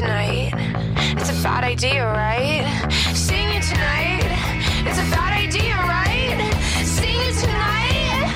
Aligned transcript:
Tonight, 0.00 0.50
it's 1.20 1.28
a 1.28 1.42
bad 1.42 1.62
idea, 1.62 2.06
right? 2.06 2.64
Seeing 3.12 3.52
you 3.52 3.60
tonight, 3.60 4.24
it's 4.88 4.96
a 4.96 5.04
bad 5.12 5.32
idea, 5.44 5.76
right? 5.76 6.40
Seeing 6.88 7.20
you 7.20 7.32
tonight, 7.36 8.32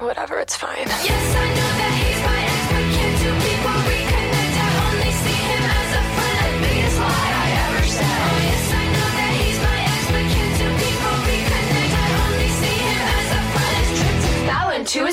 whatever, 0.00 0.40
it's 0.40 0.56
fine. 0.56 0.88
Yes, 1.06 1.26
I 1.38 1.46
know 1.46 1.70
that 1.78 1.94
he's 1.94 2.20
my 2.26 2.40
ex, 2.42 2.60
but 2.74 2.86
can 2.90 3.10
two 3.22 3.34
people 3.38 3.76
reconnect? 3.86 4.54
I 4.58 4.70
only 4.90 5.12
see 5.22 5.38
him 5.46 5.62
as 5.62 5.90
a 5.94 6.02
friend, 6.10 6.42
the 6.42 6.58
biggest 6.66 6.98
lie 6.98 7.30
I 7.38 7.48
ever 7.62 7.86
said. 7.86 8.18
Yes, 8.42 8.66
I 8.82 8.84
know 8.98 9.10
that 9.14 9.32
he's 9.38 9.58
my 9.62 9.78
ex, 9.94 10.02
but 10.10 10.26
can 10.26 10.48
two 10.58 10.74
people 10.82 11.14
reconnect? 11.22 11.92
I 12.02 12.06
only 12.18 12.50
see 12.58 12.78
him 12.82 13.02
as 13.14 13.30
a 13.30 13.42
friend. 13.54 13.78
His 13.78 13.94
trip 13.94 14.16
to 14.26 14.30
Fallon 14.50 14.82
to 14.90 15.06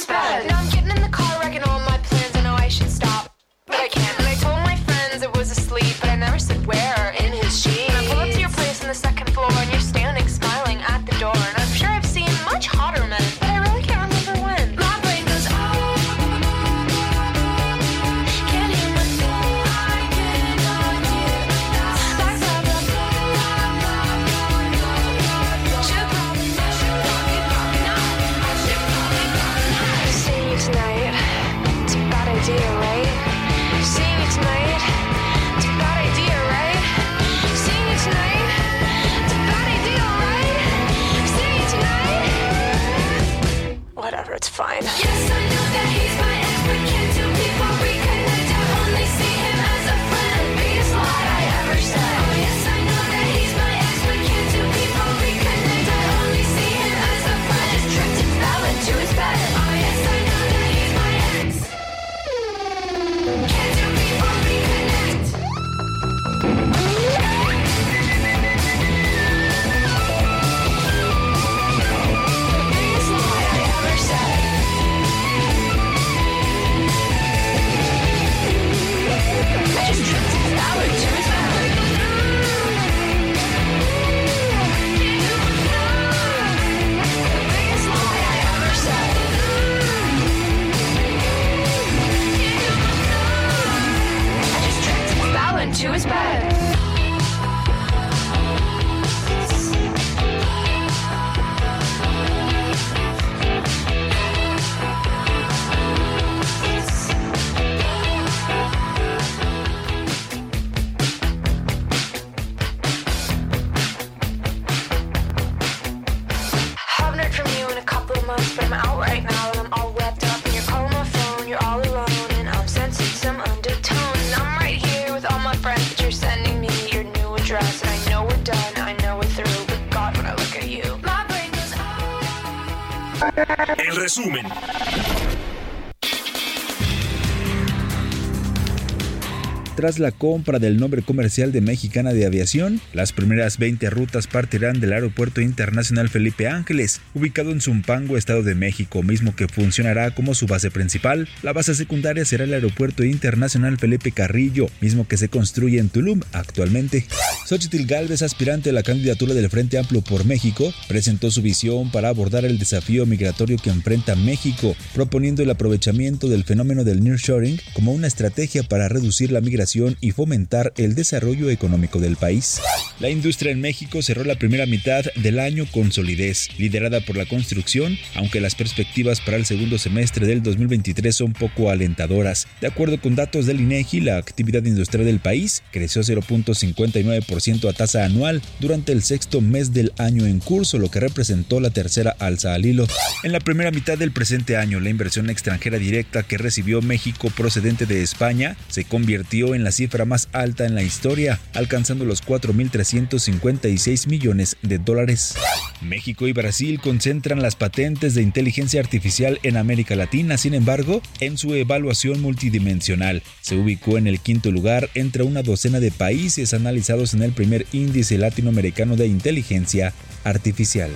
Tras 139.89 139.97
la 139.97 140.11
compra 140.11 140.59
del 140.59 140.77
nombre 140.77 141.01
comercial 141.01 141.51
de 141.51 141.61
Mexicana 141.61 142.13
de 142.13 142.27
Aviación, 142.27 142.79
las 142.93 143.11
primeras 143.11 143.57
20 143.57 143.89
rutas 143.89 144.27
partirán 144.27 144.79
del 144.79 144.93
Aeropuerto 144.93 145.41
Internacional 145.41 146.09
Felipe 146.09 146.47
Ángeles, 146.47 147.01
ubicado 147.15 147.49
en 147.49 147.59
Zumpango, 147.59 148.15
Estado 148.15 148.43
de 148.43 148.53
México, 148.53 149.01
mismo 149.01 149.35
que 149.35 149.47
funcionará 149.47 150.13
como 150.13 150.35
su 150.35 150.45
base 150.45 150.69
principal. 150.69 151.27
La 151.41 151.53
base 151.53 151.73
secundaria 151.73 152.23
será 152.23 152.43
el 152.43 152.53
Aeropuerto 152.53 153.03
Internacional 153.03 153.79
Felipe 153.79 154.11
Carrillo, 154.11 154.67
mismo 154.79 155.07
que 155.07 155.17
se 155.17 155.27
construye 155.27 155.79
en 155.79 155.89
Tulum 155.89 156.21
actualmente. 156.33 157.07
Xochitl 157.47 157.87
Galvez, 157.87 158.21
aspirante 158.21 158.69
a 158.69 158.73
la 158.73 158.83
candidatura 158.83 159.33
del 159.33 159.49
Frente 159.49 159.79
Amplio 159.79 160.01
por 160.01 160.23
México, 160.23 160.71
presentó 160.87 161.31
su 161.31 161.41
visión 161.41 161.91
para 161.91 162.09
abordar 162.09 162.45
el 162.45 162.59
desafío 162.59 163.07
migratorio 163.07 163.57
que 163.57 163.71
enfrenta 163.71 164.15
México, 164.15 164.75
proponiendo 164.93 165.41
el 165.41 165.49
aprovechamiento 165.49 166.29
del 166.29 166.43
fenómeno 166.43 166.83
del 166.83 167.03
nearshoring 167.03 167.59
como 167.73 167.91
una 167.91 168.05
estrategia 168.05 168.61
para 168.61 168.87
reducir 168.87 169.31
la 169.31 169.41
migración 169.41 169.78
inversión 169.79 169.97
y 170.01 170.11
fomentar 170.11 170.73
el 170.77 170.95
desarrollo 170.95 171.49
económico 171.49 171.99
del 171.99 172.15
país. 172.15 172.61
La 172.99 173.09
industria 173.09 173.51
en 173.51 173.61
México 173.61 174.01
cerró 174.01 174.23
la 174.23 174.35
primera 174.35 174.65
mitad 174.65 175.05
del 175.15 175.39
año 175.39 175.65
con 175.71 175.91
solidez, 175.91 176.49
liderada 176.57 176.99
por 177.01 177.15
la 177.15 177.25
construcción, 177.25 177.97
aunque 178.15 178.41
las 178.41 178.55
perspectivas 178.55 179.21
para 179.21 179.37
el 179.37 179.45
segundo 179.45 179.77
semestre 179.77 180.27
del 180.27 180.43
2023 180.43 181.15
son 181.15 181.33
poco 181.33 181.69
alentadoras. 181.69 182.47
De 182.59 182.67
acuerdo 182.67 182.99
con 182.99 183.15
datos 183.15 183.45
del 183.45 183.61
INEGI, 183.61 184.01
la 184.01 184.17
actividad 184.17 184.65
industrial 184.65 185.05
del 185.05 185.19
país 185.19 185.63
creció 185.71 186.01
0.59% 186.01 187.69
a 187.69 187.73
tasa 187.73 188.03
anual 188.03 188.41
durante 188.59 188.91
el 188.91 189.01
sexto 189.01 189.39
mes 189.39 189.73
del 189.73 189.93
año 189.97 190.25
en 190.25 190.39
curso, 190.39 190.77
lo 190.77 190.91
que 190.91 190.99
representó 190.99 191.59
la 191.59 191.69
tercera 191.69 192.15
alza 192.19 192.53
al 192.53 192.65
hilo. 192.65 192.87
En 193.23 193.31
la 193.31 193.39
primera 193.39 193.71
mitad 193.71 193.97
del 193.97 194.11
presente 194.11 194.57
año, 194.57 194.79
la 194.79 194.89
inversión 194.89 195.29
extranjera 195.29 195.77
directa 195.77 196.23
que 196.23 196.37
recibió 196.37 196.81
México 196.81 197.29
procedente 197.29 197.85
de 197.85 198.01
España 198.01 198.57
se 198.67 198.83
convirtió 198.83 199.55
en 199.55 199.63
la 199.63 199.68
cifra 199.71 200.05
más 200.05 200.29
alta 200.31 200.65
en 200.65 200.75
la 200.75 200.83
historia, 200.83 201.39
alcanzando 201.53 202.05
los 202.05 202.23
4.356 202.23 204.07
millones 204.07 204.57
de 204.61 204.77
dólares. 204.77 205.35
México 205.81 206.27
y 206.27 206.33
Brasil 206.33 206.79
concentran 206.81 207.41
las 207.41 207.55
patentes 207.55 208.13
de 208.13 208.21
inteligencia 208.21 208.81
artificial 208.81 209.39
en 209.43 209.57
América 209.57 209.95
Latina, 209.95 210.37
sin 210.37 210.53
embargo, 210.53 211.01
en 211.19 211.37
su 211.37 211.53
evaluación 211.53 212.21
multidimensional, 212.21 213.23
se 213.41 213.55
ubicó 213.55 213.97
en 213.97 214.07
el 214.07 214.19
quinto 214.19 214.51
lugar 214.51 214.89
entre 214.93 215.23
una 215.23 215.41
docena 215.41 215.79
de 215.79 215.91
países 215.91 216.53
analizados 216.53 217.13
en 217.13 217.23
el 217.23 217.31
primer 217.31 217.65
índice 217.71 218.17
latinoamericano 218.17 218.95
de 218.95 219.07
inteligencia 219.07 219.93
artificial. 220.23 220.91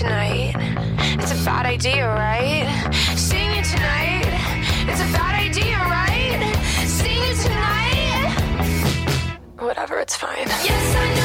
Tonight, 0.00 0.54
it's 1.20 1.32
a 1.32 1.44
bad 1.44 1.66
idea, 1.66 2.08
right? 2.08 2.66
Seeing 3.18 3.54
you 3.54 3.62
tonight, 3.62 4.32
it's 4.88 5.00
a 5.00 5.12
bad 5.12 5.34
idea, 5.46 5.76
right? 5.76 6.56
Seeing 6.86 7.22
you 7.22 7.34
tonight, 7.34 8.32
whatever, 9.58 9.98
it's 9.98 10.16
fine. 10.16 10.48
Yes, 10.64 10.96
I 10.96 11.14
know 11.14 11.19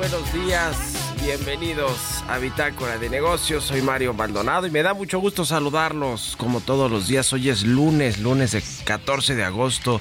buenos 0.00 0.32
días. 0.32 1.14
Bienvenidos 1.22 2.24
a 2.26 2.38
Bitácora 2.38 2.96
de 2.96 3.10
Negocios. 3.10 3.64
Soy 3.64 3.82
Mario 3.82 4.14
Maldonado 4.14 4.66
y 4.66 4.70
me 4.70 4.82
da 4.82 4.94
mucho 4.94 5.18
gusto 5.18 5.44
saludarlos 5.44 6.36
como 6.38 6.62
todos 6.62 6.90
los 6.90 7.06
días. 7.06 7.30
Hoy 7.34 7.50
es 7.50 7.64
lunes, 7.64 8.18
lunes 8.18 8.52
de 8.52 8.62
14 8.84 9.34
de 9.34 9.44
agosto 9.44 10.00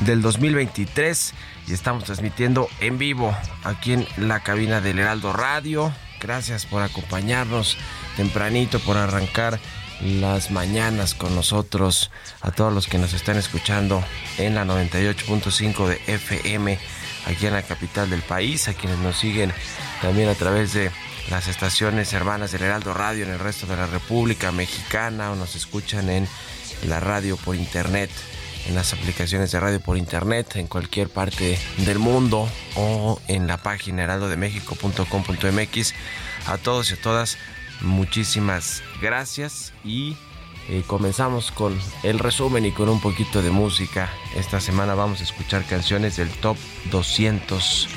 del 0.00 0.20
2023 0.20 1.32
y 1.68 1.72
estamos 1.72 2.02
transmitiendo 2.02 2.68
en 2.80 2.98
vivo 2.98 3.32
aquí 3.62 3.92
en 3.92 4.08
la 4.16 4.40
cabina 4.40 4.80
del 4.80 4.98
Heraldo 4.98 5.32
Radio. 5.32 5.92
Gracias 6.20 6.66
por 6.66 6.82
acompañarnos 6.82 7.76
tempranito, 8.16 8.80
por 8.80 8.96
arrancar 8.96 9.60
las 10.00 10.50
mañanas 10.50 11.14
con 11.14 11.36
nosotros, 11.36 12.10
a 12.40 12.50
todos 12.50 12.72
los 12.72 12.88
que 12.88 12.98
nos 12.98 13.12
están 13.12 13.36
escuchando 13.36 14.02
en 14.38 14.56
la 14.56 14.64
98.5 14.64 15.86
de 15.86 16.00
FM 16.08 16.80
aquí 17.26 17.46
en 17.46 17.52
la 17.52 17.62
capital 17.62 18.10
del 18.10 18.22
país, 18.22 18.68
a 18.68 18.74
quienes 18.74 18.98
nos 18.98 19.18
siguen 19.18 19.52
también 20.02 20.28
a 20.28 20.34
través 20.34 20.72
de 20.72 20.90
las 21.30 21.48
estaciones 21.48 22.12
hermanas 22.12 22.52
del 22.52 22.62
Heraldo 22.62 22.94
Radio 22.94 23.24
en 23.24 23.30
el 23.30 23.38
resto 23.38 23.66
de 23.66 23.76
la 23.76 23.86
República 23.86 24.52
Mexicana 24.52 25.30
o 25.30 25.36
nos 25.36 25.54
escuchan 25.54 26.08
en 26.10 26.28
la 26.86 26.98
radio 26.98 27.36
por 27.36 27.56
internet 27.56 28.10
en 28.66 28.74
las 28.74 28.92
aplicaciones 28.92 29.52
de 29.52 29.60
radio 29.60 29.80
por 29.80 29.96
internet 29.96 30.56
en 30.56 30.66
cualquier 30.66 31.08
parte 31.08 31.58
del 31.78 31.98
mundo 31.98 32.48
o 32.76 33.20
en 33.28 33.46
la 33.46 33.56
página 33.58 34.02
heraldodemexico.com.mx. 34.04 35.94
A 36.46 36.58
todos 36.58 36.90
y 36.90 36.94
a 36.94 37.00
todas, 37.00 37.38
muchísimas 37.80 38.82
gracias 39.00 39.72
y 39.84 40.16
eh, 40.70 40.84
comenzamos 40.86 41.50
con 41.50 41.76
el 42.04 42.20
resumen 42.20 42.64
y 42.64 42.70
con 42.70 42.88
un 42.88 43.00
poquito 43.00 43.42
de 43.42 43.50
música. 43.50 44.08
Esta 44.36 44.60
semana 44.60 44.94
vamos 44.94 45.20
a 45.20 45.24
escuchar 45.24 45.64
canciones 45.64 46.16
del 46.16 46.28
top 46.28 46.56
200 46.92 47.88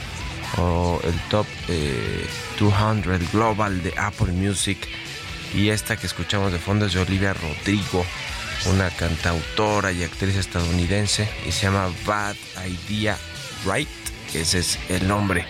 o 0.58 1.00
el 1.04 1.14
top 1.30 1.46
eh, 1.68 2.28
200 2.60 3.31
global 3.31 3.84
de 3.84 3.94
Apple 3.96 4.31
Music 4.31 4.88
y 5.54 5.70
esta 5.70 5.98
que 5.98 6.08
escuchamos 6.08 6.52
de 6.52 6.58
fondo 6.58 6.88
es 6.88 6.94
de 6.94 7.02
Olivia 7.02 7.34
Rodrigo 7.34 8.04
una 8.72 8.90
cantautora 8.90 9.92
y 9.92 10.04
actriz 10.04 10.36
estadounidense 10.36 11.30
y 11.48 11.52
se 11.52 11.68
llama 11.68 11.92
Bad 12.08 12.36
Idea 12.66 13.18
Right. 13.66 13.90
Ese 14.34 14.60
es 14.60 14.80
el 14.90 15.08
nombre 15.08 15.46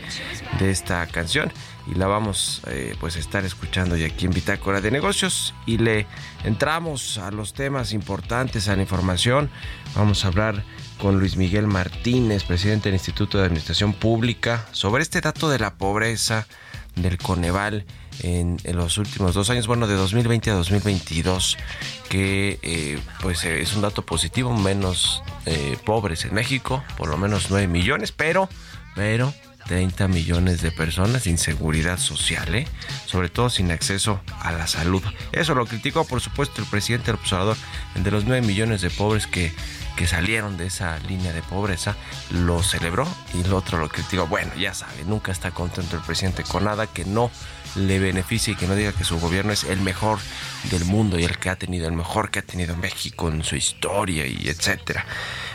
de 0.60 0.72
esta 0.72 1.08
canción 1.08 1.54
y 1.88 1.95
la 1.95 2.07
vamos 2.07 2.62
eh, 2.68 2.95
pues 3.00 3.15
a 3.15 3.19
estar 3.19 3.44
escuchando 3.45 3.97
y 3.97 4.03
aquí 4.03 4.25
en 4.25 4.31
Bitácora 4.31 4.81
de 4.81 4.91
Negocios 4.91 5.53
y 5.65 5.77
le 5.77 6.07
entramos 6.44 7.18
a 7.18 7.31
los 7.31 7.53
temas 7.53 7.94
importantes, 7.94 8.68
a 8.68 8.75
la 8.75 8.81
información. 8.81 9.50
Vamos 9.95 10.24
a 10.24 10.30
hablar 10.30 10.63
con 10.97 11.19
Luis 11.19 11.35
Miguel 11.35 11.68
Martínez, 11.68 12.44
presidente 12.44 12.89
del 12.89 12.95
Instituto 12.95 13.38
de 13.38 13.45
Administración 13.45 13.94
Pública, 13.94 14.65
sobre 14.71 15.03
este 15.03 15.21
dato 15.21 15.50
de 15.50 15.59
la 15.59 15.75
pobreza 15.75 16.47
del 16.95 17.18
Coneval 17.18 17.86
en, 18.21 18.57
en, 18.63 18.75
los 18.75 18.97
últimos 18.97 19.33
dos 19.33 19.50
años, 19.50 19.68
bueno, 19.68 19.88
de 19.88 19.95
2020 19.95 20.51
a 20.51 20.53
2022, 20.53 21.57
que 22.09 22.59
eh, 22.62 23.00
pues 23.21 23.44
eh, 23.44 23.62
es 23.62 23.75
un 23.75 23.81
dato 23.81 24.06
positivo, 24.06 24.56
menos 24.56 25.24
eh, 25.45 25.77
pobres 25.83 26.25
en 26.25 26.33
México, 26.33 26.83
por 26.97 27.09
lo 27.09 27.18
menos 27.18 27.50
9 27.50 27.67
millones, 27.67 28.12
pero, 28.12 28.50
pero 28.96 29.34
30 29.65 30.08
millones 30.08 30.62
de 30.62 30.72
personas 30.72 31.24
sin 31.24 31.38
seguridad 31.38 31.98
social, 31.98 32.53
¿eh? 32.55 32.67
sobre 33.05 33.29
todo 33.29 33.50
sin 33.50 33.72
acceso 33.72 34.22
a 34.39 34.51
la 34.51 34.67
salud. 34.67 35.03
Eso 35.32 35.55
lo 35.55 35.65
criticó, 35.65 36.05
por 36.05 36.22
supuesto, 36.22 36.62
el 36.62 36.67
presidente 36.67 37.12
observador, 37.12 37.58
de 37.96 38.12
los 38.12 38.25
9 38.25 38.46
millones 38.46 38.82
de 38.82 38.89
pobres 38.89 39.27
que 39.27 39.51
que 39.96 40.08
salieron 40.08 40.58
de 40.58 40.67
esa 40.67 40.98
línea 41.00 41.34
de 41.34 41.41
pobreza, 41.41 41.96
lo 42.32 42.63
celebró 42.63 43.08
y 43.34 43.41
el 43.41 43.53
otro 43.53 43.79
lo 43.79 43.89
criticó. 43.89 44.27
Bueno, 44.27 44.51
ya 44.55 44.74
sabe, 44.74 45.03
nunca 45.05 45.32
está 45.32 45.51
contento 45.51 45.96
el 45.96 46.01
presidente 46.01 46.43
con 46.43 46.63
nada 46.63 46.88
que 46.88 47.05
no 47.05 47.29
le 47.75 48.00
beneficie 48.00 48.53
y 48.53 48.55
que 48.55 48.67
no 48.67 48.75
diga 48.75 48.91
que 48.91 49.03
su 49.03 49.20
gobierno 49.20 49.51
es 49.51 49.63
el 49.63 49.82
mejor 49.82 50.20
del 50.70 50.86
mundo 50.86 51.20
y 51.20 51.24
el 51.24 51.38
que 51.38 51.50
ha 51.50 51.55
tenido, 51.55 51.88
el 51.88 51.93
mejor 51.93 52.29
que 52.29 52.39
ha 52.39 52.43
tenido 52.43 52.75
México 52.75 53.29
en 53.29 53.43
su 53.43 53.55
historia 53.55 54.25
y 54.27 54.48
etcétera. 54.48 55.05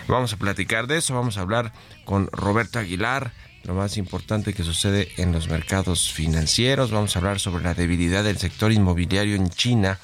Vamos 0.07 0.33
a 0.33 0.37
platicar 0.37 0.87
de 0.87 0.99
eso, 0.99 1.15
vamos 1.15 1.37
a 1.37 1.43
hablar 1.43 1.73
con 2.05 2.29
Roberto 2.33 2.79
Aguilar, 2.79 3.33
lo 3.69 3.75
más 3.75 3.99
importante 3.99 4.55
que 4.55 4.65
sucede 4.65 5.13
en 5.19 5.31
los 5.31 5.49
mercados 5.49 6.11
financieros, 6.11 6.91
vamos 6.91 7.15
a 7.15 7.19
hablar 7.19 7.39
sobre 7.39 7.63
la 7.63 7.75
debilidad 7.75 8.25
del 8.25 8.39
sector 8.39 8.73
inmobiliario 8.73 9.37
en 9.37 9.51
China, 9.51 9.99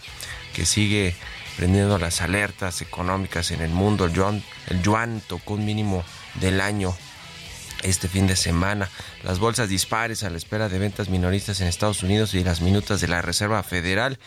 que 0.53 0.67
sigue 0.67 1.17
prendiendo 1.57 1.97
las 1.97 2.21
alertas 2.21 2.83
económicas 2.83 3.53
en 3.53 3.63
el 3.63 3.71
mundo. 3.71 4.05
El 4.05 4.13
yuan, 4.13 4.43
el 4.69 4.83
yuan 4.83 5.23
tocó 5.27 5.55
un 5.55 5.65
mínimo 5.65 6.05
del 6.43 6.61
año 6.61 6.95
este 7.85 8.09
fin 8.09 8.27
de 8.27 8.37
semana. 8.37 8.89
Las 9.23 9.39
bolsas 9.39 9.69
dispares 9.69 10.25
a 10.25 10.31
la 10.31 10.37
espera 10.37 10.69
de 10.69 10.79
ventas 10.79 11.09
minoristas 11.09 11.61
en 11.61 11.69
Estados 11.69 12.03
Unidos 12.03 12.35
y 12.35 12.43
las 12.43 12.61
minutas 12.61 13.01
de 13.01 13.09
la 13.09 13.23
Reserva 13.23 13.63
Federal. 13.63 14.19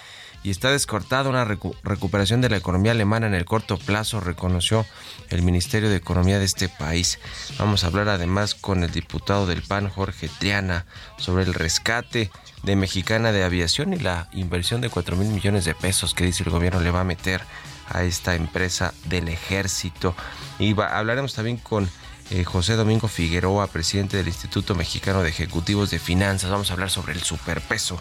y 0.43 0.51
está 0.51 0.71
descortada 0.71 1.29
una 1.29 1.43
recuperación 1.43 2.41
de 2.41 2.49
la 2.49 2.57
economía 2.57 2.91
alemana 2.91 3.27
en 3.27 3.33
el 3.33 3.43
corto 3.43 3.77
plazo, 3.77 4.21
reconoció 4.21 4.85
el 5.29 5.41
Ministerio 5.41 5.89
de 5.89 5.97
Economía 5.97 6.39
de 6.39 6.45
este 6.45 6.69
país. 6.69 7.19
Vamos 7.57 7.83
a 7.83 7.87
hablar 7.87 8.07
además 8.07 8.53
con 8.53 8.83
el 8.83 8.91
diputado 8.91 9.47
del 9.47 9.63
PAN, 9.63 9.89
Jorge 9.89 10.29
Triana, 10.39 10.85
sobre 11.17 11.43
el 11.43 11.53
rescate 11.53 12.31
de 12.63 12.75
Mexicana 12.75 13.31
de 13.31 13.43
Aviación 13.43 13.93
y 13.93 13.97
la 13.97 14.29
inversión 14.31 14.79
de 14.79 14.89
4 14.89 15.17
mil 15.17 15.27
millones 15.29 15.65
de 15.65 15.73
pesos 15.73 16.13
que 16.13 16.25
dice 16.25 16.43
el 16.43 16.51
gobierno 16.51 16.79
le 16.79 16.91
va 16.91 17.01
a 17.01 17.03
meter 17.03 17.41
a 17.89 18.03
esta 18.03 18.35
empresa 18.35 18.93
del 19.05 19.27
ejército. 19.27 20.15
Y 20.59 20.79
hablaremos 20.79 21.33
también 21.33 21.57
con 21.57 21.89
eh, 22.31 22.43
José 22.43 22.75
Domingo 22.75 23.07
Figueroa, 23.07 23.67
presidente 23.67 24.17
del 24.17 24.27
Instituto 24.27 24.75
Mexicano 24.75 25.23
de 25.23 25.29
Ejecutivos 25.29 25.89
de 25.89 25.99
Finanzas. 25.99 26.49
Vamos 26.49 26.69
a 26.69 26.73
hablar 26.73 26.89
sobre 26.89 27.13
el 27.13 27.23
superpeso 27.23 27.99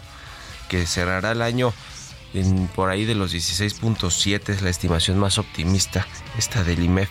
que 0.69 0.85
cerrará 0.85 1.31
el 1.31 1.41
año 1.41 1.73
por 2.75 2.89
ahí 2.89 3.05
de 3.05 3.15
los 3.15 3.33
16.7 3.33 4.49
es 4.49 4.61
la 4.61 4.69
estimación 4.69 5.17
más 5.17 5.37
optimista, 5.37 6.05
esta 6.37 6.63
del 6.63 6.83
IMEF. 6.83 7.09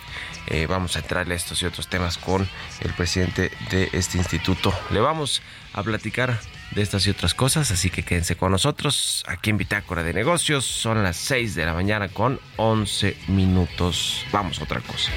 Eh, 0.48 0.66
vamos 0.66 0.94
a 0.96 1.00
entrarle 1.00 1.34
a 1.34 1.36
estos 1.36 1.62
y 1.62 1.66
otros 1.66 1.88
temas 1.88 2.18
con 2.18 2.48
el 2.80 2.92
presidente 2.92 3.50
de 3.70 3.88
este 3.92 4.18
instituto. 4.18 4.72
Le 4.90 5.00
vamos 5.00 5.42
a 5.72 5.82
platicar 5.82 6.38
de 6.72 6.82
estas 6.82 7.06
y 7.06 7.10
otras 7.10 7.34
cosas, 7.34 7.70
así 7.70 7.90
que 7.90 8.02
quédense 8.04 8.36
con 8.36 8.52
nosotros 8.52 9.24
aquí 9.26 9.50
en 9.50 9.58
Bitácora 9.58 10.02
de 10.02 10.12
Negocios. 10.12 10.64
Son 10.64 11.02
las 11.02 11.16
6 11.16 11.54
de 11.54 11.66
la 11.66 11.74
mañana 11.74 12.08
con 12.08 12.38
11 12.56 13.16
minutos. 13.28 14.24
Vamos 14.30 14.60
a 14.60 14.64
otra 14.64 14.80
cosa. 14.80 15.10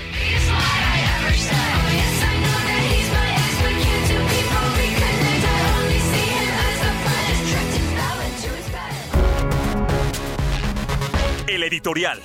El 11.47 11.63
editorial. 11.63 12.21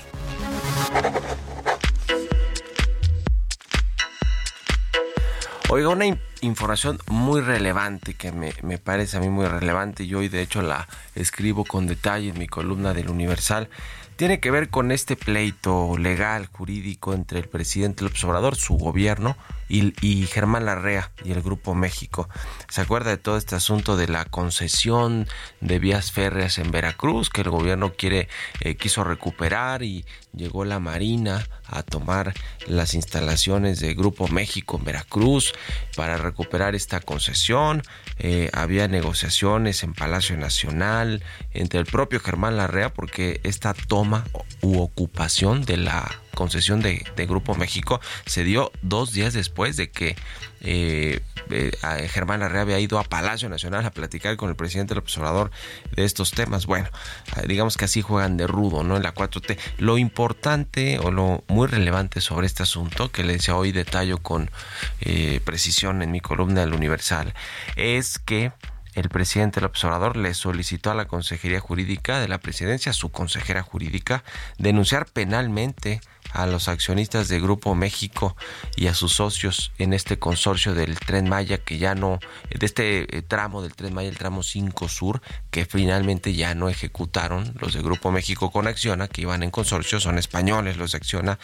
Oiga, 5.70 5.88
una 5.88 6.04
información 6.40 6.98
muy 7.08 7.40
relevante 7.40 8.14
que 8.14 8.30
me, 8.30 8.52
me, 8.62 8.78
parece 8.78 9.16
a 9.16 9.20
mí 9.20 9.28
muy 9.28 9.46
relevante 9.46 10.04
y 10.04 10.14
hoy 10.14 10.28
de 10.28 10.42
hecho 10.42 10.62
la 10.62 10.86
escribo 11.14 11.64
con 11.64 11.86
detalle 11.86 12.28
en 12.28 12.38
mi 12.38 12.46
columna 12.46 12.94
del 12.94 13.08
Universal 13.08 13.68
tiene 14.16 14.40
que 14.40 14.50
ver 14.50 14.70
con 14.70 14.92
este 14.92 15.16
pleito 15.16 15.96
legal, 15.98 16.46
jurídico 16.46 17.14
entre 17.14 17.40
el 17.40 17.48
presidente 17.48 18.04
López 18.04 18.22
Obrador, 18.24 18.56
su 18.56 18.74
gobierno, 18.76 19.36
y, 19.68 20.26
Germán 20.26 20.66
Larrea 20.66 21.10
y 21.24 21.32
el 21.32 21.42
Grupo 21.42 21.74
México. 21.74 22.28
¿Se 22.68 22.80
acuerda 22.80 23.10
de 23.10 23.16
todo 23.16 23.36
este 23.36 23.54
asunto 23.54 23.96
de 23.96 24.08
la 24.08 24.24
concesión 24.24 25.26
de 25.60 25.78
vías 25.78 26.12
férreas 26.12 26.58
en 26.58 26.70
Veracruz 26.70 27.30
que 27.30 27.42
el 27.42 27.50
gobierno 27.50 27.94
quiere 27.94 28.28
eh, 28.60 28.76
quiso 28.76 29.04
recuperar 29.04 29.82
y 29.82 30.04
llegó 30.34 30.64
la 30.64 30.80
Marina 30.80 31.46
a 31.66 31.82
tomar 31.82 32.34
las 32.66 32.94
instalaciones 32.94 33.80
de 33.80 33.94
Grupo 33.94 34.28
México 34.28 34.76
en 34.78 34.84
Veracruz 34.84 35.52
para 35.96 36.16
recuperar 36.16 36.74
esta 36.74 37.00
concesión? 37.00 37.82
Eh, 38.18 38.50
había 38.52 38.88
negociaciones 38.88 39.82
en 39.82 39.94
Palacio 39.94 40.36
Nacional 40.36 41.22
entre 41.52 41.80
el 41.80 41.86
propio 41.86 42.20
Germán 42.20 42.56
Larrea 42.56 42.92
porque 42.92 43.40
esta 43.44 43.74
toma 43.74 44.24
u 44.60 44.80
ocupación 44.80 45.64
de 45.64 45.76
la 45.78 46.20
concesión 46.34 46.80
de, 46.80 47.04
Grupo 47.26 47.54
México 47.54 48.00
se 48.26 48.44
dio 48.44 48.70
dos 48.82 49.12
días 49.12 49.32
después 49.32 49.76
de 49.76 49.90
que 49.90 50.14
eh, 50.60 51.20
eh, 51.50 51.72
Germán 52.08 52.40
Larrea 52.40 52.62
había 52.62 52.78
ido 52.80 52.98
a 52.98 53.04
Palacio 53.04 53.48
Nacional 53.48 53.84
a 53.84 53.90
platicar 53.90 54.36
con 54.36 54.50
el 54.50 54.56
presidente 54.56 54.94
del 54.94 55.02
observador 55.02 55.50
de 55.96 56.04
estos 56.04 56.32
temas. 56.32 56.66
Bueno, 56.66 56.88
eh, 57.36 57.46
digamos 57.46 57.76
que 57.76 57.86
así 57.86 58.02
juegan 58.02 58.36
de 58.36 58.46
rudo, 58.46 58.84
¿no? 58.84 58.96
En 58.96 59.02
la 59.02 59.14
4T. 59.14 59.58
Lo 59.78 59.98
importante 59.98 60.98
o 60.98 61.10
lo 61.10 61.44
muy 61.48 61.66
relevante 61.66 62.20
sobre 62.20 62.46
este 62.46 62.62
asunto, 62.62 63.10
que 63.10 63.24
le 63.24 63.34
decía 63.34 63.56
hoy 63.56 63.72
detallo 63.72 64.18
con 64.18 64.50
precisión 65.44 66.02
en 66.02 66.10
mi 66.10 66.20
columna 66.20 66.60
del 66.60 66.74
Universal, 66.74 67.34
es 67.76 68.18
que 68.18 68.52
el 68.94 69.08
presidente 69.08 69.60
del 69.60 69.68
observador 69.68 70.16
le 70.16 70.34
solicitó 70.34 70.90
a 70.90 70.94
la 70.94 71.06
Consejería 71.06 71.60
Jurídica 71.60 72.20
de 72.20 72.28
la 72.28 72.38
Presidencia, 72.38 72.92
su 72.92 73.10
consejera 73.10 73.62
jurídica, 73.62 74.22
denunciar 74.58 75.06
penalmente 75.06 76.00
a 76.34 76.46
los 76.46 76.68
accionistas 76.68 77.28
de 77.28 77.40
Grupo 77.40 77.74
México 77.74 78.36
y 78.76 78.88
a 78.88 78.94
sus 78.94 79.14
socios 79.14 79.72
en 79.78 79.94
este 79.94 80.18
consorcio 80.18 80.74
del 80.74 80.98
Tren 80.98 81.28
Maya 81.28 81.58
que 81.58 81.78
ya 81.78 81.94
no, 81.94 82.18
de 82.50 82.66
este 82.66 83.16
eh, 83.16 83.22
tramo 83.22 83.62
del 83.62 83.74
Tren 83.74 83.94
Maya, 83.94 84.08
el 84.08 84.18
tramo 84.18 84.42
5 84.42 84.88
Sur, 84.88 85.22
que 85.50 85.64
finalmente 85.64 86.34
ya 86.34 86.54
no 86.54 86.68
ejecutaron 86.68 87.54
los 87.60 87.72
de 87.72 87.82
Grupo 87.82 88.10
México 88.10 88.50
con 88.50 88.66
Acciona, 88.66 89.08
que 89.08 89.22
iban 89.22 89.42
en 89.44 89.50
consorcio, 89.50 90.00
son 90.00 90.18
españoles 90.18 90.76
los 90.76 90.92
de 90.92 90.98
Acciona. 90.98 91.38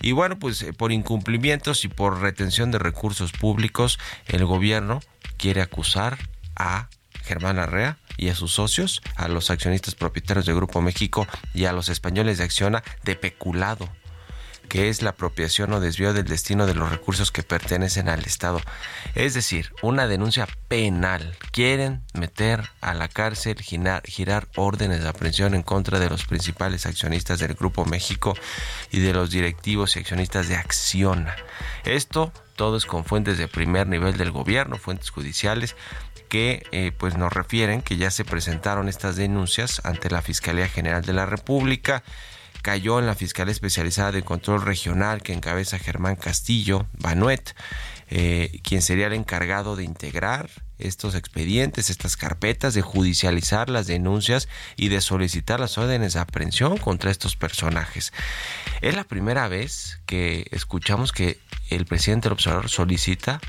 Y 0.00 0.12
bueno, 0.12 0.38
pues 0.38 0.62
eh, 0.62 0.72
por 0.72 0.92
incumplimientos 0.92 1.84
y 1.84 1.88
por 1.88 2.20
retención 2.20 2.70
de 2.70 2.78
recursos 2.78 3.32
públicos, 3.32 3.98
el 4.28 4.44
gobierno 4.44 5.00
quiere 5.36 5.62
acusar 5.62 6.16
a 6.54 6.88
Germán 7.24 7.58
Arrea 7.58 7.98
y 8.16 8.28
a 8.28 8.34
sus 8.36 8.52
socios, 8.52 9.02
a 9.16 9.26
los 9.28 9.50
accionistas 9.50 9.96
propietarios 9.96 10.46
de 10.46 10.54
Grupo 10.54 10.80
México 10.80 11.26
y 11.54 11.64
a 11.64 11.72
los 11.72 11.88
españoles 11.88 12.38
de 12.38 12.44
Acciona 12.44 12.82
de 13.04 13.16
peculado 13.16 13.88
que 14.68 14.88
es 14.88 15.02
la 15.02 15.10
apropiación 15.10 15.72
o 15.72 15.80
desvío 15.80 16.12
del 16.12 16.26
destino 16.26 16.66
de 16.66 16.74
los 16.74 16.90
recursos 16.90 17.32
que 17.32 17.42
pertenecen 17.42 18.08
al 18.08 18.24
Estado. 18.24 18.60
Es 19.14 19.34
decir, 19.34 19.72
una 19.82 20.06
denuncia 20.06 20.46
penal. 20.68 21.36
Quieren 21.50 22.02
meter 22.14 22.70
a 22.80 22.94
la 22.94 23.08
cárcel, 23.08 23.60
girar, 23.60 24.48
órdenes 24.56 25.02
de 25.02 25.08
aprehensión 25.08 25.54
en 25.54 25.62
contra 25.62 25.98
de 25.98 26.10
los 26.10 26.26
principales 26.26 26.86
accionistas 26.86 27.38
del 27.38 27.54
Grupo 27.54 27.84
México 27.84 28.34
y 28.90 29.00
de 29.00 29.12
los 29.12 29.30
directivos 29.30 29.96
y 29.96 30.00
accionistas 30.00 30.48
de 30.48 30.56
Acciona. 30.56 31.34
Esto 31.84 32.32
todo 32.56 32.76
es 32.76 32.86
con 32.86 33.04
fuentes 33.04 33.38
de 33.38 33.46
primer 33.46 33.86
nivel 33.86 34.16
del 34.16 34.32
gobierno, 34.32 34.78
fuentes 34.78 35.10
judiciales 35.10 35.76
que 36.28 36.66
eh, 36.72 36.92
pues 36.96 37.16
nos 37.16 37.32
refieren 37.32 37.82
que 37.82 37.96
ya 37.96 38.10
se 38.10 38.24
presentaron 38.24 38.88
estas 38.88 39.16
denuncias 39.16 39.80
ante 39.84 40.10
la 40.10 40.22
Fiscalía 40.22 40.68
General 40.68 41.02
de 41.02 41.12
la 41.12 41.24
República 41.24 42.02
cayó 42.62 42.98
en 42.98 43.06
la 43.06 43.14
Fiscalía 43.14 43.52
Especializada 43.52 44.12
de 44.12 44.22
Control 44.22 44.62
Regional 44.62 45.22
que 45.22 45.32
encabeza 45.32 45.78
Germán 45.78 46.16
Castillo 46.16 46.86
Banuet, 46.92 47.54
eh, 48.10 48.60
quien 48.62 48.82
sería 48.82 49.06
el 49.06 49.12
encargado 49.12 49.76
de 49.76 49.84
integrar 49.84 50.50
estos 50.78 51.14
expedientes, 51.14 51.90
estas 51.90 52.16
carpetas, 52.16 52.74
de 52.74 52.82
judicializar 52.82 53.68
las 53.68 53.86
denuncias 53.86 54.48
y 54.76 54.88
de 54.88 55.00
solicitar 55.00 55.60
las 55.60 55.76
órdenes 55.76 56.14
de 56.14 56.20
aprehensión 56.20 56.78
contra 56.78 57.10
estos 57.10 57.36
personajes. 57.36 58.12
Es 58.80 58.94
la 58.94 59.04
primera 59.04 59.48
vez 59.48 60.00
que 60.06 60.46
escuchamos 60.52 61.12
que 61.12 61.38
el 61.70 61.84
presidente 61.84 62.28
del 62.28 62.34
observador 62.34 62.68
solicita 62.68 63.40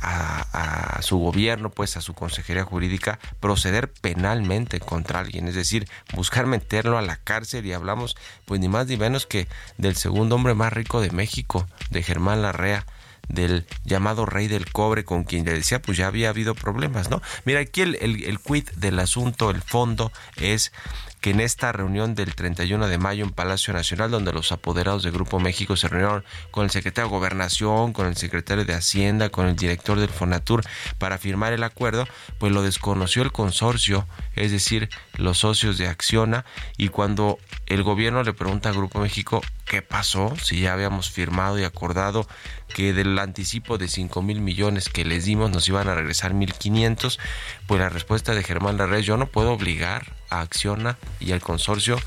a, 0.00 1.00
su 1.02 1.18
gobierno, 1.18 1.70
pues 1.70 1.96
a 1.96 2.00
su 2.00 2.14
consejería 2.14 2.64
jurídica, 2.64 3.18
proceder 3.40 3.90
penalmente 3.90 4.80
contra 4.80 5.20
alguien, 5.20 5.48
es 5.48 5.54
decir, 5.54 5.88
buscar 6.14 6.46
meterlo 6.46 6.98
a 6.98 7.02
la 7.02 7.16
cárcel 7.16 7.66
y 7.66 7.72
hablamos 7.72 8.16
pues 8.44 8.60
ni 8.60 8.68
más 8.68 8.86
ni 8.86 8.96
menos 8.96 9.26
que 9.26 9.48
del 9.76 9.96
segundo 9.96 10.34
hombre 10.34 10.54
más 10.54 10.72
rico 10.72 11.00
de 11.00 11.10
México, 11.10 11.66
de 11.90 12.02
Germán 12.02 12.42
Larrea 12.42 12.84
del 13.28 13.66
llamado 13.84 14.24
rey 14.24 14.48
del 14.48 14.72
cobre 14.72 15.04
con 15.04 15.24
quien 15.24 15.44
le 15.44 15.52
decía 15.52 15.82
pues 15.82 15.98
ya 15.98 16.06
había 16.06 16.30
habido 16.30 16.54
problemas, 16.54 17.10
¿no? 17.10 17.20
Mira, 17.44 17.60
aquí 17.60 17.82
el, 17.82 17.96
el, 18.00 18.24
el 18.24 18.38
quid 18.38 18.68
del 18.76 18.98
asunto, 18.98 19.50
el 19.50 19.60
fondo 19.60 20.10
es 20.36 20.72
que 21.20 21.30
en 21.30 21.40
esta 21.40 21.72
reunión 21.72 22.14
del 22.14 22.34
31 22.34 22.86
de 22.86 22.98
mayo 22.98 23.24
en 23.24 23.30
Palacio 23.30 23.72
Nacional, 23.74 24.10
donde 24.10 24.32
los 24.32 24.52
apoderados 24.52 25.02
de 25.02 25.10
Grupo 25.10 25.40
México 25.40 25.76
se 25.76 25.88
reunieron 25.88 26.24
con 26.50 26.64
el 26.64 26.70
secretario 26.70 27.08
de 27.08 27.16
Gobernación, 27.16 27.92
con 27.92 28.06
el 28.06 28.16
secretario 28.16 28.64
de 28.64 28.74
Hacienda, 28.74 29.30
con 29.30 29.46
el 29.46 29.56
director 29.56 29.98
del 29.98 30.08
Fonatur 30.08 30.64
para 30.98 31.18
firmar 31.18 31.52
el 31.52 31.64
acuerdo, 31.64 32.06
pues 32.38 32.52
lo 32.52 32.62
desconoció 32.62 33.22
el 33.22 33.32
consorcio, 33.32 34.06
es 34.36 34.52
decir, 34.52 34.88
los 35.14 35.38
socios 35.38 35.78
de 35.78 35.88
Acciona, 35.88 36.44
y 36.76 36.88
cuando 36.88 37.38
el 37.66 37.82
gobierno 37.82 38.22
le 38.22 38.32
pregunta 38.32 38.68
a 38.68 38.72
Grupo 38.72 39.00
México 39.00 39.42
qué 39.64 39.82
pasó, 39.82 40.34
si 40.42 40.60
ya 40.60 40.72
habíamos 40.72 41.10
firmado 41.10 41.58
y 41.58 41.64
acordado 41.64 42.26
que 42.74 42.92
del 42.92 43.18
anticipo 43.18 43.78
de 43.78 43.88
5 43.88 44.22
mil 44.22 44.40
millones 44.40 44.88
que 44.88 45.04
les 45.04 45.24
dimos 45.24 45.50
nos 45.50 45.68
iban 45.68 45.88
a 45.88 45.94
regresar 45.94 46.32
1.500, 46.32 47.18
pues 47.66 47.80
la 47.80 47.88
respuesta 47.88 48.34
de 48.34 48.42
Germán 48.42 48.76
Larrez, 48.76 49.04
yo 49.04 49.16
no 49.16 49.26
puedo 49.26 49.52
obligar 49.52 50.17
a 50.30 50.40
Acciona 50.40 50.98
y 51.20 51.32
al 51.32 51.40
consorcio 51.40 51.98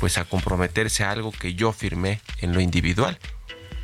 pues 0.00 0.18
a 0.18 0.24
comprometerse 0.24 1.04
a 1.04 1.10
algo 1.10 1.32
que 1.32 1.54
yo 1.54 1.72
firmé 1.72 2.20
en 2.40 2.52
lo 2.52 2.60
individual. 2.60 3.18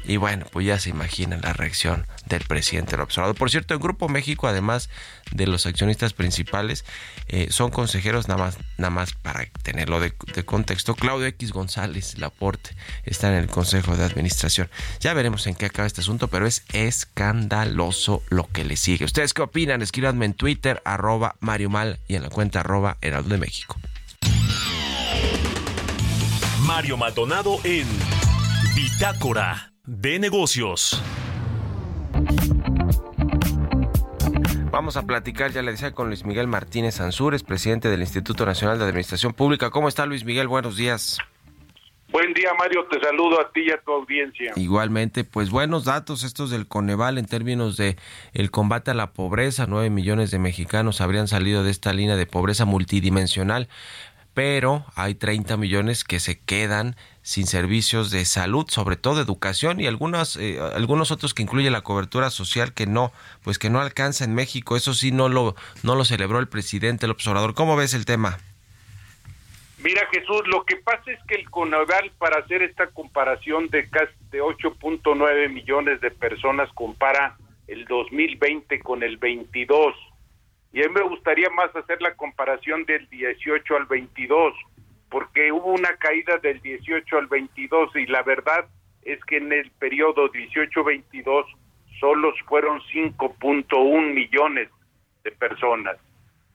Y 0.05 0.17
bueno, 0.17 0.47
pues 0.51 0.67
ya 0.67 0.79
se 0.79 0.91
imaginan 0.91 1.41
la 1.43 1.53
reacción 1.53 2.07
del 2.37 2.47
presidente 2.47 2.93
del 2.93 3.01
observador. 3.01 3.37
Por 3.37 3.51
cierto, 3.51 3.75
el 3.75 3.81
Grupo 3.81 4.09
México, 4.09 4.49
además 4.49 4.89
de 5.33 5.47
los 5.47 5.67
accionistas 5.67 6.13
principales, 6.13 6.85
eh, 7.29 7.49
son 7.51 7.71
consejeros 7.71 8.29
nada 8.29 8.45
más, 8.45 8.59
nada 8.79 8.91
más 8.91 9.13
para 9.13 9.47
tenerlo 9.63 10.01
de, 10.01 10.13
de, 10.35 10.45
contexto. 10.45 10.95
Claudio 10.95 11.27
X 11.27 11.53
González 11.53 12.19
Laporte 12.19 12.71
está 13.05 13.29
en 13.29 13.35
el 13.35 13.47
Consejo 13.49 13.97
de 13.97 14.05
Administración. 14.05 14.71
Ya 15.01 15.15
veremos 15.15 15.47
en 15.47 15.55
qué 15.55 15.67
acaba 15.67 15.87
este 15.87 16.01
asunto, 16.01 16.29
pero 16.29 16.47
es 16.47 16.65
escandaloso 16.73 18.23
lo 18.29 18.47
que 18.49 18.65
le 18.65 18.77
sigue. 18.77 19.05
¿Ustedes 19.05 19.35
qué 19.35 19.43
opinan? 19.43 19.83
Escríbanme 19.83 20.27
en 20.27 20.35
Twitter, 20.35 20.81
arroba 20.85 21.37
Mario 21.41 21.71
Mal 21.71 22.01
y 22.09 22.15
en 22.17 22.23
la 22.23 22.31
cuenta 22.31 22.61
arroba 22.61 22.97
Heraldo 23.01 23.31
de 23.31 23.39
México. 23.39 23.77
Mario 26.61 26.97
Maldonado 26.97 27.59
en 27.65 27.87
Bitácora 28.77 29.73
de 29.85 30.19
Negocios. 30.19 31.03
Vamos 34.71 34.97
a 34.97 35.03
platicar, 35.03 35.51
ya 35.51 35.63
le 35.63 35.73
decía, 35.73 35.91
con 35.91 36.07
Luis 36.07 36.25
Miguel 36.25 36.47
Martínez 36.47 37.01
Ansúrez, 37.01 37.43
presidente 37.43 37.89
del 37.89 38.01
Instituto 38.03 38.47
Nacional 38.47 38.79
de 38.79 38.85
Administración 38.85 39.33
Pública. 39.33 39.71
¿Cómo 39.71 39.89
está 39.89 40.07
Luis 40.07 40.25
Miguel? 40.25 40.47
Buenos 40.47 40.77
días. 40.77 41.19
Buen 42.13 42.33
día, 42.35 42.51
Mario. 42.57 42.87
Te 42.89 43.01
saludo 43.01 43.41
a 43.41 43.51
ti 43.53 43.63
y 43.67 43.73
a 43.73 43.81
tu 43.81 43.91
audiencia. 43.93 44.53
Igualmente, 44.55 45.25
pues 45.25 45.51
buenos 45.51 45.85
datos 45.85 46.23
estos 46.23 46.51
del 46.51 46.69
Coneval 46.69 47.19
en 47.19 47.27
términos 47.27 47.77
de 47.77 47.97
el 48.33 48.53
combate 48.53 48.93
a 48.93 48.95
la 48.95 49.13
pobreza. 49.13 49.67
Nueve 49.69 49.91
millones 49.91 50.31
de 50.31 50.39
mexicanos 50.39 51.01
habrían 51.01 51.27
salido 51.27 51.65
de 51.65 51.73
esta 51.73 51.93
línea 51.93 52.15
de 52.15 52.27
pobreza 52.27 52.65
multidimensional, 52.65 53.69
pero 54.35 54.85
hay 54.95 55.17
30 55.17 55.57
millones 55.57 56.05
que 56.05 56.21
se 56.21 56.39
quedan 56.39 56.95
sin 57.31 57.47
servicios 57.47 58.11
de 58.11 58.25
salud, 58.25 58.67
sobre 58.69 58.97
todo 58.97 59.21
educación 59.21 59.79
y 59.79 59.87
algunos 59.87 60.35
eh, 60.35 60.59
algunos 60.75 61.13
otros 61.13 61.33
que 61.33 61.45
incluye 61.45 61.71
la 61.71 61.83
cobertura 61.83 62.29
social 62.29 62.75
que 62.75 62.89
no, 62.89 63.13
pues 63.45 63.61
que 63.61 63.71
no 63.71 63.81
alcanza 63.81 64.25
en 64.25 64.35
México. 64.35 64.75
Eso 64.75 64.95
sí 64.95 65.13
no 65.13 65.29
lo 65.29 65.55
no 65.85 65.95
lo 65.95 66.05
celebró 66.05 66.41
el 66.41 66.49
presidente 66.49 67.07
el 67.07 67.13
observador. 67.13 67.55
¿Cómo 67.55 67.77
ves 67.77 67.95
el 67.95 68.05
tema? 68.05 68.39
Mira 69.79 70.09
Jesús, 70.13 70.43
lo 70.49 70.65
que 70.65 70.75
pasa 70.75 71.05
es 71.07 71.21
que 71.29 71.37
el 71.37 71.49
CONAVAL 71.49 72.11
para 72.19 72.41
hacer 72.41 72.63
esta 72.63 72.89
comparación 72.89 73.69
de 73.69 73.89
casi 73.89 74.13
de 74.33 74.43
8.9 74.43 75.53
millones 75.53 76.01
de 76.01 76.11
personas 76.11 76.69
compara 76.75 77.37
el 77.69 77.85
2020 77.85 78.81
con 78.81 79.05
el 79.05 79.19
22. 79.19 79.95
Y 80.73 80.83
a 80.83 80.89
mí 80.89 80.95
me 80.95 81.09
gustaría 81.09 81.49
más 81.51 81.75
hacer 81.77 82.03
la 82.03 82.17
comparación 82.17 82.85
del 82.87 83.09
18 83.09 83.77
al 83.77 83.87
22, 83.87 84.53
porque 85.11 85.53
hubo 85.53 85.73
una 85.73 85.97
caída 85.97 86.39
del 86.39 86.61
18 86.61 87.19
al 87.19 87.27
22 87.27 87.97
y 87.97 88.07
la 88.07 88.23
verdad 88.23 88.67
es 89.03 89.23
que 89.25 89.39
en 89.39 89.53
el 89.53 89.71
periodo 89.73 90.31
18-22 90.31 91.45
solo 91.99 92.33
fueron 92.47 92.81
5.1 92.93 94.15
millones 94.15 94.69
de 95.25 95.33
personas. 95.33 95.97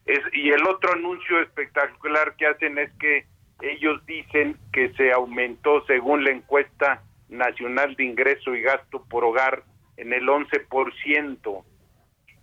Es, 0.06 0.20
y 0.34 0.52
el 0.52 0.66
otro 0.68 0.94
anuncio 0.94 1.42
espectacular 1.42 2.36
que 2.36 2.48
hacen 2.48 2.78
es 2.78 2.92
que 2.94 3.26
ellos 3.62 4.06
dicen 4.06 4.58
que 4.72 4.94
se 4.94 5.12
aumentó 5.12 5.86
según 5.86 6.24
la 6.24 6.32
encuesta 6.32 7.04
nacional 7.30 7.96
de 7.96 8.06
ingreso 8.06 8.56
y 8.56 8.62
gasto 8.62 9.04
por 9.10 9.24
hogar 9.24 9.64
en 9.98 10.14
el 10.14 10.28
11%. 10.28 11.64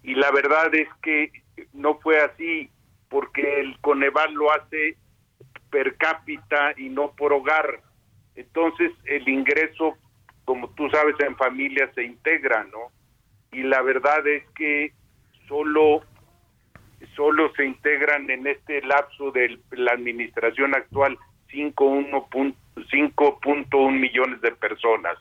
Y 0.02 0.14
la 0.14 0.30
verdad 0.30 0.74
es 0.74 0.88
que 1.02 1.30
no 1.72 1.98
fue 1.98 2.20
así 2.20 2.70
porque 3.08 3.60
el 3.60 3.78
Coneval 3.80 4.34
lo 4.34 4.52
hace 4.52 4.96
per 5.72 5.96
cápita 5.96 6.74
y 6.76 6.90
no 6.90 7.10
por 7.12 7.32
hogar. 7.32 7.80
Entonces 8.36 8.92
el 9.04 9.28
ingreso, 9.28 9.96
como 10.44 10.68
tú 10.74 10.88
sabes, 10.90 11.16
en 11.18 11.36
familia 11.36 11.90
se 11.94 12.04
integra, 12.04 12.62
¿no? 12.64 12.92
Y 13.50 13.64
la 13.64 13.82
verdad 13.82 14.24
es 14.28 14.44
que 14.54 14.92
solo 15.48 16.04
solo 17.16 17.52
se 17.54 17.64
integran 17.64 18.30
en 18.30 18.46
este 18.46 18.80
lapso 18.82 19.32
de 19.32 19.58
la 19.72 19.90
administración 19.92 20.72
actual 20.74 21.18
5.1 21.52 24.00
millones 24.00 24.40
de 24.40 24.52
personas. 24.52 25.18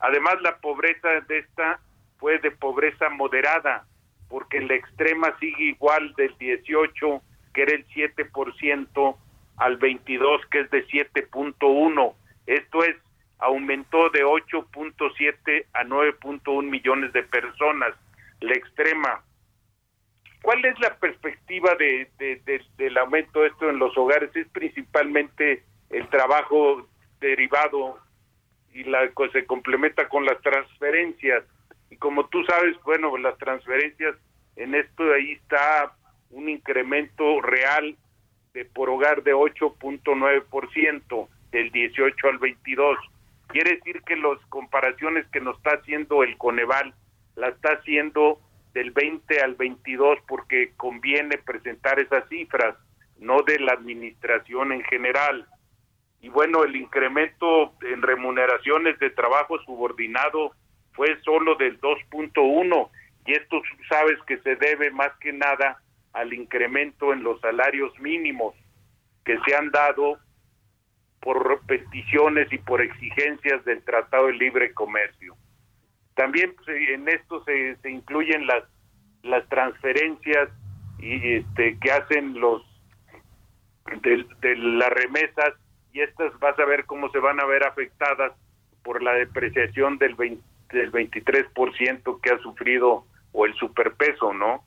Además, 0.00 0.36
la 0.42 0.56
pobreza 0.58 1.08
de 1.28 1.38
esta 1.38 1.78
fue 2.18 2.38
de 2.38 2.50
pobreza 2.50 3.08
moderada, 3.10 3.86
porque 4.28 4.60
la 4.60 4.74
extrema 4.74 5.38
sigue 5.38 5.64
igual 5.64 6.12
del 6.16 6.36
18, 6.38 7.22
que 7.52 7.62
era 7.62 7.74
el 7.74 7.86
7%, 7.88 9.16
al 9.56 9.76
22, 9.76 10.46
que 10.50 10.60
es 10.60 10.70
de 10.70 10.86
7.1. 10.86 12.14
Esto 12.46 12.84
es, 12.84 12.96
aumentó 13.38 14.10
de 14.10 14.24
8.7 14.24 15.66
a 15.72 15.84
9.1 15.84 16.62
millones 16.62 17.12
de 17.12 17.22
personas. 17.22 17.94
La 18.40 18.54
extrema 18.54 19.22
¿Cuál 20.44 20.62
es 20.66 20.78
la 20.78 20.94
perspectiva 20.96 21.74
de, 21.76 22.06
del 22.76 22.98
aumento 22.98 23.40
de 23.40 23.46
esto 23.46 23.70
en 23.70 23.78
los 23.78 23.96
hogares? 23.96 24.28
Es 24.36 24.46
principalmente 24.48 25.64
el 25.88 26.06
trabajo 26.10 26.86
derivado 27.18 27.98
y 28.74 28.84
la 28.84 29.10
se 29.32 29.46
complementa 29.46 30.06
con 30.06 30.26
las 30.26 30.38
transferencias. 30.42 31.44
Y 31.88 31.96
como 31.96 32.26
tú 32.26 32.44
sabes, 32.44 32.76
bueno, 32.84 33.16
las 33.16 33.38
transferencias 33.38 34.16
en 34.56 34.74
esto 34.74 35.10
ahí 35.14 35.32
está 35.32 35.96
un 36.28 36.50
incremento 36.50 37.40
real 37.40 37.96
de 38.54 38.64
por 38.64 38.88
hogar 38.88 39.22
de 39.24 39.34
8.9% 39.34 41.28
del 41.50 41.70
18 41.70 42.28
al 42.28 42.38
22. 42.38 42.98
Quiere 43.48 43.74
decir 43.76 44.00
que 44.02 44.16
las 44.16 44.38
comparaciones 44.48 45.26
que 45.28 45.40
nos 45.40 45.56
está 45.58 45.72
haciendo 45.72 46.22
el 46.22 46.38
Coneval 46.38 46.94
la 47.36 47.48
está 47.48 47.72
haciendo 47.72 48.40
del 48.72 48.92
20 48.92 49.40
al 49.40 49.56
22 49.56 50.18
porque 50.26 50.72
conviene 50.76 51.38
presentar 51.38 51.98
esas 51.98 52.28
cifras, 52.28 52.76
no 53.18 53.42
de 53.42 53.58
la 53.58 53.72
administración 53.72 54.72
en 54.72 54.82
general. 54.84 55.46
Y 56.20 56.28
bueno, 56.28 56.64
el 56.64 56.74
incremento 56.76 57.74
en 57.82 58.02
remuneraciones 58.02 58.98
de 58.98 59.10
trabajo 59.10 59.58
subordinado 59.60 60.52
fue 60.92 61.20
solo 61.22 61.56
del 61.56 61.80
2.1 61.80 62.88
y 63.26 63.32
esto 63.32 63.62
sabes 63.88 64.18
que 64.26 64.38
se 64.38 64.56
debe 64.56 64.90
más 64.90 65.12
que 65.20 65.32
nada 65.32 65.80
al 66.14 66.32
incremento 66.32 67.12
en 67.12 67.22
los 67.22 67.40
salarios 67.40 67.92
mínimos 68.00 68.54
que 69.24 69.38
se 69.46 69.54
han 69.54 69.70
dado 69.70 70.18
por 71.20 71.60
peticiones 71.66 72.52
y 72.52 72.58
por 72.58 72.80
exigencias 72.80 73.64
del 73.64 73.82
Tratado 73.82 74.26
de 74.26 74.34
Libre 74.34 74.72
Comercio. 74.74 75.36
También 76.14 76.54
pues, 76.54 76.68
en 76.90 77.08
esto 77.08 77.42
se, 77.44 77.76
se 77.76 77.90
incluyen 77.90 78.46
las 78.46 78.64
las 79.24 79.48
transferencias 79.48 80.50
y 80.98 81.34
este 81.34 81.78
que 81.80 81.90
hacen 81.90 82.38
los 82.38 82.62
de, 84.02 84.56
las 84.56 84.90
remesas 84.90 85.54
y 85.92 86.00
estas 86.00 86.38
vas 86.38 86.58
a 86.58 86.64
ver 86.64 86.84
cómo 86.86 87.10
se 87.10 87.18
van 87.18 87.40
a 87.40 87.46
ver 87.46 87.64
afectadas 87.64 88.32
por 88.82 89.02
la 89.02 89.12
depreciación 89.14 89.98
del 89.98 90.14
20, 90.14 90.42
del 90.72 90.92
23% 90.92 92.20
que 92.20 92.30
ha 92.30 92.38
sufrido 92.38 93.06
o 93.32 93.46
el 93.46 93.54
superpeso, 93.54 94.32
¿no? 94.32 94.64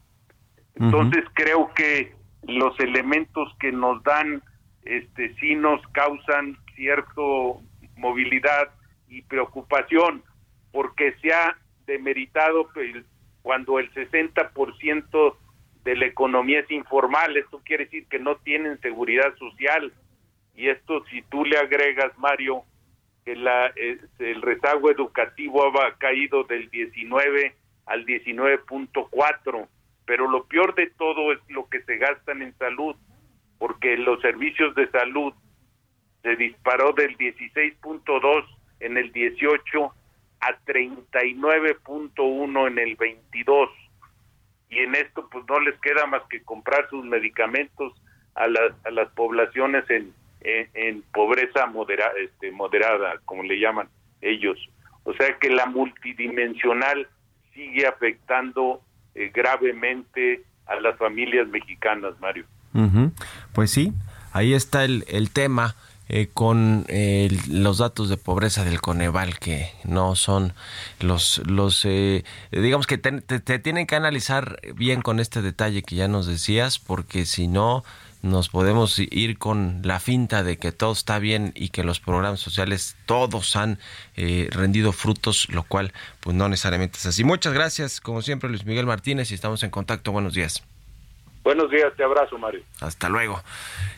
Entonces 0.80 1.24
creo 1.34 1.72
que 1.74 2.14
los 2.44 2.80
elementos 2.80 3.54
que 3.60 3.72
nos 3.72 4.04
dan 4.04 4.42
este 4.84 5.36
sí 5.36 5.56
nos 5.56 5.82
causan 5.88 6.58
cierto 6.76 7.62
movilidad 7.98 8.70
y 9.10 9.22
preocupación 9.24 10.24
porque 10.72 11.14
se 11.22 11.34
ha 11.34 11.58
demeritado 11.86 12.70
cuando 13.42 13.80
el 13.80 13.92
60% 13.94 15.36
de 15.84 15.96
la 15.96 16.06
economía 16.06 16.60
es 16.60 16.70
informal, 16.70 17.36
esto 17.38 17.62
quiere 17.64 17.86
decir 17.86 18.06
que 18.08 18.20
no 18.20 18.36
tienen 18.38 18.80
seguridad 18.82 19.34
social. 19.38 19.94
Y 20.54 20.70
esto 20.70 21.04
si 21.06 21.22
tú 21.24 21.46
le 21.46 21.58
agregas, 21.58 22.18
Mario, 22.18 22.64
que 23.24 23.36
la, 23.36 23.72
el 24.20 24.42
rezago 24.42 24.92
educativo 24.92 25.64
ha 25.82 25.98
caído 25.98 26.44
del 26.44 26.70
19 26.70 27.56
al 27.86 28.06
19.4, 28.06 29.68
pero 30.08 30.28
lo 30.28 30.46
peor 30.46 30.74
de 30.74 30.90
todo 30.98 31.34
es 31.34 31.40
lo 31.50 31.70
que 31.70 31.84
se 31.84 31.98
gastan 31.98 32.42
en 32.42 32.58
salud, 32.58 32.96
porque 33.60 33.98
los 33.98 34.20
servicios 34.22 34.74
de 34.74 34.90
salud 34.90 35.34
se 36.24 36.36
disparó 36.38 36.94
del 36.94 37.16
16.2 37.18 38.46
en 38.80 38.98
el 38.98 39.12
18 39.12 39.94
a 40.40 40.58
39.1 40.66 42.68
en 42.68 42.80
el 42.80 42.96
22 42.96 43.70
y 44.70 44.80
en 44.80 44.96
esto 44.96 45.28
pues 45.30 45.46
no 45.48 45.60
les 45.60 45.80
queda 45.80 46.06
más 46.06 46.22
que 46.30 46.44
comprar 46.44 46.90
sus 46.90 47.04
medicamentos 47.06 47.94
a, 48.36 48.48
las 48.48 48.74
a 48.86 48.92
las 48.92 49.10
poblaciones 49.10 49.90
en, 49.90 50.14
en, 50.42 51.02
pobreza 51.14 51.66
modera, 51.66 52.12
este, 52.22 52.52
moderada, 52.52 53.20
como 53.26 53.44
le 53.44 53.60
llaman 53.60 53.90
ellos. 54.22 54.58
O 55.04 55.14
sea 55.14 55.38
que 55.40 55.50
la 55.50 55.66
multidimensional 55.66 57.08
sigue 57.54 57.88
afectando 57.88 58.82
eh, 59.18 59.32
gravemente 59.34 60.44
a 60.68 60.80
las 60.80 60.98
familias 60.98 61.48
mexicanas, 61.48 62.14
Mario. 62.20 62.46
Pues 63.54 63.72
sí, 63.72 63.92
ahí 64.32 64.54
está 64.54 64.86
el, 64.86 65.06
el 65.08 65.32
tema. 65.32 65.76
Eh, 66.10 66.30
con 66.34 66.86
eh, 66.88 67.28
los 67.50 67.80
datos 67.80 68.08
de 68.08 68.16
pobreza 68.16 68.64
del 68.64 68.80
Coneval 68.80 69.40
que 69.40 69.74
no 69.84 70.16
son 70.16 70.54
los 71.02 71.42
los 71.46 71.84
eh, 71.84 72.24
digamos 72.50 72.88
que 72.88 72.98
te, 72.98 73.60
tienen 73.60 73.86
que 73.86 73.98
analizar 73.98 74.62
bien 74.76 75.02
con 75.02 75.20
este 75.20 75.42
detalle 75.42 75.84
que 75.84 75.96
ya 75.96 76.08
nos 76.08 76.26
decías 76.26 76.80
porque 76.80 77.26
si 77.26 77.50
no 77.50 77.84
nos 78.22 78.48
podemos 78.48 78.98
ir 79.00 79.38
con 79.38 79.82
la 79.84 80.00
finta 80.00 80.44
de 80.44 80.58
que 80.58 80.72
todo 80.72 80.94
está 80.94 81.20
bien 81.20 81.52
y 81.56 81.70
que 81.70 81.84
los 81.84 82.00
programas 82.00 82.40
sociales 82.40 82.96
todos 83.06 83.56
han 83.58 83.78
rendido 84.16 84.92
frutos, 84.92 85.48
lo 85.50 85.64
cual 85.64 85.94
pues 86.20 86.36
no 86.36 86.50
necesariamente 86.50 86.98
es 86.98 87.06
así. 87.06 87.24
Muchas 87.24 87.54
gracias, 87.54 88.02
como 88.02 88.24
siempre, 88.24 88.50
Luis 88.50 88.66
Miguel 88.66 88.88
Martínez, 88.88 89.32
y 89.32 89.36
estamos 89.36 89.62
en 89.64 89.70
contacto. 89.70 90.12
Buenos 90.12 90.34
días. 90.34 90.64
Buenos 91.48 91.72
días, 91.72 91.94
te 91.96 92.04
abrazo, 92.04 92.38
Mario. 92.38 92.62
Hasta 92.82 93.08
luego. 93.08 93.42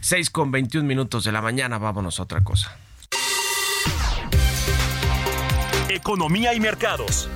6 0.02 0.30
con 0.30 0.52
21 0.52 0.88
minutos 0.88 1.24
de 1.24 1.32
la 1.32 1.42
mañana, 1.42 1.80
vámonos 1.80 2.20
a 2.20 2.24
otra 2.24 2.44
cosa. 2.44 2.78
Economía 5.90 6.54
y 6.54 6.60
mercados. 6.60 7.28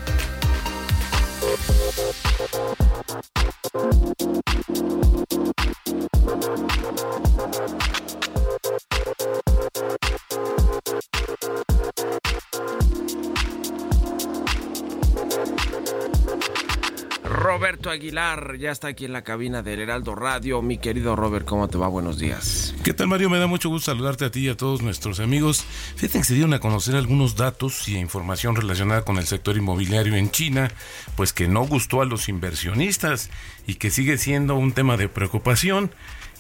Roberto 17.34 17.90
Aguilar 17.90 18.58
ya 18.60 18.72
está 18.72 18.90
aquí 18.90 19.06
en 19.06 19.12
la 19.12 19.24
cabina 19.24 19.64
del 19.64 19.80
Heraldo 19.80 20.14
Radio. 20.14 20.62
Mi 20.62 20.78
querido 20.78 21.16
Robert, 21.16 21.46
¿cómo 21.46 21.68
te 21.68 21.80
va? 21.80 21.88
Buenos 21.88 22.20
días. 22.20 22.76
¿Qué 22.84 22.94
tal, 22.94 23.08
Mario? 23.08 23.28
Me 23.32 23.40
da 23.40 23.48
mucho 23.48 23.70
gusto 23.70 23.92
saludarte 23.92 24.26
a 24.26 24.30
ti 24.30 24.42
y 24.42 24.50
a 24.50 24.56
todos 24.56 24.84
nuestros 24.84 25.20
amigos. 25.20 25.66
Fíjate 25.96 26.20
que 26.20 26.26
se 26.26 26.36
dieron 26.36 26.54
a 26.54 26.60
conocer 26.60 26.96
algunos 26.96 27.36
datos 27.36 27.90
y 27.90 27.98
información 27.98 28.56
relacionada 28.56 29.02
con 29.02 29.18
el 29.18 29.26
sector 29.26 29.58
inmobiliario 29.58 30.16
en 30.16 30.30
China, 30.30 30.72
pues 31.16 31.34
que 31.34 31.48
no 31.48 31.66
gustó 31.66 32.04
a 32.04 32.06
los 32.06 32.30
inversionistas 32.30 33.32
y 33.66 33.76
que 33.76 33.90
sigue 33.90 34.20
siendo 34.20 34.54
un 34.54 34.72
tema 34.72 34.96
de 34.96 35.10
preocupación. 35.10 35.90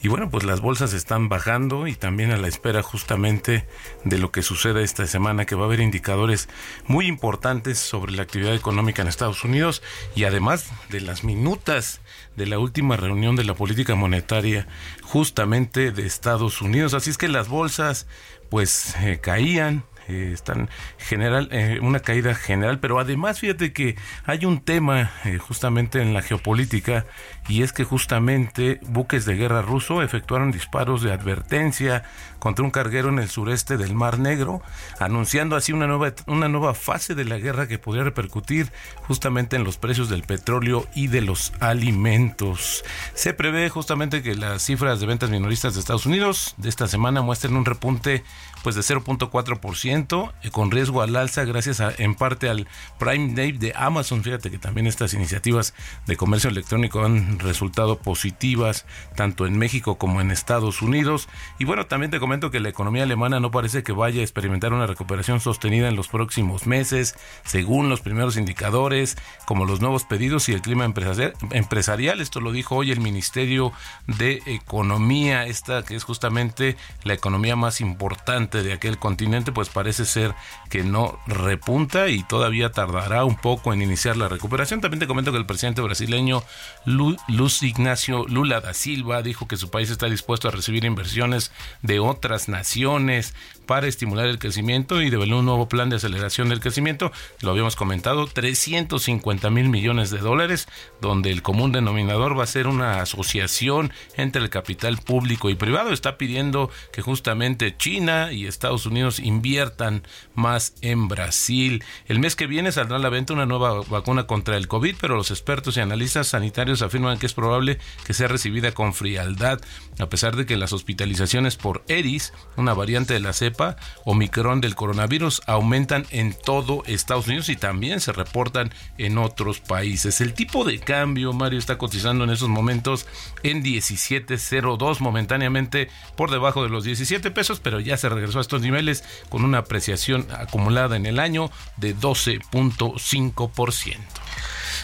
Y 0.04 0.10
bueno, 0.10 0.30
pues 0.30 0.44
las 0.44 0.60
bolsas 0.60 0.92
están 0.92 1.30
bajando 1.30 1.88
y 1.88 1.96
también 1.96 2.32
a 2.32 2.38
la 2.38 2.50
espera 2.50 2.84
justamente 2.84 3.66
de 4.04 4.18
lo 4.18 4.34
que 4.34 4.42
suceda 4.42 4.82
esta 4.82 5.08
semana, 5.08 5.46
que 5.46 5.56
va 5.56 5.62
a 5.62 5.66
haber 5.68 5.80
indicadores 5.80 6.50
muy 6.88 7.08
importantes 7.08 7.80
sobre 7.80 8.12
la 8.12 8.24
actividad 8.24 8.54
económica 8.54 9.02
en 9.02 9.08
Estados 9.08 9.46
Unidos 9.46 9.82
y 10.14 10.26
además 10.26 10.70
de 10.90 11.00
las 11.00 11.24
minutas 11.24 12.02
de 12.36 12.48
la 12.48 12.60
última 12.60 12.98
reunión 12.98 13.38
de 13.38 13.46
la 13.46 13.54
política 13.54 13.96
monetaria 13.96 14.68
justamente 15.04 15.94
de 15.94 16.06
Estados 16.06 16.62
Unidos. 16.62 16.94
Así 16.94 17.10
es 17.10 17.18
que 17.18 17.30
las 17.30 17.48
bolsas 17.48 18.06
pues 18.50 18.96
eh, 18.98 19.20
caían, 19.22 19.86
eh, 20.08 20.32
están 20.34 20.70
general 20.98 21.50
eh, 21.52 21.80
una 21.82 22.00
caída 22.00 22.36
general 22.36 22.80
pero 22.80 23.00
además 23.00 23.40
fíjate 23.40 23.74
que 23.74 23.96
hay 24.26 24.46
un 24.46 24.62
tema 24.62 25.12
eh, 25.26 25.38
justamente 25.38 26.02
en 26.02 26.14
la 26.14 26.22
geopolítica 26.22 27.06
y 27.48 27.64
es 27.64 27.74
que 27.74 27.84
justamente 27.84 28.80
buques 28.84 29.26
de 29.26 29.36
guerra 29.36 29.62
ruso 29.62 30.02
efectuaron 30.02 30.52
disparos 30.52 31.02
de 31.02 31.12
advertencia 31.12 32.04
contra 32.40 32.66
un 32.66 32.72
carguero 32.72 33.10
en 33.10 33.20
el 33.20 33.30
sureste 33.30 33.78
del 33.78 33.96
Mar 33.96 34.20
Negro 34.20 34.62
anunciando 35.00 35.56
así 35.56 35.72
una 35.72 35.88
nueva 35.88 36.14
una 36.28 36.50
nueva 36.50 36.74
fase 36.74 37.16
de 37.16 37.26
la 37.26 37.38
guerra 37.38 37.68
que 37.68 37.80
podría 37.80 38.04
repercutir 38.04 38.72
justamente 39.08 39.56
en 39.56 39.64
los 39.64 39.78
precios 39.78 40.10
del 40.10 40.24
petróleo 40.24 40.88
y 40.96 41.08
de 41.08 41.22
los 41.22 41.54
alimentos. 41.60 42.84
Se 43.14 43.34
prevé 43.34 43.70
justamente 43.70 44.22
que 44.22 44.36
las 44.36 44.64
cifras 44.64 45.00
de 45.00 45.06
ventas 45.06 45.30
minoristas 45.30 45.74
de 45.74 45.80
Estados 45.80 46.06
Unidos 46.06 46.56
de 46.58 46.70
esta 46.70 46.88
semana 46.88 47.22
muestren 47.22 47.56
un 47.56 47.66
repunte 47.66 48.24
pues 48.64 48.76
de 48.76 48.82
0.4% 48.82 50.34
eh, 50.42 50.50
con 50.50 50.72
riesgo 50.72 51.02
al 51.02 51.16
alza 51.16 51.44
gracias 51.44 51.82
en 51.98 52.16
parte 52.16 52.50
al 52.50 52.68
Prime 52.98 53.34
Day 53.36 53.52
de 53.52 53.74
Amazon. 53.76 54.24
Fíjate 54.24 54.50
que 54.50 54.58
también 54.58 54.88
estas 54.88 55.14
iniciativas 55.14 55.74
de 56.08 56.16
comercio 56.16 56.50
electrónico 56.50 57.04
han 57.04 57.40
resultado 57.40 58.00
positivas 58.00 58.86
tanto 59.16 59.46
en 59.46 59.58
México 59.58 59.98
como 59.98 60.22
en 60.22 60.32
Estados 60.32 60.82
Unidos. 60.82 61.28
Y 61.60 61.66
bueno, 61.66 61.86
también 61.86 62.12
te 62.12 62.20
comento 62.20 62.52
que 62.52 62.62
la 62.62 62.70
economía 62.70 63.04
alemana 63.04 63.40
no 63.40 63.52
parece 63.52 63.84
que 63.84 63.92
vaya 63.92 64.22
a 64.22 64.24
experimentar 64.24 64.74
una 64.74 64.88
recuperación 64.88 65.42
sostenida 65.42 65.90
en 65.90 65.96
los 65.96 66.08
próximos 66.08 66.66
meses, 66.66 67.16
según 67.44 67.90
los 67.90 68.02
primeros 68.02 68.38
indicadores, 68.38 69.18
como 69.46 69.66
los 69.66 69.82
nuevos 69.82 70.06
pedidos 70.06 70.48
y 70.48 70.54
el 70.54 70.62
clima 70.62 70.86
empresarial. 70.86 72.22
Esto 72.22 72.40
lo 72.40 72.52
dijo 72.52 72.78
hoy 72.78 72.92
el 72.92 73.02
Ministerio 73.02 73.74
de 74.08 74.42
Economía, 74.46 75.46
esta 75.46 75.84
que 75.84 75.96
es 75.96 76.04
justamente 76.04 76.78
la 77.04 77.14
economía 77.14 77.56
más 77.56 77.82
importante 77.82 78.53
de 78.62 78.74
aquel 78.74 79.00
continente, 79.00 79.52
pues 79.52 79.70
parece 79.70 80.06
ser 80.06 80.36
que 80.70 80.84
no 80.84 81.18
repunta 81.26 82.10
y 82.10 82.24
todavía 82.24 82.72
tardará 82.72 83.26
un 83.26 83.36
poco 83.36 83.74
en 83.74 83.82
iniciar 83.82 84.18
la 84.18 84.30
recuperación. 84.30 84.82
También 84.82 85.00
te 85.00 85.08
comento 85.08 85.32
que 85.32 85.38
el 85.38 85.46
presidente 85.46 85.82
brasileño 85.82 86.44
Luis 86.86 87.64
Ignacio 87.64 88.26
Lula 88.28 88.62
da 88.62 88.74
Silva 88.74 89.22
dijo 89.22 89.48
que 89.48 89.58
su 89.58 89.72
país 89.72 89.90
está 89.90 90.08
dispuesto 90.08 90.48
a 90.48 90.52
recibir 90.52 90.86
inversiones 90.86 91.52
de 91.82 92.00
otras 92.00 92.50
naciones 92.50 93.34
para 93.66 93.88
estimular 93.88 94.28
el 94.28 94.40
crecimiento 94.40 95.02
y 95.02 95.10
develó 95.10 95.40
un 95.40 95.46
nuevo 95.46 95.70
plan 95.70 95.90
de 95.90 95.96
aceleración 95.96 96.50
del 96.50 96.60
crecimiento. 96.60 97.12
Lo 97.42 97.52
habíamos 97.52 97.76
comentado, 97.76 98.28
350 98.28 99.50
mil 99.50 99.70
millones 99.70 100.10
de 100.12 100.20
dólares, 100.20 100.68
donde 101.02 101.32
el 101.32 101.42
común 101.42 101.72
denominador 101.72 102.38
va 102.38 102.44
a 102.44 102.48
ser 102.48 102.68
una 102.68 103.02
asociación 103.02 103.92
entre 104.18 104.42
el 104.42 104.50
capital 104.50 104.98
público 104.98 105.50
y 105.50 105.56
privado. 105.56 105.94
Está 105.94 106.18
pidiendo 106.18 106.70
que 106.92 107.02
justamente 107.02 107.76
China 107.78 108.32
y 108.32 108.43
Estados 108.48 108.86
Unidos 108.86 109.20
inviertan 109.20 110.04
más 110.34 110.76
en 110.82 111.08
Brasil. 111.08 111.84
El 112.06 112.20
mes 112.20 112.36
que 112.36 112.48
viene 112.48 112.72
saldrá 112.72 112.98
a 112.98 113.00
la 113.00 113.10
venta 113.10 113.34
una 113.34 113.46
nueva 113.46 113.82
vacuna 113.82 114.28
contra 114.28 114.58
el 114.58 114.68
COVID, 114.68 114.96
pero 115.00 115.16
los 115.16 115.32
expertos 115.32 115.78
y 115.78 115.82
analistas 115.82 116.28
sanitarios 116.28 116.82
afirman 116.82 117.18
que 117.20 117.26
es 117.26 117.34
probable 117.34 117.80
que 118.06 118.14
sea 118.14 118.28
recibida 118.28 118.72
con 118.74 118.94
frialdad, 118.94 119.60
a 120.00 120.10
pesar 120.10 120.36
de 120.36 120.46
que 120.46 120.58
las 120.58 120.74
hospitalizaciones 120.74 121.56
por 121.56 121.84
ERIS, 121.88 122.34
una 122.58 122.74
variante 122.74 123.14
de 123.14 123.20
la 123.20 123.34
cepa, 123.34 123.78
Omicron 124.06 124.62
del 124.62 124.76
coronavirus 124.76 125.42
aumentan 125.48 126.06
en 126.12 126.34
todo 126.34 126.84
Estados 126.86 127.28
Unidos 127.28 127.50
y 127.50 127.56
también 127.56 128.00
se 128.00 128.12
reportan 128.12 128.74
en 128.98 129.18
otros 129.18 129.60
países. 129.60 130.22
El 130.22 130.34
tipo 130.34 130.64
de 130.64 130.80
cambio, 130.80 131.34
Mario, 131.34 131.60
está 131.60 131.78
cotizando 131.78 132.24
en 132.24 132.30
esos 132.30 132.50
momentos 132.50 133.08
en 133.44 133.64
17.02, 133.64 135.00
momentáneamente 135.00 135.90
por 136.16 136.32
debajo 136.32 136.64
de 136.64 136.70
los 136.70 136.84
17 136.84 137.32
pesos, 137.32 137.60
pero 137.60 137.80
ya 137.80 137.98
se 137.98 138.10
regresó 138.10 138.33
a 138.40 138.42
estos 138.42 138.62
niveles 138.62 139.04
con 139.30 139.44
una 139.44 139.60
apreciación 139.60 140.28
acumulada 140.32 140.96
en 140.96 141.06
el 141.06 141.20
año 141.20 141.52
de 141.78 141.96
12.5% 141.96 143.98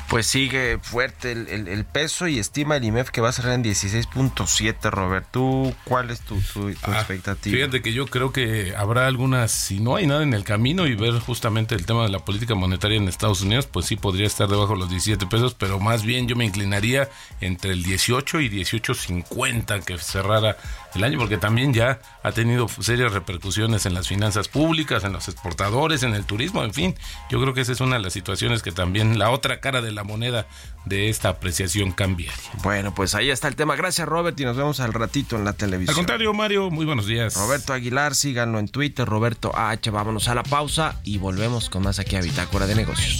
pues 0.10 0.26
sigue 0.26 0.80
fuerte 0.82 1.32
el, 1.32 1.86
peso 1.86 2.28
y 2.28 2.40
estima 2.40 2.78
el 2.78 2.84
IMEF 2.84 3.12
que 3.12 3.22
va 3.22 3.30
a 3.30 3.32
cerrar 3.32 3.54
en 3.54 3.64
16.7, 3.64 4.90
Robert. 4.90 5.28
¿Tú 5.32 5.74
cuál 5.86 6.10
es 6.10 6.22
tu, 6.22 6.42
tu, 6.42 6.70
ah, 6.84 6.98
expectativa? 6.98 7.56
Fíjate 7.56 7.84
que 7.84 7.94
yo 7.94 8.08
creo 8.08 8.32
que 8.32 8.74
habrá 8.76 9.06
algunas, 9.06 9.52
si 9.52 9.80
no 9.80 9.96
hay 9.96 10.08
nada 10.08 10.24
en 10.24 10.34
el 10.34 10.44
camino 10.44 10.88
y 10.88 10.96
ver 10.96 11.20
justamente 11.20 11.76
el 11.76 11.86
tema 11.86 12.04
de 12.04 12.10
la 12.10 12.20
política 12.20 12.56
monetaria 12.56 12.98
en 12.98 13.08
Estados 13.08 13.42
Unidos, 13.42 13.68
pues 13.68 13.86
sí 13.86 13.98
podría 13.98 14.26
estar 14.26 14.48
debajo 14.48 14.74
de 14.74 14.80
los 14.80 14.90
17 14.90 15.28
pesos, 15.28 15.54
pero 15.54 15.80
más 15.80 16.04
bien 16.04 16.28
yo 16.28 16.36
me 16.36 16.46
inclinaría 16.46 17.08
entre 17.40 17.72
el 17.72 17.84
18 17.84 18.42
y 18.42 18.50
18.50 18.50 19.84
que 19.84 19.98
cerrara 20.00 20.58
el 20.96 21.04
año, 21.04 21.18
porque 21.20 21.38
también 21.38 21.74
ya 21.74 22.00
ha 22.24 22.32
tenido 22.32 22.68
serias 22.68 23.14
repercusiones 23.14 23.86
en 23.86 23.94
las 23.94 24.08
finanzas 24.08 24.48
públicas, 24.48 25.04
en 25.04 25.14
los 25.14 25.28
exportadores, 25.28 26.04
en 26.04 26.14
el 26.16 26.26
turismo, 26.26 26.64
en 26.64 26.74
fin. 26.74 26.96
Yo 27.30 27.42
creo 27.42 27.54
que 27.54 27.62
esa 27.62 27.72
es 27.72 27.82
una 27.82 27.98
de 27.98 28.02
las 28.02 28.14
situaciones 28.14 28.64
que 28.64 28.72
también 28.72 29.20
la 29.20 29.30
otra 29.30 29.60
cara 29.60 29.82
de 29.82 29.92
la 29.92 30.04
moneda 30.04 30.48
de 30.86 31.10
esta 31.10 31.30
apreciación 31.30 31.92
cambiaria. 31.92 32.36
Bueno, 32.64 32.94
pues 32.94 33.16
ahí 33.16 33.30
está 33.30 33.48
el 33.48 33.56
tema. 33.56 33.76
Gracias, 33.76 34.08
Robert, 34.08 34.40
y 34.40 34.46
nos 34.46 34.58
vemos 34.58 34.80
al 34.80 34.94
ratito 34.94 35.36
en 35.36 35.46
la 35.46 35.54
televisión. 35.54 35.92
Al 35.92 35.96
contrario, 35.96 36.34
Mario, 36.34 36.72
muy 36.72 36.86
buenos 36.86 37.06
días. 37.06 37.36
Roberto 37.36 37.74
Aguilar, 37.74 38.16
síganlo 38.16 38.60
en 38.60 38.68
Twitter, 38.68 39.08
Roberto 39.08 39.52
H. 39.56 39.90
Vámonos 39.92 40.28
a 40.28 40.36
la 40.36 40.44
pausa 40.44 41.00
y 41.04 41.18
volvemos 41.18 41.70
con 41.70 41.84
más 41.84 42.00
aquí 42.00 42.16
a 42.16 42.22
Bitácora 42.22 42.66
de 42.66 42.76
Negocios. 42.76 43.20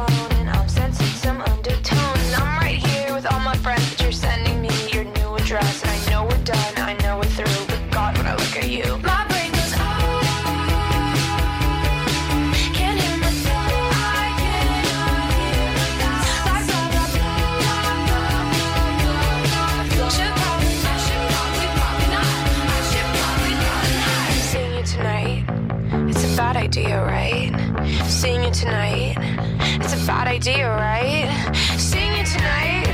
Seeing 28.53 28.67
tonight, 28.67 29.15
it's 29.81 29.93
a 29.93 30.05
bad 30.05 30.27
idea, 30.27 30.67
right? 30.69 31.55
Seeing 31.77 32.17
you 32.17 32.25
tonight, 32.25 32.89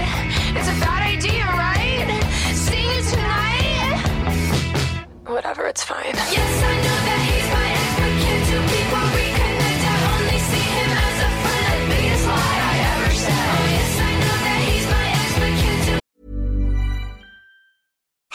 it's 0.56 0.68
a 0.68 0.80
bad 0.80 1.02
idea, 1.02 1.46
right? 1.46 2.24
Seeing 2.54 2.90
you 2.92 3.02
tonight. 3.10 4.04
whatever, 5.26 5.66
it's 5.66 5.84
fine. 5.84 6.14
Yes, 6.14 6.64
I 6.64 6.82
know 6.84 7.07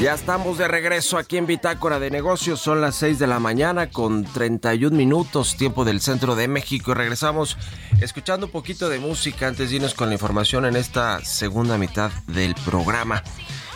Ya 0.00 0.14
estamos 0.14 0.56
de 0.56 0.66
regreso 0.66 1.18
aquí 1.18 1.36
en 1.36 1.46
Bitácora 1.46 1.98
de 2.00 2.10
Negocios. 2.10 2.58
Son 2.58 2.80
las 2.80 2.96
6 2.96 3.18
de 3.18 3.26
la 3.26 3.38
mañana 3.38 3.90
con 3.90 4.24
31 4.24 4.96
minutos, 4.96 5.58
tiempo 5.58 5.84
del 5.84 6.00
centro 6.00 6.34
de 6.36 6.48
México. 6.48 6.94
Regresamos 6.94 7.58
escuchando 8.00 8.46
un 8.46 8.52
poquito 8.52 8.88
de 8.88 8.98
música 8.98 9.46
antes 9.46 9.68
de 9.68 9.76
irnos 9.76 9.92
con 9.92 10.08
la 10.08 10.14
información 10.14 10.64
en 10.64 10.76
esta 10.76 11.22
segunda 11.22 11.76
mitad 11.76 12.10
del 12.28 12.54
programa. 12.64 13.22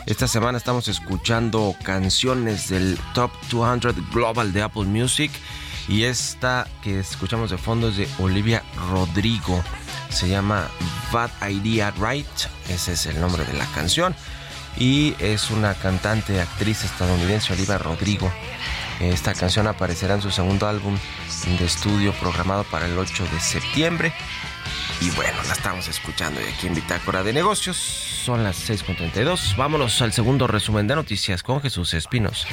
Esta 0.07 0.27
semana 0.27 0.57
estamos 0.57 0.89
escuchando 0.89 1.77
canciones 1.83 2.71
del 2.71 2.99
Top 3.13 3.31
200 3.51 3.95
Global 4.11 4.55
de 4.55 4.63
Apple 4.63 4.85
Music. 4.85 5.31
Y 5.89 6.05
esta 6.05 6.67
que 6.83 7.01
escuchamos 7.01 7.51
de 7.51 7.59
fondo 7.59 7.89
es 7.89 7.99
de 7.99 8.09
Olivia 8.19 8.63
Rodrigo. 8.91 9.63
Se 10.09 10.27
llama 10.27 10.71
Bad 11.13 11.51
Idea 11.51 11.93
Right. 12.01 12.27
Ese 12.71 12.95
es 12.95 13.05
el 13.05 13.21
nombre 13.21 13.45
de 13.45 13.53
la 13.53 13.67
canción 13.75 14.17
y 14.79 15.15
es 15.19 15.51
una 15.51 15.75
cantante, 15.75 16.41
actriz 16.41 16.85
estadounidense, 16.85 17.53
Olivia 17.53 17.79
Rodrigo. 17.79 18.33
Esta 19.01 19.35
canción 19.35 19.67
aparecerá 19.67 20.15
en 20.15 20.23
su 20.23 20.31
segundo 20.31 20.69
álbum 20.69 20.97
de 21.59 21.65
estudio 21.65 22.13
programado 22.15 22.65
para 22.65 22.87
el 22.87 22.97
8 22.97 23.25
de 23.33 23.41
septiembre. 23.41 24.13
Y 25.01 25.11
bueno, 25.11 25.43
la 25.47 25.53
estamos 25.53 25.89
escuchando 25.89 26.41
aquí 26.41 26.67
en 26.67 26.75
Bitácora 26.75 27.23
de 27.23 27.33
Negocios. 27.33 27.77
Son 27.77 28.43
las 28.45 28.69
6.32. 28.69 29.57
Vámonos 29.57 30.01
al 30.01 30.13
segundo 30.13 30.47
resumen 30.47 30.87
de 30.87 30.95
noticias 30.95 31.43
con 31.43 31.61
Jesús 31.61 31.93
Espinos. 31.95 32.47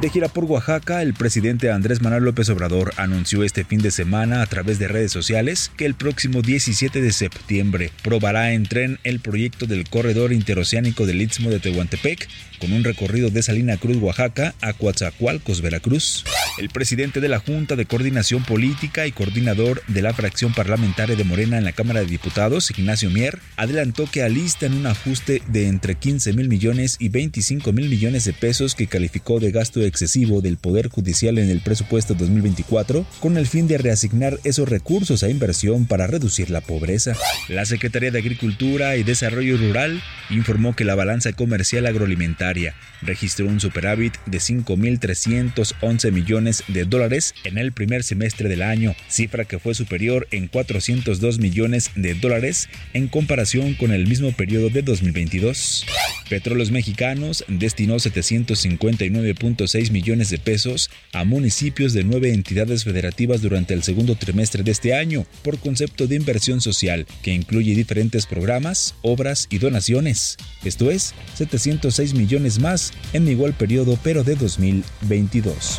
De 0.00 0.10
gira 0.10 0.28
por 0.28 0.44
Oaxaca, 0.44 1.00
el 1.00 1.14
presidente 1.14 1.70
Andrés 1.70 2.02
Manuel 2.02 2.24
López 2.24 2.50
Obrador 2.50 2.92
anunció 2.98 3.42
este 3.44 3.64
fin 3.64 3.80
de 3.80 3.90
semana 3.90 4.42
a 4.42 4.46
través 4.46 4.78
de 4.78 4.88
redes 4.88 5.10
sociales 5.10 5.72
que 5.74 5.86
el 5.86 5.94
próximo 5.94 6.42
17 6.42 7.00
de 7.00 7.12
septiembre 7.12 7.90
probará 8.02 8.52
en 8.52 8.64
tren 8.64 8.98
el 9.04 9.20
proyecto 9.20 9.64
del 9.64 9.88
corredor 9.88 10.34
interoceánico 10.34 11.06
del 11.06 11.22
Istmo 11.22 11.48
de 11.48 11.60
Tehuantepec 11.60 12.28
con 12.58 12.72
un 12.72 12.84
recorrido 12.84 13.30
de 13.30 13.42
Salina 13.42 13.76
Cruz, 13.76 13.96
Oaxaca 13.96 14.54
a 14.60 14.72
Coatzacoalcos, 14.74 15.60
Veracruz. 15.60 16.24
El 16.58 16.68
presidente 16.70 17.20
de 17.20 17.28
la 17.28 17.38
Junta 17.38 17.76
de 17.76 17.86
Coordinación 17.86 18.44
Política 18.44 19.06
y 19.06 19.12
coordinador 19.12 19.82
de 19.88 20.02
la 20.02 20.14
fracción 20.14 20.52
parlamentaria 20.54 21.16
de 21.16 21.24
Morena 21.24 21.58
en 21.58 21.64
la 21.64 21.72
Cámara 21.72 22.00
de 22.00 22.06
Diputados, 22.06 22.70
Ignacio 22.70 23.10
Mier, 23.10 23.38
adelantó 23.56 24.08
que 24.10 24.22
alistan 24.22 24.74
un 24.74 24.86
ajuste 24.86 25.42
de 25.48 25.68
entre 25.68 25.96
15 25.96 26.32
mil 26.32 26.48
millones 26.48 26.96
y 26.98 27.08
25 27.08 27.72
mil 27.72 27.88
millones 27.88 28.24
de 28.24 28.32
pesos 28.32 28.74
que 28.74 28.86
calificó 28.86 29.38
de 29.38 29.50
gasto 29.50 29.85
excesivo 29.86 30.40
del 30.40 30.56
Poder 30.56 30.88
Judicial 30.88 31.38
en 31.38 31.50
el 31.50 31.60
presupuesto 31.60 32.14
2024 32.14 33.06
con 33.20 33.36
el 33.36 33.46
fin 33.46 33.68
de 33.68 33.78
reasignar 33.78 34.38
esos 34.44 34.68
recursos 34.68 35.22
a 35.22 35.30
inversión 35.30 35.86
para 35.86 36.06
reducir 36.06 36.50
la 36.50 36.60
pobreza. 36.60 37.14
La 37.48 37.64
Secretaría 37.64 38.10
de 38.10 38.18
Agricultura 38.18 38.96
y 38.96 39.02
Desarrollo 39.02 39.56
Rural 39.56 40.02
informó 40.30 40.74
que 40.74 40.84
la 40.84 40.94
balanza 40.94 41.32
comercial 41.32 41.86
agroalimentaria 41.86 42.74
registró 43.02 43.46
un 43.46 43.60
superávit 43.60 44.14
de 44.26 44.38
5.311 44.38 46.12
millones 46.12 46.64
de 46.68 46.84
dólares 46.84 47.34
en 47.44 47.58
el 47.58 47.72
primer 47.72 48.02
semestre 48.02 48.48
del 48.48 48.62
año, 48.62 48.94
cifra 49.08 49.44
que 49.44 49.58
fue 49.58 49.74
superior 49.74 50.26
en 50.30 50.48
402 50.48 51.38
millones 51.38 51.90
de 51.94 52.14
dólares 52.14 52.68
en 52.92 53.08
comparación 53.08 53.74
con 53.74 53.92
el 53.92 54.06
mismo 54.06 54.32
periodo 54.32 54.70
de 54.70 54.82
2022. 54.82 55.86
Petróleos 56.28 56.70
Mexicanos 56.70 57.44
destinó 57.48 57.96
759.6 57.96 59.75
millones 59.90 60.30
de 60.30 60.38
pesos 60.38 60.90
a 61.12 61.24
municipios 61.24 61.92
de 61.92 62.02
nueve 62.02 62.32
entidades 62.32 62.84
federativas 62.84 63.42
durante 63.42 63.74
el 63.74 63.82
segundo 63.82 64.14
trimestre 64.16 64.62
de 64.62 64.70
este 64.70 64.94
año 64.94 65.26
por 65.42 65.58
concepto 65.58 66.06
de 66.06 66.16
inversión 66.16 66.60
social 66.60 67.06
que 67.22 67.32
incluye 67.32 67.74
diferentes 67.74 68.26
programas, 68.26 68.94
obras 69.02 69.46
y 69.50 69.58
donaciones. 69.58 70.36
Esto 70.64 70.90
es 70.90 71.14
706 71.34 72.14
millones 72.14 72.58
más 72.58 72.92
en 73.12 73.28
igual 73.28 73.52
periodo 73.52 73.98
pero 74.02 74.24
de 74.24 74.36
2022. 74.36 75.78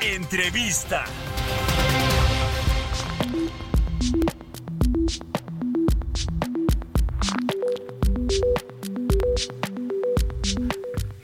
Entrevista. 0.00 1.04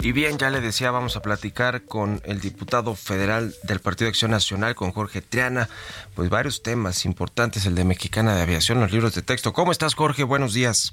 Y 0.04 0.10
bien, 0.10 0.36
ya 0.36 0.50
le 0.50 0.60
decía, 0.60 0.90
vamos 0.90 1.16
a 1.16 1.22
platicar 1.22 1.84
con 1.84 2.20
el 2.24 2.40
diputado 2.40 2.96
federal 2.96 3.54
del 3.62 3.78
Partido 3.78 4.06
de 4.06 4.10
Acción 4.10 4.32
Nacional, 4.32 4.74
con 4.74 4.90
Jorge 4.90 5.22
Triana, 5.22 5.68
pues 6.16 6.28
varios 6.28 6.64
temas 6.64 7.04
importantes, 7.04 7.66
el 7.66 7.76
de 7.76 7.84
Mexicana 7.84 8.34
de 8.34 8.42
Aviación, 8.42 8.80
los 8.80 8.90
libros 8.90 9.14
de 9.14 9.22
texto. 9.22 9.52
¿Cómo 9.52 9.70
estás, 9.70 9.94
Jorge? 9.94 10.24
Buenos 10.24 10.54
días. 10.54 10.92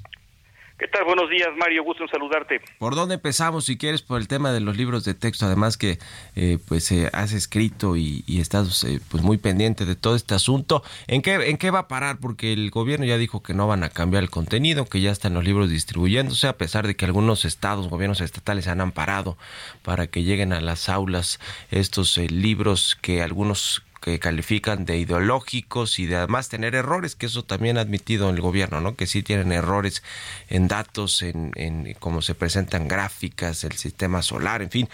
¿Qué 0.80 0.88
tal? 0.88 1.04
Buenos 1.04 1.28
días, 1.28 1.50
Mario. 1.58 1.84
Gusto 1.84 2.04
en 2.04 2.08
saludarte. 2.08 2.62
¿Por 2.78 2.94
dónde 2.94 3.16
empezamos, 3.16 3.66
si 3.66 3.76
quieres, 3.76 4.00
por 4.00 4.18
el 4.18 4.28
tema 4.28 4.50
de 4.50 4.60
los 4.60 4.78
libros 4.78 5.04
de 5.04 5.12
texto? 5.12 5.44
Además 5.44 5.76
que 5.76 5.98
eh, 6.36 6.56
pues 6.66 6.90
eh, 6.90 7.10
has 7.12 7.34
escrito 7.34 7.98
y, 7.98 8.24
y 8.26 8.40
estás 8.40 8.82
eh, 8.84 8.98
pues 9.10 9.22
muy 9.22 9.36
pendiente 9.36 9.84
de 9.84 9.94
todo 9.94 10.16
este 10.16 10.34
asunto. 10.34 10.82
¿En 11.06 11.20
qué, 11.20 11.34
¿En 11.50 11.58
qué 11.58 11.70
va 11.70 11.80
a 11.80 11.88
parar? 11.88 12.16
Porque 12.18 12.54
el 12.54 12.70
gobierno 12.70 13.04
ya 13.04 13.18
dijo 13.18 13.42
que 13.42 13.52
no 13.52 13.68
van 13.68 13.84
a 13.84 13.90
cambiar 13.90 14.22
el 14.22 14.30
contenido, 14.30 14.86
que 14.86 15.02
ya 15.02 15.10
están 15.10 15.34
los 15.34 15.44
libros 15.44 15.68
distribuyéndose, 15.68 16.48
a 16.48 16.56
pesar 16.56 16.86
de 16.86 16.96
que 16.96 17.04
algunos 17.04 17.44
estados, 17.44 17.88
gobiernos 17.88 18.22
estatales 18.22 18.66
han 18.66 18.80
amparado 18.80 19.36
para 19.82 20.06
que 20.06 20.22
lleguen 20.22 20.54
a 20.54 20.62
las 20.62 20.88
aulas 20.88 21.40
estos 21.70 22.16
libros 22.16 22.96
que 23.02 23.20
algunos 23.20 23.82
que 24.00 24.18
califican 24.18 24.84
de 24.84 24.96
ideológicos 24.96 25.98
y 25.98 26.06
de 26.06 26.16
además 26.16 26.48
tener 26.48 26.74
errores, 26.74 27.14
que 27.16 27.26
eso 27.26 27.44
también 27.44 27.76
ha 27.76 27.82
admitido 27.82 28.30
el 28.30 28.40
gobierno, 28.40 28.80
¿no? 28.80 28.96
Que 28.96 29.06
sí 29.06 29.22
tienen 29.22 29.52
errores 29.52 30.02
en 30.48 30.68
datos, 30.68 31.22
en, 31.22 31.52
en 31.54 31.94
cómo 31.98 32.22
se 32.22 32.34
presentan 32.34 32.88
gráficas, 32.88 33.64
el 33.64 33.72
sistema 33.72 34.22
solar, 34.22 34.62
en 34.62 34.70
fin. 34.70 34.88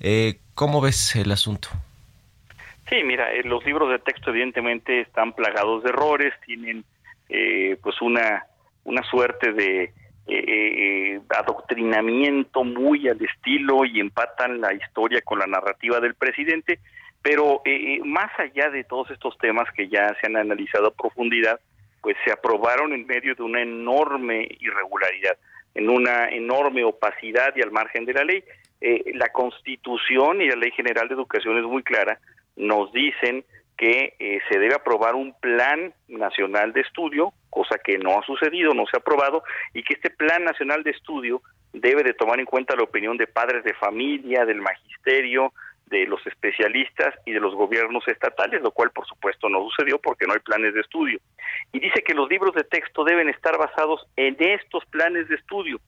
Eh, 0.00 0.38
¿Cómo 0.54 0.80
ves 0.80 1.14
el 1.16 1.30
asunto? 1.30 1.68
Sí, 2.88 3.04
mira, 3.04 3.32
eh, 3.32 3.44
los 3.44 3.64
libros 3.64 3.88
de 3.90 4.00
texto 4.00 4.30
evidentemente 4.30 5.00
están 5.00 5.32
plagados 5.32 5.84
de 5.84 5.90
errores, 5.90 6.34
tienen 6.44 6.84
eh, 7.28 7.76
pues 7.80 8.02
una, 8.02 8.44
una 8.82 9.02
suerte 9.04 9.52
de 9.52 9.92
eh, 10.26 11.20
adoctrinamiento 11.28 12.64
muy 12.64 13.08
al 13.08 13.24
estilo 13.24 13.84
y 13.84 14.00
empatan 14.00 14.60
la 14.60 14.74
historia 14.74 15.20
con 15.22 15.38
la 15.38 15.46
narrativa 15.46 16.00
del 16.00 16.14
presidente 16.14 16.80
pero 17.22 17.60
eh, 17.64 18.00
más 18.04 18.30
allá 18.38 18.70
de 18.70 18.84
todos 18.84 19.10
estos 19.10 19.36
temas 19.38 19.70
que 19.76 19.88
ya 19.88 20.14
se 20.20 20.26
han 20.26 20.36
analizado 20.36 20.88
a 20.88 20.94
profundidad, 20.94 21.60
pues 22.00 22.16
se 22.24 22.32
aprobaron 22.32 22.92
en 22.92 23.06
medio 23.06 23.34
de 23.34 23.42
una 23.42 23.60
enorme 23.60 24.48
irregularidad, 24.60 25.36
en 25.74 25.90
una 25.90 26.28
enorme 26.28 26.84
opacidad 26.84 27.54
y 27.56 27.62
al 27.62 27.70
margen 27.70 28.06
de 28.06 28.14
la 28.14 28.24
ley. 28.24 28.42
Eh, 28.80 29.12
la 29.14 29.28
Constitución 29.28 30.40
y 30.40 30.48
la 30.48 30.56
Ley 30.56 30.70
General 30.70 31.06
de 31.08 31.14
Educación 31.14 31.58
es 31.58 31.64
muy 31.64 31.82
clara, 31.82 32.18
nos 32.56 32.90
dicen 32.92 33.44
que 33.76 34.14
eh, 34.18 34.40
se 34.50 34.58
debe 34.58 34.74
aprobar 34.74 35.14
un 35.14 35.34
plan 35.40 35.92
nacional 36.08 36.72
de 36.72 36.80
estudio, 36.80 37.32
cosa 37.50 37.78
que 37.82 37.98
no 37.98 38.18
ha 38.18 38.22
sucedido, 38.24 38.72
no 38.74 38.84
se 38.86 38.96
ha 38.96 39.00
aprobado, 39.00 39.42
y 39.74 39.82
que 39.82 39.94
este 39.94 40.10
plan 40.10 40.44
nacional 40.44 40.82
de 40.82 40.90
estudio 40.90 41.42
debe 41.72 42.02
de 42.02 42.14
tomar 42.14 42.40
en 42.40 42.46
cuenta 42.46 42.76
la 42.76 42.82
opinión 42.82 43.16
de 43.16 43.26
padres 43.26 43.64
de 43.64 43.74
familia, 43.74 44.44
del 44.44 44.60
magisterio, 44.60 45.52
de 45.90 46.06
los 46.06 46.24
especialistas 46.26 47.14
y 47.26 47.32
de 47.32 47.40
los 47.40 47.54
gobiernos 47.54 48.06
estatales, 48.08 48.62
lo 48.62 48.70
cual 48.70 48.90
por 48.90 49.06
supuesto 49.06 49.48
no 49.48 49.62
sucedió 49.64 49.98
porque 49.98 50.26
no 50.26 50.32
hay 50.32 50.40
planes 50.40 50.72
de 50.72 50.80
estudio. 50.80 51.18
Y 51.72 51.80
dice 51.80 52.02
que 52.02 52.14
los 52.14 52.28
libros 52.28 52.54
de 52.54 52.64
texto 52.64 53.04
deben 53.04 53.28
estar 53.28 53.58
basados 53.58 54.06
en 54.16 54.36
estos 54.38 54.84
planes 54.86 55.28
de 55.28 55.34
estudio. 55.34 55.80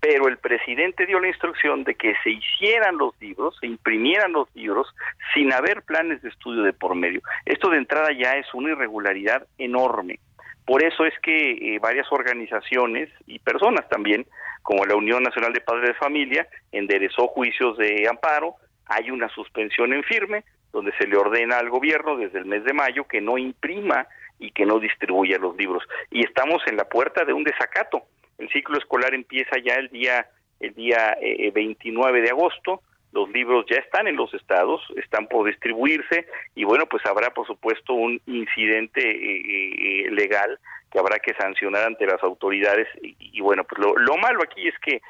Pero 0.00 0.28
el 0.28 0.38
presidente 0.38 1.04
dio 1.04 1.20
la 1.20 1.28
instrucción 1.28 1.84
de 1.84 1.94
que 1.94 2.14
se 2.22 2.30
hicieran 2.30 2.96
los 2.96 3.18
libros, 3.20 3.56
se 3.60 3.66
imprimieran 3.66 4.32
los 4.32 4.48
libros 4.54 4.88
sin 5.34 5.52
haber 5.52 5.82
planes 5.82 6.22
de 6.22 6.30
estudio 6.30 6.62
de 6.62 6.72
por 6.72 6.94
medio. 6.94 7.20
Esto 7.44 7.68
de 7.68 7.78
entrada 7.78 8.08
ya 8.12 8.32
es 8.32 8.46
una 8.54 8.70
irregularidad 8.70 9.46
enorme. 9.58 10.18
Por 10.64 10.84
eso 10.84 11.04
es 11.04 11.14
que 11.20 11.52
eh, 11.52 11.78
varias 11.80 12.06
organizaciones 12.12 13.10
y 13.26 13.38
personas 13.40 13.88
también, 13.88 14.24
como 14.62 14.84
la 14.86 14.94
Unión 14.94 15.22
Nacional 15.22 15.52
de 15.52 15.60
Padres 15.60 15.88
de 15.88 15.94
Familia, 15.94 16.46
enderezó 16.72 17.26
juicios 17.26 17.76
de 17.76 18.06
amparo, 18.08 18.54
hay 18.90 19.10
una 19.10 19.28
suspensión 19.28 19.92
en 19.92 20.02
firme 20.02 20.44
donde 20.72 20.92
se 20.98 21.06
le 21.06 21.16
ordena 21.16 21.58
al 21.58 21.70
gobierno 21.70 22.16
desde 22.16 22.38
el 22.38 22.44
mes 22.44 22.64
de 22.64 22.72
mayo 22.72 23.04
que 23.04 23.20
no 23.20 23.38
imprima 23.38 24.06
y 24.38 24.50
que 24.50 24.66
no 24.66 24.78
distribuya 24.80 25.38
los 25.38 25.56
libros. 25.56 25.82
Y 26.10 26.24
estamos 26.24 26.62
en 26.66 26.76
la 26.76 26.84
puerta 26.84 27.24
de 27.24 27.32
un 27.32 27.44
desacato. 27.44 28.02
El 28.38 28.48
ciclo 28.50 28.78
escolar 28.78 29.14
empieza 29.14 29.58
ya 29.62 29.74
el 29.74 29.88
día 29.88 30.26
el 30.58 30.74
día 30.74 31.16
29 31.54 32.18
eh, 32.18 32.22
de 32.22 32.30
agosto. 32.30 32.82
Los 33.12 33.30
libros 33.30 33.64
ya 33.68 33.78
están 33.78 34.06
en 34.06 34.16
los 34.16 34.32
estados, 34.34 34.82
están 34.96 35.26
por 35.26 35.46
distribuirse 35.46 36.26
y 36.54 36.64
bueno, 36.64 36.86
pues 36.86 37.04
habrá 37.06 37.30
por 37.30 37.46
supuesto 37.46 37.94
un 37.94 38.20
incidente 38.26 39.00
eh, 39.00 40.06
eh, 40.06 40.10
legal 40.10 40.58
que 40.92 40.98
habrá 40.98 41.18
que 41.18 41.34
sancionar 41.34 41.86
ante 41.86 42.06
las 42.06 42.22
autoridades 42.22 42.88
y, 43.00 43.40
bueno, 43.40 43.62
pues 43.64 43.80
lo, 43.80 43.96
lo, 43.96 44.16
malo 44.16 44.40
aquí 44.42 44.66
es 44.66 44.74
que 44.80 45.00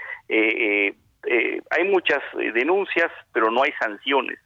hay 1.23 1.85
muchas 1.85 2.23
denuncias, 2.55 3.11
pero 3.33 3.51
no 3.51 3.63
hay 3.63 3.73
sanciones. 3.81 4.39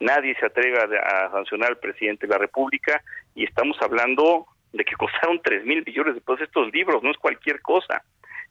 Nadie 0.00 0.34
se 0.38 0.46
atreve 0.46 0.78
a, 0.78 1.30
sancionar 1.30 1.70
al 1.70 1.78
presidente 1.78 2.26
de 2.26 2.32
la 2.32 2.38
República 2.38 3.02
y 3.34 3.44
estamos 3.44 3.76
hablando 3.80 4.46
de 4.72 4.84
que 4.84 4.96
costaron 4.98 5.40
tres 5.42 5.64
mil 5.64 5.84
millones 5.86 6.14
de 6.14 6.20
pesos 6.20 6.42
estos 6.42 6.72
libros, 6.72 7.02
no 7.02 7.10
es 7.10 7.18
cualquier 7.18 7.60
cosa. 7.60 8.02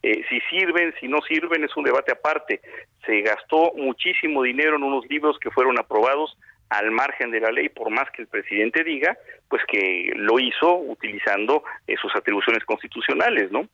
Eh, 0.03 0.23
si 0.29 0.39
sirven, 0.49 0.93
si 0.99 1.07
no 1.07 1.19
sirven, 1.21 1.63
es 1.63 1.75
un 1.77 1.83
debate 1.83 2.11
aparte. 2.11 2.61
Se 3.05 3.21
gastó 3.21 3.73
muchísimo 3.75 4.41
dinero 4.43 4.77
en 4.77 4.83
unos 4.83 5.05
libros 5.09 5.37
que 5.39 5.51
fueron 5.51 5.77
aprobados 5.77 6.37
al 6.69 6.89
margen 6.89 7.31
de 7.31 7.41
la 7.41 7.51
ley, 7.51 7.69
por 7.69 7.89
más 7.89 8.09
que 8.11 8.21
el 8.21 8.27
presidente 8.29 8.83
diga, 8.83 9.17
pues 9.49 9.61
que 9.67 10.13
lo 10.15 10.39
hizo 10.39 10.77
utilizando 10.77 11.63
eh, 11.85 11.95
sus 12.01 12.15
atribuciones 12.15 12.63
constitucionales, 12.63 13.51
¿no? 13.51 13.67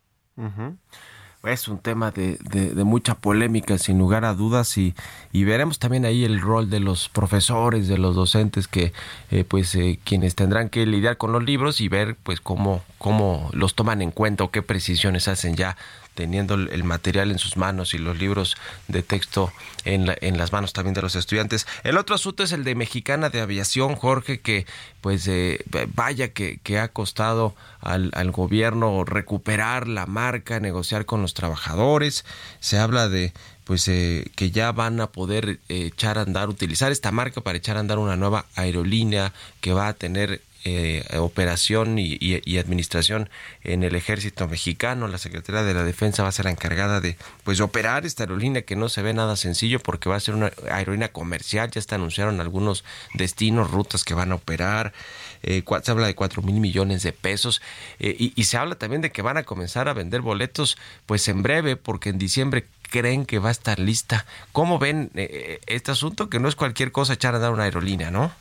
Es 1.43 1.67
un 1.67 1.77
tema 1.79 2.11
de, 2.11 2.37
de, 2.37 2.83
mucha 2.83 3.15
polémica, 3.15 3.77
sin 3.77 3.97
lugar 3.97 4.25
a 4.25 4.33
dudas, 4.33 4.77
y, 4.77 4.95
y, 5.31 5.43
veremos 5.43 5.79
también 5.79 6.03
ahí 6.03 6.25
el 6.25 6.41
rol 6.41 6.69
de 6.69 6.79
los 6.79 7.09
profesores, 7.09 7.87
de 7.87 7.97
los 7.97 8.15
docentes, 8.15 8.67
que 8.67 8.91
eh, 9.31 9.43
pues 9.43 9.77
quienes 10.03 10.35
tendrán 10.35 10.69
que 10.69 10.85
lidiar 10.85 11.17
con 11.17 11.31
los 11.31 11.43
libros 11.43 11.79
y 11.79 11.87
ver 11.87 12.17
pues 12.23 12.41
cómo, 12.41 12.83
cómo 12.97 13.49
los 13.53 13.75
toman 13.75 14.01
en 14.01 14.11
cuenta 14.11 14.43
o 14.43 14.51
qué 14.51 14.61
precisiones 14.61 15.27
hacen 15.27 15.55
ya 15.55 15.77
teniendo 16.17 16.55
el 16.55 16.83
material 16.83 17.29
en 17.29 17.37
sus 17.37 17.57
manos 17.57 17.93
y 17.93 17.99
los 17.99 18.17
libros 18.17 18.57
de 18.87 19.03
texto 19.03 19.53
en, 19.85 20.11
en 20.19 20.39
las 20.39 20.51
manos 20.51 20.73
también 20.73 20.95
de 20.95 21.03
los 21.03 21.15
estudiantes. 21.15 21.67
El 21.83 21.95
otro 21.95 22.15
asunto 22.15 22.41
es 22.41 22.51
el 22.51 22.63
de 22.63 22.73
Mexicana 22.73 23.29
de 23.29 23.39
Aviación, 23.39 23.95
Jorge, 23.95 24.39
que 24.39 24.65
pues 24.99 25.27
eh, 25.27 25.63
vaya 25.93 26.29
que, 26.29 26.59
que, 26.63 26.79
ha 26.79 26.87
costado 26.87 27.55
al, 27.79 28.09
al, 28.15 28.31
gobierno 28.31 29.05
recuperar 29.05 29.87
la 29.87 30.07
marca, 30.07 30.59
negociar 30.59 31.05
con 31.05 31.21
los 31.21 31.35
trabajadores. 31.35 32.25
Se 32.61 32.79
habla 32.79 33.07
de 33.07 33.31
pues 33.63 33.87
eh, 33.89 34.31
que 34.35 34.49
ya 34.49 34.71
van 34.71 34.99
a 35.01 35.11
poder 35.11 35.59
eh, 35.69 35.87
echar 35.87 36.17
a 36.17 36.21
andar, 36.21 36.49
utilizar 36.49 36.91
esta 36.91 37.11
marca 37.11 37.41
para 37.41 37.57
echar 37.57 37.77
a 37.77 37.81
andar 37.81 37.99
una 37.99 38.15
nueva 38.15 38.45
aerolínea 38.55 39.33
que 39.61 39.73
va 39.73 39.89
a 39.89 39.93
tener 39.93 40.41
eh, 40.63 41.05
operación 41.17 41.97
y, 41.99 42.57
administración 42.57 43.29
en 43.63 43.83
el 43.83 43.95
ejército 43.95 44.47
mexicano. 44.47 45.07
La 45.07 45.17
Secretaría 45.17 45.63
de 45.63 45.73
la 45.73 45.83
Defensa 45.83 46.23
va 46.23 46.29
a 46.29 46.31
ser 46.31 46.45
la 46.45 46.51
encargada 46.51 46.99
de 46.99 47.15
pues 47.43 47.61
operar 47.61 48.05
esta 48.05 48.23
aerolínea 48.23 48.63
que 48.63 48.75
no 48.75 48.89
se 48.89 49.01
ve 49.01 49.13
nada 49.13 49.35
sencillo 49.35 49.79
porque 49.79 50.09
va 50.09 50.15
a 50.15 50.19
ser 50.19 50.35
una 50.35 50.51
aerolínea 50.69 51.09
comercial. 51.09 51.71
Ya 51.71 51.79
está 51.79 51.95
anunciaron 51.95 52.41
algunos 52.41 52.83
destinos, 53.13 53.71
rutas 53.71 54.03
que 54.03 54.13
van 54.13 54.31
a 54.31 54.35
operar. 54.35 54.93
Eh, 55.43 55.63
se 55.83 55.91
habla 55.91 56.07
de 56.07 56.15
cuatro 56.15 56.41
mil 56.41 56.59
millones 56.59 57.03
de 57.03 57.13
pesos 57.13 57.61
eh, 57.99 58.15
y, 58.17 58.43
se 58.43 58.57
habla 58.57 58.75
también 58.75 59.01
de 59.01 59.11
que 59.11 59.21
van 59.21 59.37
a 59.37 59.43
comenzar 59.43 59.87
a 59.87 59.93
vender 59.93 60.21
boletos 60.21 60.77
pues 61.05 61.27
en 61.27 61.43
breve 61.43 61.75
porque 61.75 62.09
en 62.09 62.17
diciembre 62.17 62.65
creen 62.89 63.25
que 63.25 63.39
va 63.39 63.49
a 63.49 63.51
estar 63.51 63.79
lista. 63.79 64.25
¿Cómo 64.51 64.79
ven 64.79 65.11
este 65.13 65.91
asunto? 65.91 66.29
Que 66.29 66.39
no 66.39 66.49
es 66.49 66.55
cualquier 66.55 66.91
cosa 66.91 67.13
echar 67.13 67.35
a 67.35 67.39
dar 67.39 67.51
una 67.51 67.63
aerolínea, 67.63 68.11
¿no? 68.11 68.31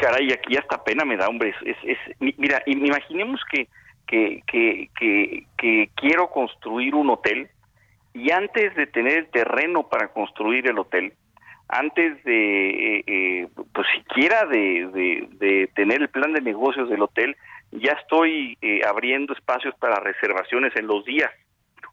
Caray, 0.00 0.32
aquí 0.32 0.56
hasta 0.56 0.82
pena 0.82 1.04
me 1.04 1.16
da, 1.16 1.28
hombre. 1.28 1.54
Es, 1.64 1.76
es, 1.84 1.98
mira, 2.18 2.62
imaginemos 2.66 3.40
que, 3.52 3.68
que, 4.06 4.42
que, 4.46 4.88
que, 5.58 5.90
quiero 5.94 6.30
construir 6.30 6.94
un 6.94 7.10
hotel 7.10 7.48
y 8.14 8.30
antes 8.30 8.74
de 8.74 8.86
tener 8.86 9.18
el 9.18 9.30
terreno 9.30 9.88
para 9.88 10.08
construir 10.08 10.66
el 10.66 10.78
hotel, 10.78 11.12
antes 11.68 12.24
de, 12.24 12.70
eh, 12.70 13.04
eh, 13.06 13.48
pues 13.72 13.86
siquiera 13.94 14.46
de, 14.46 15.28
de, 15.38 15.68
tener 15.74 16.00
el 16.00 16.08
plan 16.08 16.32
de 16.32 16.40
negocios 16.40 16.88
del 16.88 17.02
hotel, 17.02 17.36
ya 17.70 17.92
estoy 17.92 18.56
eh, 18.62 18.80
abriendo 18.84 19.34
espacios 19.34 19.74
para 19.78 20.00
reservaciones 20.00 20.74
en 20.76 20.86
los 20.86 21.04
días. 21.04 21.30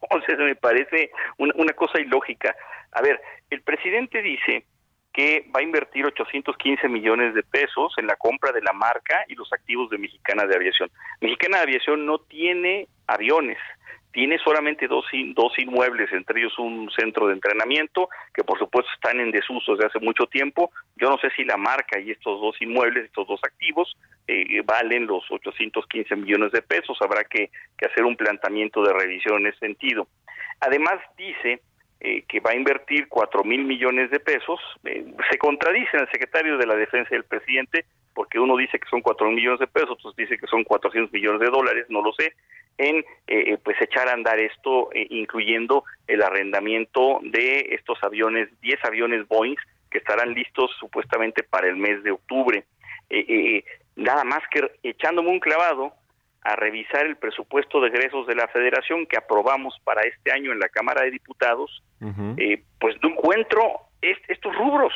Entonces 0.10 0.38
me 0.38 0.56
parece 0.56 1.10
una, 1.36 1.52
una 1.56 1.72
cosa 1.74 2.00
ilógica. 2.00 2.56
A 2.92 3.02
ver, 3.02 3.20
el 3.50 3.60
presidente 3.60 4.22
dice 4.22 4.64
que 5.12 5.46
va 5.54 5.60
a 5.60 5.62
invertir 5.62 6.06
815 6.06 6.88
millones 6.88 7.34
de 7.34 7.42
pesos 7.42 7.92
en 7.96 8.06
la 8.06 8.16
compra 8.16 8.52
de 8.52 8.62
la 8.62 8.72
marca 8.72 9.24
y 9.28 9.34
los 9.34 9.52
activos 9.52 9.90
de 9.90 9.98
Mexicana 9.98 10.46
de 10.46 10.54
Aviación. 10.54 10.90
Mexicana 11.20 11.58
de 11.58 11.62
Aviación 11.64 12.06
no 12.06 12.18
tiene 12.18 12.88
aviones, 13.06 13.58
tiene 14.12 14.38
solamente 14.38 14.88
dos, 14.88 15.04
dos 15.34 15.52
inmuebles, 15.58 16.12
entre 16.12 16.40
ellos 16.40 16.58
un 16.58 16.90
centro 16.90 17.26
de 17.26 17.34
entrenamiento, 17.34 18.08
que 18.34 18.42
por 18.42 18.58
supuesto 18.58 18.90
están 18.94 19.20
en 19.20 19.30
desuso 19.30 19.72
desde 19.72 19.86
hace 19.86 20.00
mucho 20.00 20.26
tiempo. 20.26 20.70
Yo 20.96 21.08
no 21.08 21.18
sé 21.18 21.30
si 21.36 21.44
la 21.44 21.56
marca 21.56 22.00
y 22.00 22.10
estos 22.10 22.40
dos 22.40 22.60
inmuebles, 22.60 23.04
estos 23.04 23.28
dos 23.28 23.40
activos, 23.44 23.96
eh, 24.26 24.62
valen 24.64 25.06
los 25.06 25.24
815 25.30 26.16
millones 26.16 26.52
de 26.52 26.62
pesos. 26.62 26.98
Habrá 27.00 27.24
que, 27.24 27.50
que 27.76 27.86
hacer 27.86 28.04
un 28.04 28.16
planteamiento 28.16 28.82
de 28.82 28.92
revisión 28.92 29.40
en 29.40 29.48
ese 29.48 29.58
sentido. 29.58 30.08
Además 30.60 31.00
dice 31.16 31.60
eh, 32.00 32.22
que 32.28 32.38
va 32.38 32.52
a 32.52 32.54
invertir 32.54 33.08
cuatro 33.08 33.42
mil 33.42 33.64
millones 33.64 34.08
de 34.12 34.20
pesos. 34.20 34.60
Eh, 34.84 35.04
se 35.30 35.36
contradice 35.36 35.96
el 35.96 36.08
secretario 36.10 36.56
de 36.56 36.64
la 36.64 36.76
Defensa 36.76 37.10
del 37.10 37.24
presidente, 37.24 37.86
porque 38.14 38.38
uno 38.38 38.56
dice 38.56 38.78
que 38.78 38.88
son 38.88 39.00
cuatro 39.00 39.26
mil 39.26 39.34
millones 39.34 39.58
de 39.58 39.66
pesos, 39.66 39.90
otros 39.90 40.14
dice 40.14 40.38
que 40.38 40.46
son 40.46 40.62
400 40.62 41.12
millones 41.12 41.40
de 41.40 41.50
dólares, 41.50 41.86
no 41.88 42.00
lo 42.00 42.12
sé, 42.12 42.34
en 42.78 43.04
eh, 43.26 43.58
pues 43.64 43.76
echar 43.80 44.08
a 44.08 44.12
andar 44.12 44.38
esto, 44.38 44.90
incluyendo 44.94 45.82
el 46.06 46.22
arrendamiento 46.22 47.18
de 47.22 47.66
estos 47.72 47.98
aviones, 48.04 48.48
10 48.60 48.84
aviones 48.84 49.26
Boeing, 49.26 49.56
que 49.90 49.98
estarán 49.98 50.34
listos 50.34 50.70
supuestamente 50.78 51.42
para 51.42 51.66
el 51.66 51.76
mes 51.76 52.04
de 52.04 52.12
octubre. 52.12 52.64
nada 53.96 54.22
más 54.22 54.42
que 54.52 54.70
echándome 54.84 55.30
un 55.30 55.40
clavado, 55.40 55.92
a 56.42 56.56
revisar 56.56 57.06
el 57.06 57.16
presupuesto 57.16 57.80
de 57.80 57.88
egresos 57.88 58.26
de 58.26 58.34
la 58.34 58.48
federación 58.48 59.06
que 59.06 59.18
aprobamos 59.18 59.78
para 59.84 60.02
este 60.02 60.32
año 60.32 60.52
en 60.52 60.58
la 60.58 60.68
Cámara 60.68 61.02
de 61.02 61.10
Diputados, 61.10 61.82
eh, 62.36 62.62
pues 62.80 62.96
no 63.02 63.10
encuentro 63.10 63.80
estos 64.00 64.54
rubros. 64.56 64.92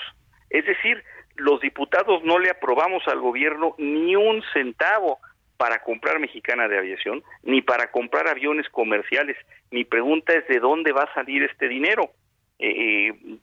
Es 0.51 0.65
decir, 0.65 1.03
los 1.37 1.61
diputados 1.61 2.23
no 2.25 2.39
le 2.39 2.51
aprobamos 2.51 3.03
al 3.09 3.21
gobierno 3.21 3.75
ni 3.79 4.15
un 4.17 4.43
centavo 4.53 5.19
para 5.57 5.83
comprar 5.83 6.19
Mexicana 6.19 6.69
de 6.69 6.79
Aviación, 6.79 7.23
ni 7.43 7.63
para 7.63 7.91
comprar 7.91 8.29
aviones 8.29 8.69
comerciales. 8.69 9.37
Mi 9.71 9.85
pregunta 9.85 10.33
es 10.33 10.47
de 10.49 10.59
dónde 10.59 10.93
va 10.93 11.05
a 11.05 11.15
salir 11.15 11.43
este 11.45 11.69
dinero. 11.69 12.11
Eh, 12.59 13.09
eh, 13.09 13.39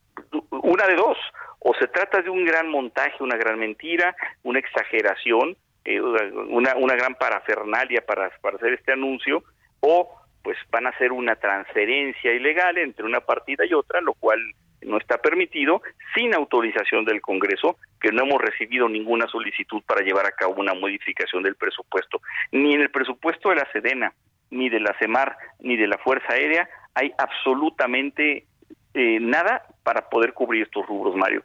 una 0.52 0.86
de 0.88 0.96
dos, 0.96 1.18
o 1.60 1.74
se 1.76 1.88
trata 1.88 2.22
de 2.22 2.30
un 2.30 2.46
gran 2.46 2.70
montaje, 2.70 3.24
una 3.24 3.38
gran 3.38 3.58
mentira, 3.60 4.16
una 4.44 4.60
exageración, 4.60 5.58
eh, 5.86 6.02
una, 6.02 6.76
una 6.76 6.96
gran 6.96 7.15
parafernalia 7.15 8.06
para, 8.06 8.28
hacer 8.28 8.74
este 8.74 8.94
anuncio, 8.94 9.44
o 9.80 10.10
pues 10.44 10.58
van 10.72 10.88
a 10.88 10.89
hacer 10.89 11.12
una 11.12 11.36
transferencia 11.36 12.34
ilegal 12.34 12.78
entre 12.78 13.06
una 13.06 13.22
partida 13.22 13.65
y 13.65 13.74
otra, 13.74 14.02
lo 14.02 14.13
cual 14.13 14.39
no 14.82 14.98
está 14.98 15.18
permitido, 15.18 15.82
sin 16.15 16.34
autorización 16.34 17.04
del 17.04 17.22
Congreso, 17.22 17.78
que 18.00 18.12
no 18.12 18.24
hemos 18.24 18.42
recibido 18.42 18.88
ninguna 18.88 19.28
solicitud 19.28 19.82
para 19.86 20.02
llevar 20.02 20.26
a 20.26 20.32
cabo 20.32 20.56
una 20.56 20.74
modificación 20.74 21.44
del 21.44 21.56
presupuesto. 21.56 22.22
Ni 22.52 22.74
en 22.74 22.82
el 22.82 22.89
presupuesto 22.89 23.50
de 23.50 23.56
la 23.56 23.68
Sedena, 23.74 24.13
ni 24.52 24.70
de 24.70 24.80
la 24.80 24.96
CEMAR, 24.98 25.38
ni 25.60 25.76
de 25.76 25.88
la 25.88 25.98
Fuerza 25.98 26.34
Aérea 26.34 26.70
hay 26.96 27.12
absolutamente 27.18 28.46
eh, 28.94 29.20
nada 29.20 29.63
para 29.84 30.10
poder 30.10 30.34
cubrir 30.34 30.64
estos 30.64 30.86
rubros, 30.88 31.16
Mario. 31.16 31.43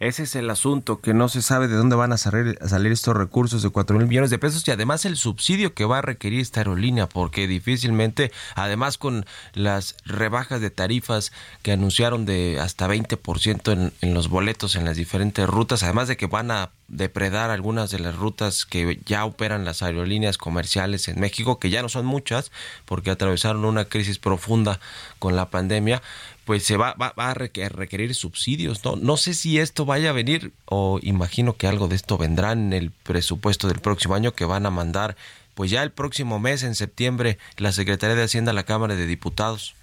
Ese 0.00 0.22
es 0.22 0.36
el 0.36 0.48
asunto, 0.48 1.00
que 1.00 1.12
no 1.12 1.28
se 1.28 1.42
sabe 1.42 1.66
de 1.66 1.74
dónde 1.74 1.96
van 1.96 2.12
a 2.12 2.18
salir, 2.18 2.56
estos 2.92 3.16
recursos 3.16 3.62
de 3.62 3.70
4 3.70 3.98
mil 3.98 4.06
millones 4.06 4.30
de 4.30 4.38
pesos 4.38 4.66
y 4.68 4.70
además 4.70 5.04
el 5.04 5.16
subsidio 5.16 5.74
que 5.74 5.84
va 5.84 5.98
a 5.98 6.02
requerir 6.02 6.40
esta 6.40 6.60
aerolínea, 6.60 7.08
porque 7.08 7.48
difícilmente, 7.48 8.30
además 8.54 8.96
con 8.96 9.26
las 9.54 9.96
rebajas 10.04 10.60
de 10.60 10.70
tarifas 10.70 11.32
que 11.62 11.72
anunciaron 11.72 12.26
de 12.26 12.60
hasta 12.60 12.86
20% 12.86 13.72
en, 13.72 13.92
en 14.00 14.14
los 14.14 14.28
boletos 14.28 14.76
en 14.76 14.84
las 14.84 14.96
diferentes 14.96 15.48
rutas, 15.48 15.82
además 15.82 16.06
de 16.06 16.16
que 16.16 16.26
van 16.26 16.52
a 16.52 16.70
depredar 16.88 17.50
algunas 17.50 17.90
de 17.90 17.98
las 17.98 18.16
rutas 18.16 18.64
que 18.64 19.00
ya 19.04 19.24
operan 19.24 19.64
las 19.64 19.82
aerolíneas 19.82 20.38
comerciales 20.38 21.08
en 21.08 21.20
México, 21.20 21.58
que 21.58 21.70
ya 21.70 21.82
no 21.82 21.88
son 21.88 22.06
muchas, 22.06 22.50
porque 22.86 23.10
atravesaron 23.10 23.64
una 23.64 23.84
crisis 23.84 24.18
profunda 24.18 24.80
con 25.18 25.36
la 25.36 25.50
pandemia, 25.50 26.02
pues 26.48 26.64
se 26.64 26.78
va, 26.78 26.94
va, 26.94 27.12
a 27.14 27.34
requerir 27.34 28.14
subsidios. 28.14 28.82
¿no? 28.82 28.96
no 28.96 29.18
sé 29.18 29.34
si 29.34 29.58
esto 29.58 29.84
vaya 29.84 30.08
a 30.08 30.14
venir 30.14 30.52
o 30.64 30.98
imagino 31.02 31.58
que 31.58 31.66
algo 31.66 31.88
de 31.88 31.96
esto 31.96 32.16
vendrá 32.16 32.52
en 32.52 32.72
el 32.72 32.90
presupuesto 32.90 33.68
del 33.68 33.80
próximo 33.80 34.14
año 34.14 34.32
que 34.32 34.46
van 34.46 34.64
a 34.64 34.70
mandar 34.70 35.14
pues 35.52 35.70
ya 35.70 35.82
el 35.82 35.90
próximo 35.90 36.38
mes, 36.38 36.62
en 36.62 36.74
septiembre, 36.74 37.36
la 37.58 37.70
Secretaría 37.70 38.16
de 38.16 38.22
Hacienda 38.22 38.52
a 38.52 38.54
la 38.54 38.62
Cámara 38.62 38.94
de 38.94 39.04
Diputados. 39.04 39.74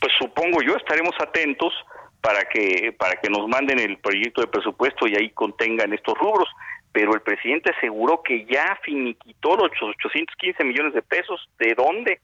Pues 0.00 0.14
supongo 0.18 0.62
yo 0.62 0.76
estaremos 0.76 1.14
atentos 1.20 1.74
para 2.22 2.44
que 2.44 2.94
para 2.98 3.16
que 3.16 3.28
nos 3.28 3.46
manden 3.46 3.78
el 3.78 3.98
proyecto 3.98 4.40
de 4.40 4.46
presupuesto 4.46 5.06
y 5.06 5.14
ahí 5.14 5.28
contengan 5.28 5.92
estos 5.92 6.16
rubros 6.16 6.48
pero 6.90 7.12
el 7.12 7.20
presidente 7.20 7.70
aseguró 7.76 8.22
que 8.22 8.46
ya 8.46 8.78
finiquitó 8.82 9.56
los 9.56 9.70
815 9.82 10.64
millones 10.64 10.94
de 10.94 11.02
pesos 11.02 11.46
de 11.58 11.74
dónde 11.74 12.20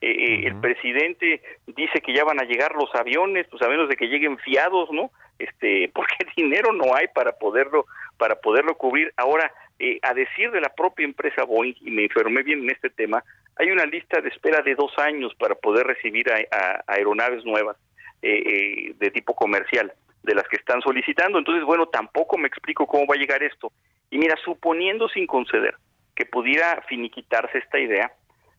eh, 0.00 0.10
eh, 0.10 0.46
el 0.46 0.60
presidente 0.60 1.42
dice 1.66 2.00
que 2.00 2.14
ya 2.14 2.24
van 2.24 2.40
a 2.40 2.44
llegar 2.44 2.72
los 2.76 2.94
aviones, 2.94 3.46
pues 3.50 3.60
a 3.62 3.68
menos 3.68 3.88
de 3.88 3.96
que 3.96 4.06
lleguen 4.06 4.38
fiados, 4.38 4.90
¿no? 4.92 5.10
Este, 5.38 5.90
porque 5.94 6.16
dinero 6.36 6.72
no 6.72 6.94
hay 6.94 7.08
para 7.08 7.32
poderlo 7.32 7.86
para 8.16 8.36
poderlo 8.36 8.76
cubrir. 8.76 9.12
Ahora, 9.16 9.52
eh, 9.78 9.98
a 10.02 10.12
decir 10.12 10.50
de 10.50 10.60
la 10.60 10.70
propia 10.70 11.04
empresa 11.04 11.44
Boeing 11.44 11.74
y 11.80 11.90
me 11.90 12.02
informé 12.02 12.42
bien 12.42 12.64
en 12.64 12.70
este 12.70 12.90
tema, 12.90 13.22
hay 13.56 13.70
una 13.70 13.86
lista 13.86 14.20
de 14.20 14.28
espera 14.28 14.60
de 14.62 14.74
dos 14.74 14.92
años 14.98 15.32
para 15.36 15.54
poder 15.54 15.86
recibir 15.86 16.26
a, 16.32 16.82
aeronaves 16.86 17.44
nuevas 17.44 17.76
de 18.20 19.10
tipo 19.14 19.36
comercial 19.36 19.92
de 20.24 20.34
las 20.34 20.48
que 20.48 20.56
están 20.56 20.82
solicitando. 20.82 21.38
Entonces, 21.38 21.64
bueno, 21.64 21.86
tampoco 21.86 22.36
me 22.36 22.48
explico 22.48 22.86
cómo 22.86 23.06
va 23.06 23.14
a 23.14 23.18
llegar 23.18 23.40
esto. 23.44 23.70
Y 24.10 24.18
mira, 24.18 24.34
suponiendo 24.44 25.08
sin 25.08 25.28
conceder 25.28 25.76
que 26.16 26.26
pudiera 26.26 26.82
finiquitarse 26.88 27.58
esta 27.58 27.78
idea, 27.78 28.10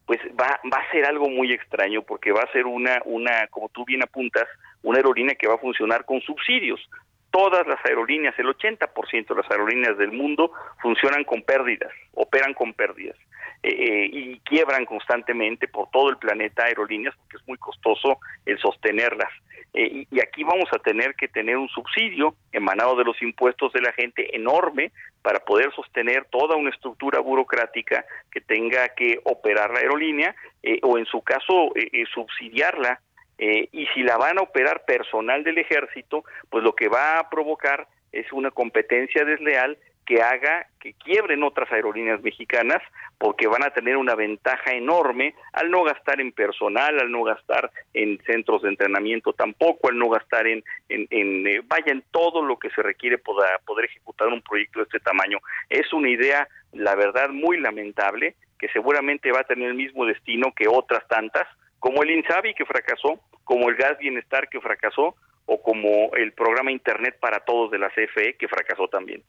pues 0.09 0.19
va, 0.29 0.59
va 0.73 0.79
a 0.79 0.91
ser 0.91 1.05
algo 1.05 1.29
muy 1.29 1.53
extraño 1.53 2.01
porque 2.01 2.31
va 2.31 2.41
a 2.41 2.51
ser 2.51 2.65
una, 2.65 2.99
una, 3.05 3.45
como 3.51 3.69
tú 3.69 3.85
bien 3.85 4.01
apuntas, 4.01 4.47
una 4.81 4.97
aerolínea 4.97 5.35
que 5.35 5.47
va 5.47 5.53
a 5.53 5.59
funcionar 5.59 6.03
con 6.03 6.19
subsidios. 6.21 6.81
Todas 7.29 7.67
las 7.67 7.77
aerolíneas, 7.85 8.33
el 8.39 8.47
80% 8.47 9.27
de 9.27 9.35
las 9.35 9.51
aerolíneas 9.51 9.99
del 9.99 10.11
mundo 10.11 10.51
funcionan 10.81 11.23
con 11.25 11.43
pérdidas, 11.43 11.91
operan 12.15 12.55
con 12.55 12.73
pérdidas 12.73 13.15
eh, 13.61 13.69
eh, 13.69 14.09
y 14.11 14.39
quiebran 14.39 14.85
constantemente 14.85 15.67
por 15.67 15.89
todo 15.91 16.09
el 16.09 16.17
planeta 16.17 16.63
aerolíneas 16.63 17.13
porque 17.17 17.37
es 17.37 17.47
muy 17.47 17.57
costoso 17.57 18.19
el 18.45 18.57
sostenerlas. 18.57 19.29
Eh, 19.73 20.05
y, 20.09 20.19
aquí 20.21 20.45
vamos 20.45 20.69
a 20.71 20.79
tener 20.79 21.13
que 21.15 21.27
tener 21.27 21.57
un 21.57 21.67
subsidio 21.67 22.35
emanado 22.53 22.95
de 22.95 23.03
los 23.03 23.21
impuestos 23.21 23.73
de 23.73 23.81
la 23.81 23.91
gente 23.91 24.33
enorme 24.33 24.93
para 25.21 25.39
poder 25.39 25.73
sostener 25.75 26.25
toda 26.31 26.55
una 26.55 26.69
estructura 26.69 27.19
burocrática 27.19 28.05
que 28.31 28.39
tenga 28.39 28.87
que 28.95 29.19
operar 29.25 29.71
la 29.71 29.79
aerolínea 29.79 30.33
eh, 30.63 30.79
o 30.81 30.97
en 30.97 31.05
su 31.05 31.21
caso 31.21 31.73
subsidiarla 32.13 33.01
y 33.41 33.85
si 33.93 34.03
la 34.03 34.17
van 34.17 34.37
a 34.37 34.41
operar 34.41 34.83
personal 34.83 35.45
del 35.45 35.59
ejército, 35.59 36.25
pues 36.49 36.61
lo 36.61 36.75
que 36.75 36.89
va 36.89 37.19
a 37.19 37.29
provocar 37.29 37.87
es 38.11 38.29
una 38.33 38.51
competencia 38.51 39.23
desleal 39.23 39.77
que 40.09 40.23
haga 40.23 40.65
que 40.79 40.93
quiebren 40.93 41.43
otras 41.43 41.71
aerolíneas 41.71 42.19
mexicanas 42.23 42.81
porque 43.19 43.45
van 43.45 43.63
a 43.63 43.69
tener 43.69 43.95
una 43.95 44.15
ventaja 44.15 44.73
enorme 44.73 45.35
al 45.53 45.69
no 45.69 45.83
gastar 45.83 46.19
en 46.19 46.31
personal, 46.31 46.99
al 46.99 47.11
no 47.11 47.21
gastar 47.21 47.69
en 47.93 48.17
centros 48.25 48.63
de 48.63 48.69
entrenamiento 48.69 49.33
tampoco, 49.33 49.89
al 49.89 49.99
no 49.99 50.09
gastar 50.09 50.47
en, 50.47 50.63
en, 50.89 51.05
en 51.11 51.45
eh, 51.45 52.01
todo 52.09 52.43
lo 52.43 52.57
que 52.57 52.71
se 52.71 52.81
requiere 52.81 53.19
para 53.19 53.59
poder 53.59 53.85
ejecutar 53.85 54.29
un 54.29 54.41
proyecto 54.41 54.79
de 54.79 54.85
este 54.85 54.99
tamaño. 54.99 55.37
Es 55.69 55.93
una 55.93 56.09
idea, 56.09 56.47
la 56.73 56.95
verdad, 56.95 57.29
muy 57.29 57.59
lamentable, 57.59 58.33
que 58.57 58.67
seguramente 58.69 59.31
va 59.31 59.41
a 59.41 59.43
tener 59.43 59.67
el 59.67 59.75
mismo 59.75 60.07
destino 60.07 60.53
que 60.55 60.67
otras 60.67 61.07
tantas, 61.07 61.47
como 61.77 62.01
el 62.01 62.09
INSABI 62.09 62.55
que 62.55 62.65
fracasó, 62.65 63.19
como 63.43 63.69
el 63.69 63.75
Gas 63.75 63.99
Bienestar 63.99 64.49
que 64.49 64.59
fracasó, 64.59 65.13
o 65.45 65.61
como 65.61 66.15
el 66.15 66.31
programa 66.33 66.71
Internet 66.71 67.17
para 67.19 67.41
Todos 67.41 67.69
de 67.69 67.77
la 67.77 67.89
CFE 67.89 68.37
que 68.39 68.47
fracasó 68.47 68.87
también. 68.87 69.21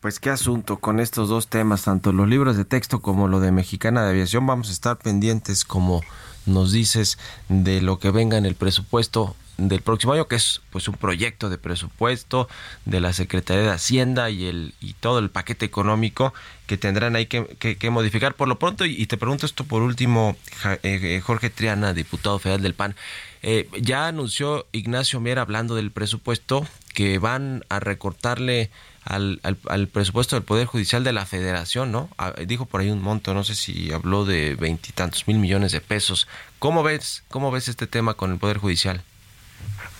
Pues 0.00 0.20
qué 0.20 0.30
asunto 0.30 0.78
con 0.78 1.00
estos 1.00 1.28
dos 1.28 1.48
temas, 1.48 1.82
tanto 1.82 2.12
los 2.12 2.28
libros 2.28 2.56
de 2.56 2.64
texto 2.64 3.00
como 3.00 3.26
lo 3.26 3.40
de 3.40 3.50
Mexicana 3.50 4.04
de 4.04 4.10
Aviación. 4.10 4.46
Vamos 4.46 4.68
a 4.68 4.72
estar 4.72 4.96
pendientes, 4.96 5.64
como 5.64 6.02
nos 6.46 6.72
dices, 6.72 7.18
de 7.48 7.80
lo 7.80 7.98
que 7.98 8.10
venga 8.10 8.38
en 8.38 8.46
el 8.46 8.54
presupuesto 8.54 9.34
del 9.58 9.82
próximo 9.82 10.12
año, 10.12 10.28
que 10.28 10.36
es 10.36 10.62
pues 10.70 10.86
un 10.86 10.94
proyecto 10.94 11.50
de 11.50 11.58
presupuesto 11.58 12.48
de 12.84 13.00
la 13.00 13.12
Secretaría 13.12 13.64
de 13.64 13.70
Hacienda 13.70 14.30
y 14.30 14.46
el 14.46 14.72
y 14.80 14.92
todo 14.94 15.18
el 15.18 15.30
paquete 15.30 15.66
económico 15.66 16.32
que 16.66 16.76
tendrán 16.76 17.16
ahí 17.16 17.26
que, 17.26 17.90
modificar 17.90 18.34
por 18.34 18.46
lo 18.46 18.58
pronto. 18.58 18.84
Y, 18.84 19.04
te 19.06 19.16
pregunto 19.16 19.46
esto 19.46 19.64
por 19.64 19.82
último, 19.82 20.36
eh, 20.64 20.78
eh, 20.82 21.20
Jorge 21.24 21.50
Triana, 21.50 21.92
diputado 21.92 22.38
federal 22.38 22.62
del 22.62 22.74
PAN. 22.74 22.94
Eh, 23.42 23.68
ya 23.80 24.06
anunció 24.06 24.66
Ignacio 24.72 25.18
Miera 25.18 25.42
hablando 25.42 25.74
del 25.74 25.90
presupuesto 25.90 26.66
que 26.98 27.20
van 27.20 27.62
a 27.68 27.78
recortarle 27.78 28.70
al, 29.04 29.38
al, 29.44 29.86
presupuesto 29.86 30.34
del 30.34 30.44
Poder 30.44 30.66
Judicial 30.66 31.04
de 31.04 31.12
la 31.12 31.26
Federación, 31.26 31.92
¿no? 31.92 32.08
Ah, 32.18 32.32
dijo 32.44 32.66
por 32.66 32.80
ahí 32.80 32.90
un 32.90 33.00
monto, 33.00 33.34
no 33.34 33.44
sé 33.44 33.54
si 33.54 33.92
habló 33.92 34.24
de 34.24 34.56
veintitantos 34.56 35.28
mil 35.28 35.38
millones 35.38 35.70
de 35.70 35.80
pesos. 35.80 36.26
¿Cómo 36.58 36.82
ves, 36.82 37.24
cómo 37.28 37.52
ves 37.52 37.68
este 37.68 37.86
tema 37.86 38.14
con 38.14 38.32
el 38.32 38.40
Poder 38.40 38.58
Judicial? 38.58 39.00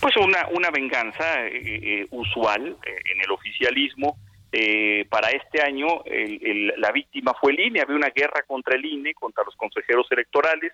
Pues 0.01 0.17
una, 0.17 0.45
una 0.51 0.71
venganza 0.71 1.47
eh, 1.47 1.61
eh, 1.63 2.07
usual 2.11 2.75
en 2.85 3.21
el 3.23 3.31
oficialismo. 3.31 4.17
para 5.09 5.29
este 5.29 5.61
año 5.61 5.87
la 6.79 6.91
víctima 6.91 7.33
fue 7.39 7.53
el 7.53 7.61
INE, 7.61 7.79
había 7.79 7.95
una 7.95 8.09
guerra 8.09 8.43
contra 8.45 8.75
el 8.75 8.83
INE, 8.83 9.13
contra 9.13 9.45
los 9.45 9.55
consejeros 9.55 10.05
electorales, 10.11 10.73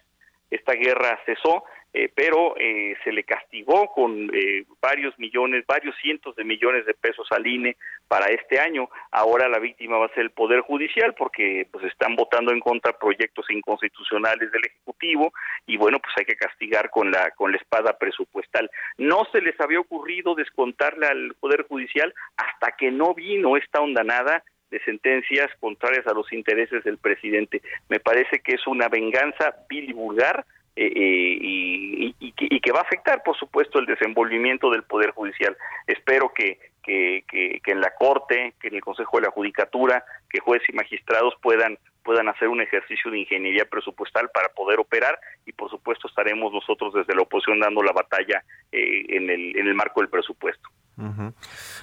esta 0.50 0.74
guerra 0.74 1.20
cesó, 1.24 1.66
eh, 1.98 2.12
pero 2.14 2.58
eh, 2.58 2.98
se 3.06 3.14
le 3.14 3.24
castigó 3.24 3.90
con 3.94 4.30
eh, 4.36 4.66
varios 4.82 5.18
millones, 5.18 5.66
varios 5.66 5.96
cientos 6.02 6.36
de 6.36 6.44
millones 6.44 6.86
de 6.86 6.94
pesos 6.94 7.26
al 7.32 7.48
INE 7.48 7.78
para 8.10 8.26
este 8.26 8.60
año. 8.60 8.90
Ahora 9.12 9.48
la 9.48 9.60
víctima 9.60 9.98
va 9.98 10.08
a 10.08 10.14
ser 10.14 10.24
el 10.24 10.32
Poder 10.32 10.60
Judicial 10.60 11.14
porque 11.14 11.66
pues 11.72 11.86
están 11.86 12.18
votando 12.18 12.52
en 12.52 12.60
contra 12.60 13.00
proyectos 13.00 13.46
inconstitucionales 13.50 14.52
del 14.52 14.66
Ejecutivo 14.66 15.32
y 15.66 15.78
bueno, 15.78 16.00
pues 16.00 16.14
hay 16.18 16.26
que 16.26 16.36
castigar 16.36 16.90
con 16.90 17.12
la 17.12 17.32
con 17.32 17.54
la 17.54 17.58
espada 17.60 17.98
presupuestal. 17.98 18.70
No 18.98 19.24
se 19.32 19.40
les 19.40 19.58
había 19.62 19.80
ocurrido 19.80 20.36
descontarle 20.36 21.08
al 21.08 21.34
Poder 21.40 21.64
Judicial 21.64 22.14
hasta 22.36 22.76
que 22.76 22.92
no 22.92 23.14
vino 23.14 23.56
esta 23.56 23.80
ondanada 23.80 24.44
de 24.70 24.82
sentencias 24.82 25.50
contrarias 25.62 26.06
a 26.08 26.14
los 26.14 26.34
intereses 26.34 26.84
del 26.84 26.98
presidente. 26.98 27.62
Me 27.88 28.02
parece 28.02 28.40
que 28.40 28.56
es 28.56 28.68
una 28.68 28.90
venganza 28.90 29.56
vil 29.70 29.94
vulgar 29.94 30.46
eh, 30.76 30.92
eh, 30.94 31.38
y, 31.42 32.16
y, 32.20 32.60
que 32.60 32.72
va 32.72 32.80
a 32.80 32.84
afectar, 32.84 33.24
por 33.24 33.38
supuesto, 33.38 33.80
el 33.80 33.86
desenvolvimiento 33.86 34.70
del 34.70 34.84
Poder 34.84 35.12
Judicial. 35.12 35.56
Espero 35.88 36.34
que, 36.34 36.60
en 36.86 37.82
la 37.82 37.94
Corte, 37.98 38.54
que 38.60 38.68
en 38.68 38.76
el 38.76 38.82
Consejo 38.82 39.18
de 39.18 39.24
la 39.24 39.32
Judicatura, 39.32 40.04
que 40.30 40.40
jueces 40.40 40.70
y 40.70 40.74
magistrados 40.74 41.34
puedan 41.42 41.78
puedan 42.06 42.30
hacer 42.30 42.48
un 42.48 42.62
ejercicio 42.62 43.10
de 43.10 43.20
ingeniería 43.20 43.66
presupuestal 43.66 44.30
para 44.32 44.50
poder 44.50 44.80
operar 44.80 45.18
y 45.44 45.52
por 45.52 45.72
supuesto 45.72 46.08
estaremos 46.08 46.54
nosotros 46.54 46.94
desde 46.94 47.16
la 47.16 47.24
oposición 47.24 47.60
dando 47.60 47.82
la 47.82 47.92
batalla 47.92 48.44
eh, 48.72 49.06
en, 49.10 49.28
el, 49.32 49.58
en 49.58 49.68
el 49.68 49.74
marco 49.74 50.02
del 50.02 50.10
presupuesto. 50.10 50.70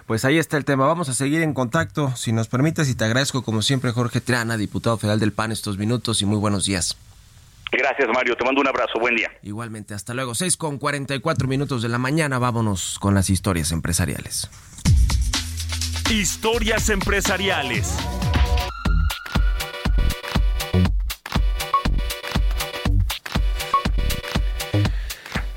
Pues 0.07 0.25
ahí 0.25 0.39
está 0.39 0.57
el 0.57 0.65
tema. 0.65 0.87
Vamos 0.87 1.09
a 1.09 1.13
seguir 1.13 1.43
en 1.43 1.53
contacto, 1.53 2.15
si 2.17 2.33
nos 2.33 2.49
permites, 2.49 2.89
y 2.89 2.97
te 2.97 3.05
agradezco 3.05 3.43
como 3.43 3.61
siempre, 3.61 3.91
Jorge 3.91 4.21
Triana, 4.21 4.57
diputado 4.57 4.97
federal 4.97 5.21
del 5.21 5.33
PAN, 5.33 5.53
estos 5.53 5.77
minutos 5.77 6.23
y 6.23 6.27
muy 6.27 6.39
buenos 6.39 6.65
días. 6.65 6.97
Gracias, 7.73 8.09
Mario. 8.13 8.37
Te 8.37 8.45
mando 8.45 8.61
un 8.61 8.69
abrazo. 8.69 8.99
Buen 9.01 9.17
día. 9.17 9.31
Igualmente, 9.43 9.95
hasta 9.95 10.13
luego. 10.15 10.35
6 10.35 10.57
con 10.57 10.79
44 10.79 11.49
minutos 11.49 11.83
de 11.83 11.89
la 11.89 11.99
mañana. 11.99 12.39
Vámonos 12.39 12.99
con 13.01 13.15
las 13.15 13.31
historias 13.31 13.73
empresariales. 13.73 14.51
Historias 16.11 16.91
empresariales. 16.91 17.97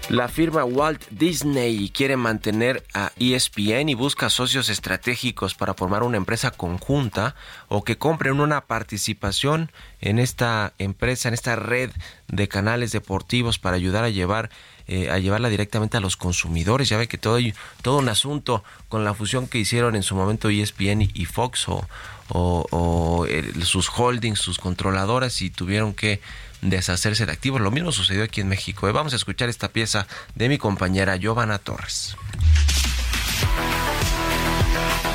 La 0.10 0.28
firma 0.28 0.64
Walt 0.64 1.04
Disney 1.10 1.90
quiere 1.90 2.16
mantener 2.16 2.84
a 2.94 3.12
ESPN 3.18 3.90
y 3.90 3.96
busca 3.96 4.30
socios 4.30 4.70
estratégicos 4.70 5.56
para 5.56 5.74
formar 5.74 6.04
una 6.04 6.18
empresa 6.18 6.52
conjunta 6.52 7.34
o 7.70 7.84
que 7.84 7.98
compren 7.98 8.40
una 8.40 8.62
participación 8.62 9.72
en 10.02 10.20
esta 10.20 10.74
empresa, 10.78 11.28
en 11.28 11.34
esta 11.34 11.56
red 11.56 11.90
de 12.28 12.48
canales 12.48 12.92
deportivos 12.92 13.58
para 13.58 13.78
ayudar 13.78 14.04
a 14.04 14.10
llevar 14.10 14.52
eh, 14.88 15.10
a 15.10 15.18
llevarla 15.18 15.50
directamente 15.50 15.98
a 15.98 16.00
los 16.00 16.16
consumidores. 16.16 16.88
Ya 16.88 16.98
ve 16.98 17.08
que 17.08 17.18
todo, 17.18 17.40
todo 17.82 17.98
un 17.98 18.08
asunto 18.08 18.64
con 18.88 19.04
la 19.04 19.16
fusión 19.16 19.48
que 19.48 19.58
hicieron 19.58 19.96
en 19.96 20.04
su 20.04 20.16
momento 20.16 20.50
ESPN 20.50 21.02
y, 21.02 21.26
Fox 21.26 21.68
o, 21.68 21.88
o, 22.30 23.26
sus 23.64 23.90
holdings, 23.90 24.38
sus 24.38 24.60
controladoras 24.60 25.42
y 25.42 25.50
tuvieron 25.50 25.96
que 25.96 26.22
deshacerse 26.70 27.26
de 27.26 27.32
activos. 27.32 27.62
Lo 27.62 27.72
mismo 27.72 27.92
sucedió 27.92 28.24
aquí 28.24 28.42
en 28.42 28.48
México. 28.48 28.92
Vamos 28.92 29.14
a 29.14 29.16
escuchar 29.16 29.50
esta 29.50 29.70
pieza 29.70 30.08
de 30.36 30.50
mi 30.50 30.58
compañera 30.58 31.16
Giovanna 31.16 31.58
Torres. 31.60 32.16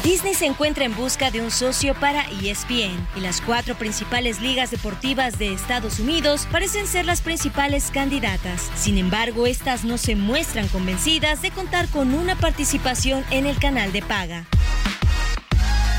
Disney 0.03 0.34
se 0.34 0.46
encuentra 0.46 0.84
en 0.84 0.96
busca 0.96 1.30
de 1.30 1.42
un 1.42 1.51
socio 1.51 1.94
para 1.94 2.24
ESPN 2.42 3.07
y 3.16 3.20
las 3.20 3.42
cuatro 3.42 3.74
principales 3.74 4.40
ligas 4.40 4.70
deportivas 4.70 5.38
de 5.38 5.53
Estados 5.53 6.01
Unidos 6.01 6.48
parecen 6.51 6.86
ser 6.86 7.05
las 7.05 7.20
principales 7.20 7.90
candidatas. 7.90 8.70
Sin 8.74 8.96
embargo, 8.96 9.46
estas 9.46 9.84
no 9.84 9.98
se 9.98 10.16
muestran 10.16 10.68
convencidas 10.68 11.42
de 11.42 11.51
contar 11.51 11.86
con 11.88 12.14
una 12.14 12.34
participación 12.34 13.24
en 13.30 13.46
el 13.46 13.59
canal 13.59 13.92
de 13.92 14.01
paga. 14.01 14.46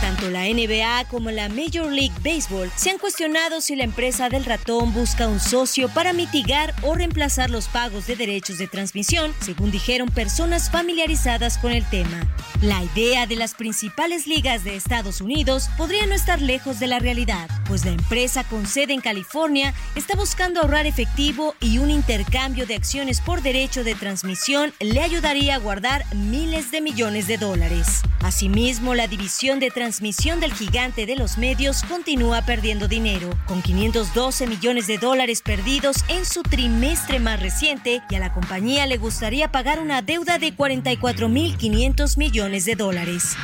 Tanto 0.02 0.32
la 0.32 0.46
NBA 0.46 1.06
como 1.10 1.30
la 1.30 1.48
Major 1.48 1.92
League 1.92 2.16
Baseball 2.24 2.72
se 2.76 2.90
han 2.90 2.98
cuestionado 2.98 3.62
si 3.62 3.76
la 3.76 3.84
empresa 3.84 4.30
del 4.30 4.46
ratón 4.46 4.96
busca 4.96 5.28
un 5.28 5.40
socio 5.40 5.90
para 5.90 6.12
mitigar 6.12 6.74
o 6.82 6.96
reemplazar 6.96 7.52
los 7.52 7.68
pagos 7.68 8.08
de 8.08 8.16
derechos 8.16 8.58
de 8.58 8.68
transmisión, 8.68 9.32
según 9.42 9.70
dijeron 9.70 10.10
personas 10.10 10.72
familiarizadas 10.72 11.60
con 11.60 11.72
el 11.72 11.88
tema. 11.88 12.20
La 12.64 12.84
idea 12.84 13.28
de 13.28 13.36
las 13.36 13.54
principales 13.54 14.26
ligas 14.26 14.64
de 14.64 14.76
Estados 14.76 15.22
Unidos 15.22 15.70
podría 15.78 16.08
no 16.08 16.16
estar 16.16 16.42
lejos 16.42 16.80
de 16.80 16.88
la 16.88 16.98
realidad, 16.98 17.48
pues 17.68 17.86
la 17.86 17.92
empresa 17.92 18.44
con 18.44 18.66
sede 18.66 18.94
en 18.94 19.02
California 19.02 19.76
está 19.96 20.16
buscando 20.16 20.62
ahorrar 20.62 20.88
efectivo 20.88 21.54
y 21.60 21.78
un 21.78 21.92
intercambio 21.92 22.66
de 22.66 22.74
acciones 22.74 23.22
por 23.22 23.44
derecho 23.44 23.84
de 23.84 23.94
transmisión 23.94 24.74
le 24.80 25.02
ayudaría 25.02 25.56
a 25.56 25.60
guardar 25.60 26.04
miles 26.16 26.72
de 26.72 26.82
millones 26.82 27.28
de 27.28 27.38
dólares. 27.38 28.02
Asimismo, 28.22 28.96
la 28.96 29.08
división 29.08 29.60
de 29.60 29.70
transmisión 29.70 29.91
transmisión 29.92 30.40
del 30.40 30.54
gigante 30.54 31.06
de 31.06 31.18
los 31.18 31.38
medios 31.38 31.84
continúa 31.84 32.46
perdiendo 32.46 32.88
dinero, 32.88 33.30
con 33.46 33.62
512 33.62 34.48
millones 34.48 34.88
de 34.88 34.98
dólares 34.98 35.42
perdidos 35.42 36.06
en 36.08 36.24
su 36.24 36.44
trimestre 36.44 37.20
más 37.20 37.42
reciente 37.42 38.02
y 38.10 38.16
a 38.16 38.20
la 38.20 38.32
compañía 38.32 38.86
le 38.86 38.96
gustaría 38.96 39.52
pagar 39.52 39.82
una 39.82 40.02
deuda 40.02 40.38
de 40.38 40.56
44.500 40.56 42.18
millones 42.18 42.64
de 42.64 42.76
dólares. 42.76 43.36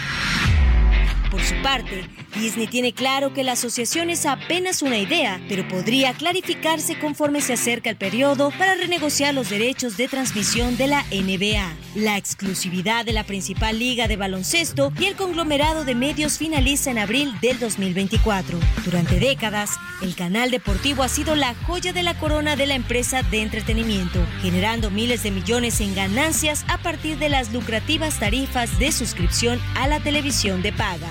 Por 1.38 1.46
su 1.46 1.62
parte, 1.62 2.04
Disney 2.40 2.66
tiene 2.66 2.94
claro 2.94 3.32
que 3.32 3.44
la 3.44 3.52
asociación 3.52 4.10
es 4.10 4.26
apenas 4.26 4.82
una 4.82 4.98
idea, 4.98 5.40
pero 5.48 5.68
podría 5.68 6.14
clarificarse 6.14 6.98
conforme 6.98 7.42
se 7.42 7.54
acerca 7.54 7.92
el 7.92 7.96
periodo 7.96 8.50
para 8.58 8.74
renegociar 8.74 9.36
los 9.36 9.48
derechos 9.48 9.98
de 9.98 10.08
transmisión 10.08 10.78
de 10.78 10.88
la 10.88 11.04
NBA. 11.12 11.76
La 11.94 12.18
exclusividad 12.18 13.06
de 13.06 13.14
la 13.14 13.24
principal 13.24 13.78
liga 13.78 14.08
de 14.08 14.18
baloncesto 14.18 14.92
y 15.00 15.06
el 15.06 15.16
conglomerado 15.16 15.86
de 15.86 15.94
medios 15.94 16.40
finaliza 16.40 16.90
en 16.90 16.98
abril 16.98 17.32
del 17.40 17.60
2024. 17.60 18.60
Durante 18.84 19.20
décadas, 19.20 19.78
el 20.02 20.16
canal 20.16 20.50
deportivo 20.50 21.04
ha 21.04 21.10
sido 21.10 21.36
la 21.36 21.54
joya 21.68 21.94
de 21.94 22.02
la 22.02 22.18
corona 22.18 22.56
de 22.56 22.66
la 22.66 22.74
empresa 22.74 23.22
de 23.22 23.44
entretenimiento, 23.44 24.26
generando 24.42 24.90
miles 24.90 25.22
de 25.22 25.30
millones 25.30 25.82
en 25.82 25.94
ganancias 25.94 26.66
a 26.68 26.80
partir 26.80 27.20
de 27.20 27.30
las 27.30 27.54
lucrativas 27.54 28.20
tarifas 28.20 28.80
de 28.80 28.92
suscripción 28.92 29.62
a 29.76 29.88
la 29.88 30.00
televisión 30.00 30.64
de 30.64 30.74
paga. 30.74 31.10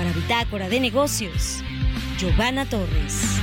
Para 0.00 0.12
Bitácora 0.12 0.70
de 0.70 0.80
Negocios, 0.80 1.62
Giovanna 2.16 2.64
Torres. 2.64 3.38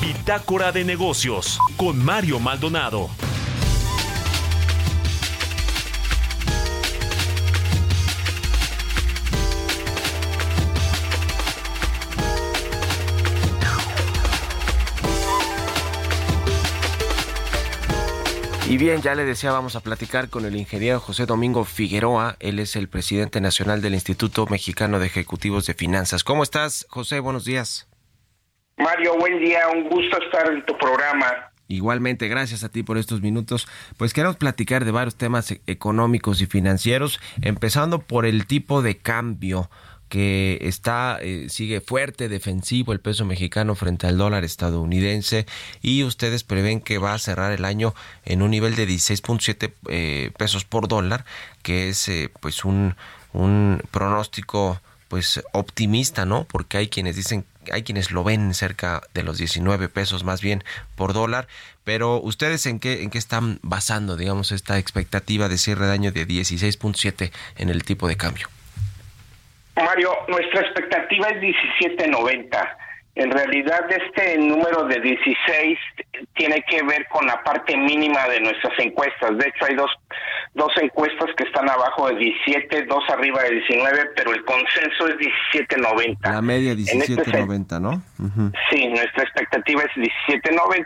Bitácora 0.00 0.72
de 0.72 0.82
Negocios 0.82 1.60
con 1.76 2.04
Mario 2.04 2.40
Maldonado. 2.40 3.10
Y 18.74 18.76
bien, 18.76 19.02
ya 19.02 19.14
le 19.14 19.24
decía, 19.24 19.52
vamos 19.52 19.76
a 19.76 19.80
platicar 19.82 20.30
con 20.30 20.44
el 20.46 20.56
ingeniero 20.56 20.98
José 20.98 21.26
Domingo 21.26 21.64
Figueroa. 21.64 22.34
Él 22.40 22.58
es 22.58 22.74
el 22.74 22.88
presidente 22.88 23.40
nacional 23.40 23.80
del 23.80 23.94
Instituto 23.94 24.48
Mexicano 24.50 24.98
de 24.98 25.06
Ejecutivos 25.06 25.66
de 25.66 25.74
Finanzas. 25.74 26.24
¿Cómo 26.24 26.42
estás, 26.42 26.84
José? 26.90 27.20
Buenos 27.20 27.44
días. 27.44 27.86
Mario, 28.76 29.16
buen 29.16 29.38
día. 29.38 29.68
Un 29.72 29.88
gusto 29.88 30.18
estar 30.20 30.52
en 30.52 30.66
tu 30.66 30.76
programa. 30.76 31.52
Igualmente, 31.68 32.26
gracias 32.26 32.64
a 32.64 32.68
ti 32.68 32.82
por 32.82 32.98
estos 32.98 33.22
minutos. 33.22 33.68
Pues 33.96 34.12
queremos 34.12 34.38
platicar 34.38 34.84
de 34.84 34.90
varios 34.90 35.14
temas 35.14 35.54
económicos 35.68 36.40
y 36.40 36.46
financieros, 36.46 37.20
empezando 37.42 38.00
por 38.00 38.26
el 38.26 38.44
tipo 38.48 38.82
de 38.82 38.96
cambio 38.96 39.70
que 40.14 40.58
está 40.60 41.18
eh, 41.20 41.48
sigue 41.48 41.80
fuerte 41.80 42.28
defensivo 42.28 42.92
el 42.92 43.00
peso 43.00 43.24
mexicano 43.24 43.74
frente 43.74 44.06
al 44.06 44.16
dólar 44.16 44.44
estadounidense 44.44 45.44
y 45.82 46.04
ustedes 46.04 46.44
prevén 46.44 46.80
que 46.80 46.98
va 46.98 47.14
a 47.14 47.18
cerrar 47.18 47.50
el 47.50 47.64
año 47.64 47.96
en 48.24 48.40
un 48.40 48.52
nivel 48.52 48.76
de 48.76 48.86
16.7 48.86 49.72
eh, 49.88 50.30
pesos 50.38 50.64
por 50.64 50.86
dólar 50.86 51.24
que 51.62 51.88
es 51.88 52.08
eh, 52.08 52.30
pues 52.38 52.64
un, 52.64 52.94
un 53.32 53.82
pronóstico 53.90 54.80
pues 55.08 55.42
optimista 55.50 56.24
no 56.24 56.44
porque 56.44 56.76
hay 56.76 56.86
quienes 56.86 57.16
dicen 57.16 57.44
hay 57.72 57.82
quienes 57.82 58.12
lo 58.12 58.22
ven 58.22 58.54
cerca 58.54 59.02
de 59.14 59.24
los 59.24 59.36
19 59.36 59.88
pesos 59.88 60.22
más 60.22 60.40
bien 60.40 60.62
por 60.94 61.12
dólar 61.12 61.48
pero 61.82 62.20
ustedes 62.20 62.66
en 62.66 62.78
qué 62.78 63.02
en 63.02 63.10
qué 63.10 63.18
están 63.18 63.58
basando 63.62 64.16
digamos 64.16 64.52
esta 64.52 64.78
expectativa 64.78 65.48
de 65.48 65.58
cierre 65.58 65.86
de 65.86 65.92
año 65.92 66.12
de 66.12 66.24
16.7 66.24 67.32
en 67.56 67.68
el 67.68 67.82
tipo 67.82 68.06
de 68.06 68.16
cambio 68.16 68.53
Mario, 69.76 70.16
nuestra 70.28 70.60
expectativa 70.60 71.28
es 71.28 71.40
17.90. 71.40 72.76
En 73.16 73.30
realidad 73.30 73.90
este 73.90 74.38
número 74.38 74.84
de 74.84 75.00
16 75.00 75.78
tiene 76.34 76.62
que 76.68 76.82
ver 76.82 77.06
con 77.08 77.26
la 77.26 77.42
parte 77.44 77.76
mínima 77.76 78.26
de 78.28 78.40
nuestras 78.40 78.76
encuestas. 78.78 79.38
De 79.38 79.48
hecho 79.48 79.64
hay 79.66 79.76
dos, 79.76 79.90
dos 80.54 80.70
encuestas 80.80 81.30
que 81.36 81.44
están 81.44 81.68
abajo 81.68 82.08
de 82.08 82.16
17, 82.16 82.84
dos 82.86 83.02
arriba 83.08 83.42
de 83.42 83.50
19, 83.56 84.10
pero 84.16 84.32
el 84.32 84.44
consenso 84.44 85.08
es 85.08 85.16
17.90. 85.52 86.16
La 86.22 86.40
media 86.40 86.74
17.90, 86.74 87.60
este 87.60 87.80
¿no? 87.80 88.02
Sí, 88.70 88.86
nuestra 88.86 89.24
expectativa 89.24 89.82
es 89.82 90.10
17.90. 90.28 90.84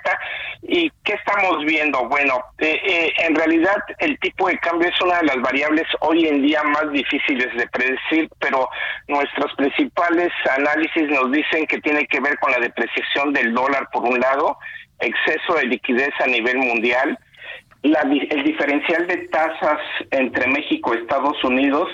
¿Y 0.63 0.91
qué 1.05 1.13
estamos 1.13 1.65
viendo? 1.65 2.09
Bueno, 2.09 2.43
eh, 2.59 2.81
eh, 2.85 3.13
en 3.19 3.35
realidad 3.35 3.77
el 3.99 4.19
tipo 4.21 4.49
de 4.49 4.59
cambio 4.59 4.89
es 4.89 5.01
una 5.03 5.19
de 5.19 5.27
las 5.27 5.41
variables 5.41 5.87
hoy 6.01 6.27
en 6.27 6.43
día 6.43 6.63
más 6.63 6.91
difíciles 6.91 7.55
de 7.57 7.67
predecir, 7.69 8.29
pero 8.39 8.69
nuestros 9.07 9.53
principales 9.55 10.33
análisis 10.57 11.09
nos 11.09 11.31
dicen 11.31 11.67
que 11.67 11.79
tiene 11.81 12.07
que 12.07 12.21
ver 12.21 12.39
con 12.39 12.51
la 12.53 12.59
depreciación 12.59 13.33
del 13.33 13.53
dólar 13.53 13.89
por 13.93 14.05
un 14.05 14.19
lado, 14.19 14.59
exceso 15.01 15.55
de 15.55 15.67
liquidez 15.67 16.11
a 16.21 16.27
nivel 16.27 16.57
mundial, 16.59 17.19
el 17.83 18.45
diferencial 18.45 19.07
de 19.07 19.29
tasas 19.29 19.81
entre 20.11 20.47
México 20.49 20.95
y 20.95 20.99
Estados 20.99 21.43
Unidos, 21.45 21.89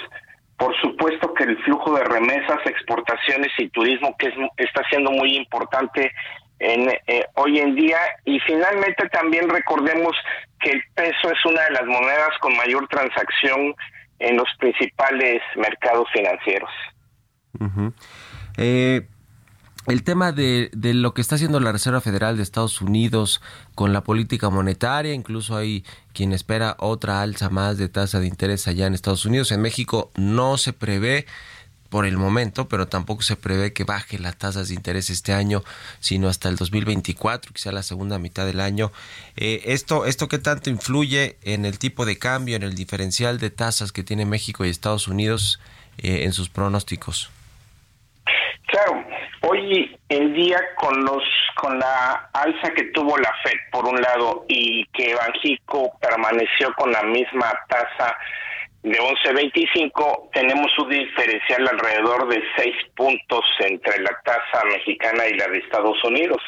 por 0.57 0.75
supuesto 0.81 1.35
que 1.35 1.45
el 1.45 1.59
flujo 1.65 1.97
de 1.97 2.05
remesas, 2.05 2.59
exportaciones 2.65 3.51
y 3.59 3.69
turismo 3.69 4.17
que 4.19 4.33
está 4.57 4.83
siendo 4.89 5.11
muy 5.11 5.37
importante 5.37 6.13
en, 6.59 6.89
eh, 7.07 7.27
hoy 7.35 7.59
en 7.59 7.75
día 7.75 7.99
y 8.25 8.39
finalmente 8.41 9.09
también 9.11 9.49
recordemos 9.49 10.17
que 10.61 10.71
el 10.71 10.83
peso 10.95 11.31
es 11.31 11.45
una 11.45 11.63
de 11.65 11.71
las 11.73 11.85
monedas 11.85 12.31
con 12.41 12.57
mayor 12.57 12.87
transacción 12.89 13.75
en 14.21 14.37
los 14.37 14.49
principales 14.59 15.43
mercados 15.57 16.09
financieros. 16.13 16.71
eh, 18.57 19.03
el 19.87 20.03
tema 20.03 20.33
de, 20.33 20.71
de, 20.73 20.95
lo 20.95 21.15
que 21.15 21.21
está 21.21 21.35
haciendo 21.35 21.61
la 21.61 21.73
Reserva 21.73 22.01
Federal 22.01 22.37
de 22.37 22.43
Estados 22.43 22.81
Unidos 22.81 23.41
con 23.75 23.93
la 23.93 24.03
política 24.03 24.51
monetaria, 24.51 25.13
incluso 25.13 25.57
hay 25.57 25.85
quien 26.13 26.33
espera 26.33 26.77
otra 26.79 27.23
alza 27.23 27.51
más 27.51 27.77
de 27.77 27.89
tasa 27.89 28.21
de 28.21 28.27
interés 28.27 28.67
allá 28.67 28.87
en 28.87 28.95
Estados 28.95 29.27
Unidos. 29.27 29.53
En 29.53 29.61
México 29.61 30.11
no 30.17 30.57
se 30.57 30.73
prevé 30.73 31.27
por 31.95 32.07
el 32.07 32.17
momento, 32.17 32.67
pero 32.67 32.89
tampoco 32.89 33.23
se 33.23 33.37
prevé 33.37 33.73
que 33.73 33.85
baje 33.85 34.19
las 34.19 34.37
tasas 34.37 34.67
de 34.67 34.75
interés 34.75 35.11
este 35.11 35.33
año, 35.33 35.63
sino 36.01 36.29
hasta 36.29 36.49
el 36.49 36.57
2024, 36.57 37.53
que 37.53 37.61
sea 37.61 37.71
la 37.71 37.85
segunda 37.85 38.19
mitad 38.19 38.47
del 38.47 38.59
año. 38.59 38.91
Eh, 39.37 39.63
esto, 39.67 40.05
¿Esto 40.05 40.27
qué 40.27 40.41
tanto 40.41 40.71
influye 40.71 41.39
en 41.43 41.65
el 41.65 41.79
tipo 41.79 42.05
de 42.05 42.19
cambio, 42.19 42.57
en 42.57 42.65
el 42.65 42.75
diferencial 42.75 43.39
de 43.39 43.51
tasas 43.51 43.93
que 43.93 44.03
tiene 44.03 44.27
México 44.27 44.65
y 44.65 44.71
Estados 44.71 45.07
Unidos 45.07 45.61
eh, 45.99 46.25
en 46.25 46.33
sus 46.33 46.49
pronósticos? 46.49 47.31
Hoy 49.65 49.97
en 50.11 50.35
día 50.35 50.61
con 50.77 51.05
los 51.05 51.23
con 51.57 51.79
la 51.79 52.29
alza 52.35 52.71
que 52.75 52.85
tuvo 52.93 53.17
la 53.17 53.33
Fed 53.43 53.59
por 53.71 53.87
un 53.87 53.99
lado 54.01 54.45
y 54.47 54.85
que 54.87 55.15
Banjico 55.15 55.91
permaneció 56.01 56.73
con 56.75 56.93
la 56.93 57.03
misma 57.05 57.51
tasa 57.69 58.15
de 58.83 58.99
11.25, 58.99 60.31
tenemos 60.33 60.71
un 60.79 60.91
diferencial 60.91 61.67
alrededor 61.67 62.29
de 62.29 62.43
6 62.57 62.75
puntos 62.95 63.45
entre 63.61 64.03
la 64.03 64.11
tasa 64.25 64.65
mexicana 64.67 65.27
y 65.29 65.39
la 65.39 65.49
de 65.49 65.59
Estados 65.59 65.97
Unidos. 66.05 66.43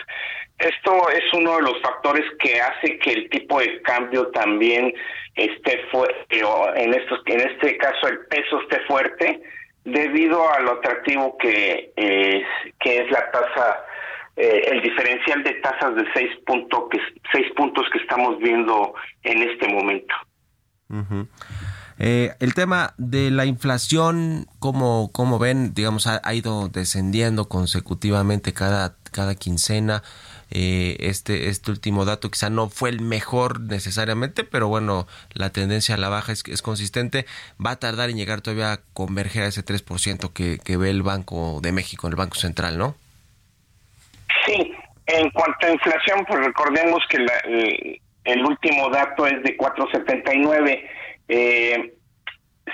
Esto 0.59 1.09
es 1.11 1.33
uno 1.33 1.57
de 1.57 1.63
los 1.63 1.81
factores 1.81 2.25
que 2.39 2.61
hace 2.61 2.99
que 2.99 3.13
el 3.13 3.31
tipo 3.31 3.61
de 3.61 3.81
cambio 3.83 4.27
también 4.29 4.93
esté 5.37 5.87
fuerte, 5.91 6.45
o 6.45 6.75
en, 6.75 6.93
estos, 6.93 7.21
en 7.27 7.41
este 7.41 7.79
caso 7.79 8.09
el 8.09 8.19
peso 8.27 8.61
esté 8.61 8.81
fuerte, 8.81 9.41
debido 9.87 10.53
a 10.53 10.61
lo 10.61 10.73
atractivo 10.73 11.39
que, 11.39 11.93
es, 11.97 12.45
que 12.81 12.99
es 12.99 13.11
la 13.11 13.31
tasa, 13.31 13.85
eh, 14.37 14.63
el 14.73 14.83
diferencial 14.83 15.43
de 15.45 15.55
tasas 15.55 15.95
de 15.95 16.05
6 16.13 16.31
punto, 16.45 16.89
que, 16.89 16.99
seis 17.33 17.47
puntos 17.57 17.87
que 17.93 17.99
estamos 17.99 18.39
viendo 18.39 18.95
en 19.23 19.43
este 19.43 19.69
momento. 19.69 20.15
Eh, 21.99 22.35
el 22.41 22.55
tema 22.55 22.95
de 22.99 23.31
la 23.31 23.47
inflación, 23.47 24.47
como, 24.59 25.11
como 25.13 25.39
ven, 25.39 25.73
digamos, 25.73 26.07
ha, 26.07 26.35
ido 26.35 26.69
descendiendo 26.69 27.49
consecutivamente 27.49 28.53
cada, 28.53 28.97
cada 29.13 29.35
quincena. 29.35 30.03
Eh, 30.51 30.97
este, 31.01 31.49
este 31.49 31.71
último 31.71 32.05
dato 32.05 32.31
quizá 32.31 32.51
no 32.51 32.69
fue 32.69 32.91
el 32.91 33.01
mejor 33.01 33.61
necesariamente, 33.61 34.45
pero 34.45 34.69
bueno, 34.69 35.07
la 35.33 35.51
tendencia 35.51 35.97
a 35.97 35.99
la 35.99 36.09
baja 36.09 36.33
es, 36.33 36.45
es 36.47 36.63
consistente. 36.63 37.27
Va 37.65 37.73
a 37.73 37.77
tardar 37.81 38.11
en 38.11 38.17
llegar 38.17 38.41
todavía 38.41 38.73
a 38.73 38.81
converger 38.93 39.43
a 39.43 39.47
ese 39.47 39.65
3% 39.65 40.33
que, 40.33 40.59
que 40.59 40.77
ve 40.77 40.91
el 40.91 41.03
Banco 41.03 41.61
de 41.63 41.73
México, 41.73 42.09
el 42.09 42.17
Banco 42.17 42.37
Central, 42.37 42.79
¿no? 42.79 42.95
Sí, 44.45 44.73
en 45.07 45.31
cuanto 45.31 45.67
a 45.67 45.71
inflación, 45.71 46.25
pues 46.27 46.45
recordemos 46.45 47.03
que 47.09 47.17
el, 47.17 48.01
el 48.25 48.45
último 48.45 48.91
dato 48.91 49.27
es 49.27 49.43
de 49.43 49.57
479 49.57 50.91
eh, 51.29 51.96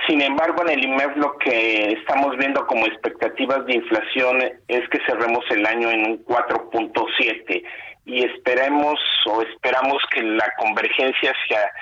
sin 0.06 0.22
embargo, 0.22 0.62
en 0.62 0.70
el 0.78 0.84
IMEF 0.84 1.16
lo 1.16 1.36
que 1.38 1.92
estamos 1.92 2.36
viendo 2.38 2.66
como 2.66 2.86
expectativas 2.86 3.64
de 3.66 3.74
inflación 3.74 4.42
es 4.66 4.88
que 4.88 4.98
cerremos 5.06 5.44
el 5.50 5.66
año 5.66 5.90
en 5.90 6.06
un 6.06 6.24
4.7 6.24 7.62
y 8.06 8.24
esperemos 8.24 8.98
o 9.26 9.42
esperamos 9.42 10.02
que 10.12 10.22
la 10.22 10.50
convergencia 10.58 11.32
hacia 11.32 11.72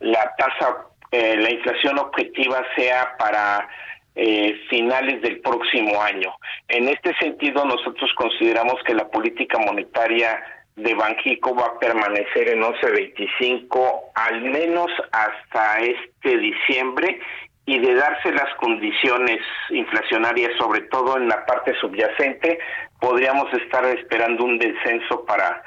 la 0.00 0.32
tasa, 0.38 0.86
eh, 1.12 1.36
la 1.36 1.50
inflación 1.50 1.98
objetiva 1.98 2.64
sea 2.74 3.14
para 3.18 3.68
eh, 4.16 4.58
finales 4.70 5.20
del 5.20 5.40
próximo 5.40 6.02
año. 6.02 6.34
En 6.68 6.88
este 6.88 7.14
sentido, 7.18 7.64
nosotros 7.64 8.10
consideramos 8.16 8.82
que 8.84 8.94
la 8.94 9.08
política 9.08 9.58
monetaria 9.58 10.42
de 10.74 10.94
Banjico 10.94 11.54
va 11.54 11.66
a 11.66 11.78
permanecer 11.78 12.48
en 12.48 12.62
11.25 12.62 14.00
al 14.14 14.40
menos 14.42 14.90
hasta 15.12 15.78
este 15.80 16.38
diciembre 16.38 17.20
y 17.68 17.78
de 17.80 17.94
darse 17.96 18.32
las 18.32 18.48
condiciones 18.54 19.40
inflacionarias, 19.68 20.52
sobre 20.56 20.80
todo 20.88 21.18
en 21.18 21.28
la 21.28 21.44
parte 21.44 21.74
subyacente, 21.78 22.58
podríamos 22.98 23.52
estar 23.52 23.84
esperando 23.84 24.44
un 24.44 24.58
descenso 24.58 25.22
para 25.26 25.62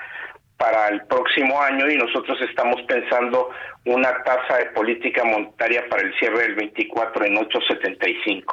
para 0.58 0.90
el 0.90 1.02
próximo 1.06 1.62
año 1.62 1.90
y 1.90 1.98
nosotros 1.98 2.40
estamos 2.48 2.82
pensando 2.88 3.50
una 3.86 4.12
tasa 4.24 4.58
de 4.58 4.66
política 4.68 5.24
monetaria 5.24 5.84
para 5.90 6.04
el 6.04 6.14
cierre 6.20 6.40
del 6.44 6.56
24 6.56 7.26
en 7.26 7.36
8.75. 7.36 8.44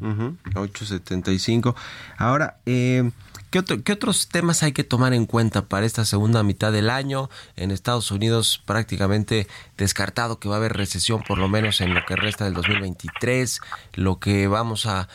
8.75. 0.00 1.74
Ahora, 2.18 2.58
eh, 2.66 3.02
¿Qué, 3.50 3.60
otros 3.92 4.28
temas 4.28 4.62
hay 4.62 4.72
que 4.72 4.84
tomar 4.84 5.14
en 5.14 5.24
cuenta 5.24 5.68
para 5.68 5.86
esta 5.86 6.04
segunda 6.04 6.42
mitad 6.42 6.70
del 6.70 6.90
año? 6.90 7.30
En 7.56 7.70
Estados 7.70 8.10
Unidos 8.10 8.62
prácticamente 8.66 9.46
descartado 9.78 10.38
que 10.38 10.50
va 10.50 10.56
a 10.56 10.58
haber 10.58 10.74
recesión 10.74 11.22
por 11.22 11.38
lo 11.38 11.48
menos 11.48 11.80
en 11.80 11.94
lo 11.94 12.04
que 12.04 12.14
resta 12.14 12.44
del 12.44 12.52
2023, 12.52 13.60
lo 13.94 14.18
que 14.18 14.48
vamos 14.48 14.84
a, 14.84 15.08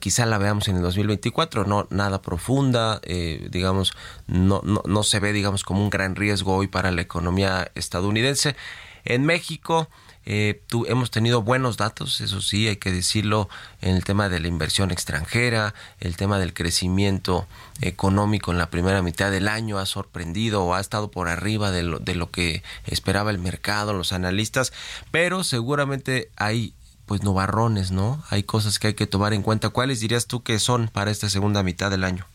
quizá 0.00 0.26
la 0.26 0.38
veamos 0.38 0.66
en 0.66 0.76
el 0.76 0.82
2024, 0.82 1.64
no 1.64 1.86
nada 1.90 2.22
profunda, 2.22 3.00
eh, 3.04 3.46
digamos, 3.52 3.92
no, 4.26 4.62
no, 4.64 4.82
no 4.84 5.02
se 5.04 5.20
ve 5.20 5.32
digamos 5.32 5.62
como 5.62 5.84
un 5.84 5.90
gran 5.90 6.16
riesgo 6.16 6.56
hoy 6.56 6.66
para 6.66 6.90
la 6.90 7.02
economía 7.02 7.70
estadounidense. 7.76 8.56
En 9.04 9.24
México, 9.24 9.88
eh, 10.26 10.60
hemos 10.88 11.12
tenido 11.12 11.42
buenos 11.42 11.76
datos, 11.76 12.20
eso 12.20 12.40
sí, 12.40 12.66
hay 12.66 12.76
que 12.76 12.90
decirlo, 12.90 13.48
en 13.80 13.94
el 13.94 14.04
tema 14.04 14.28
de 14.28 14.40
la 14.40 14.48
inversión 14.48 14.90
extranjera, 14.90 15.72
el 16.00 16.16
tema 16.16 16.40
del 16.40 16.52
crecimiento 16.52 17.46
económico 17.80 18.50
en 18.50 18.58
la 18.58 18.68
primera 18.68 19.02
mitad 19.02 19.30
del 19.30 19.46
año 19.46 19.78
ha 19.78 19.86
sorprendido 19.86 20.64
o 20.64 20.74
ha 20.74 20.80
estado 20.80 21.12
por 21.12 21.28
arriba 21.28 21.70
de 21.70 21.84
lo, 21.84 22.00
de 22.00 22.16
lo 22.16 22.30
que 22.32 22.64
esperaba 22.86 23.30
el 23.30 23.38
mercado, 23.38 23.92
los 23.92 24.12
analistas, 24.12 24.72
pero 25.12 25.44
seguramente 25.44 26.28
hay 26.36 26.74
pues 27.06 27.22
novarrones, 27.22 27.92
¿no? 27.92 28.22
Hay 28.28 28.42
cosas 28.42 28.80
que 28.80 28.88
hay 28.88 28.94
que 28.94 29.06
tomar 29.06 29.32
en 29.32 29.42
cuenta. 29.42 29.68
¿Cuáles 29.68 30.00
dirías 30.00 30.26
tú 30.26 30.42
que 30.42 30.58
son 30.58 30.88
para 30.88 31.12
esta 31.12 31.30
segunda 31.30 31.62
mitad 31.62 31.88
del 31.88 32.02
año? 32.02 32.26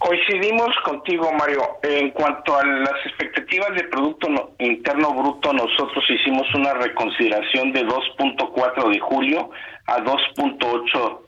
Coincidimos 0.00 0.74
contigo, 0.82 1.30
Mario. 1.30 1.76
En 1.82 2.10
cuanto 2.12 2.56
a 2.56 2.64
las 2.64 3.04
expectativas 3.04 3.74
de 3.74 3.84
Producto 3.84 4.54
Interno 4.58 5.12
Bruto, 5.12 5.52
nosotros 5.52 6.02
hicimos 6.08 6.46
una 6.54 6.72
reconsideración 6.72 7.70
de 7.72 7.86
2.4 7.86 8.90
de 8.90 8.98
julio 8.98 9.50
a 9.86 9.98
2.8 9.98 11.18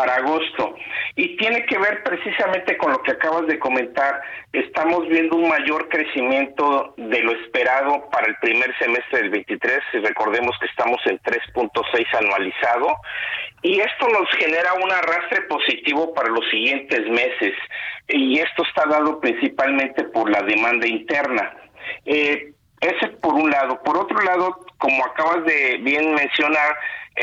para 0.00 0.14
agosto. 0.14 0.74
Y 1.14 1.36
tiene 1.36 1.66
que 1.66 1.76
ver 1.76 2.02
precisamente 2.02 2.78
con 2.78 2.90
lo 2.90 3.02
que 3.02 3.12
acabas 3.12 3.46
de 3.46 3.58
comentar. 3.58 4.22
Estamos 4.50 5.06
viendo 5.08 5.36
un 5.36 5.46
mayor 5.46 5.90
crecimiento 5.90 6.94
de 6.96 7.20
lo 7.20 7.32
esperado 7.32 8.08
para 8.10 8.26
el 8.28 8.36
primer 8.36 8.74
semestre 8.78 9.20
del 9.20 9.30
23. 9.30 9.78
Recordemos 10.02 10.56
que 10.58 10.68
estamos 10.68 10.98
en 11.04 11.18
3.6 11.18 12.06
anualizado. 12.18 12.96
Y 13.60 13.78
esto 13.78 14.08
nos 14.08 14.26
genera 14.38 14.72
un 14.82 14.90
arrastre 14.90 15.42
positivo 15.42 16.14
para 16.14 16.30
los 16.30 16.48
siguientes 16.48 17.06
meses. 17.10 17.52
Y 18.08 18.38
esto 18.38 18.62
está 18.62 18.88
dado 18.88 19.20
principalmente 19.20 20.04
por 20.04 20.30
la 20.30 20.40
demanda 20.40 20.86
interna. 20.86 21.54
Eh, 22.06 22.54
ese 22.80 23.08
por 23.20 23.34
un 23.34 23.50
lado. 23.50 23.82
Por 23.82 23.98
otro 23.98 24.18
lado, 24.22 24.64
como 24.78 25.04
acabas 25.04 25.44
de 25.44 25.76
bien 25.82 26.14
mencionar, 26.14 26.74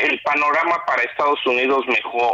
el 0.04 0.20
panorama 0.22 0.84
para 0.86 1.02
Estados 1.02 1.44
Unidos 1.46 1.84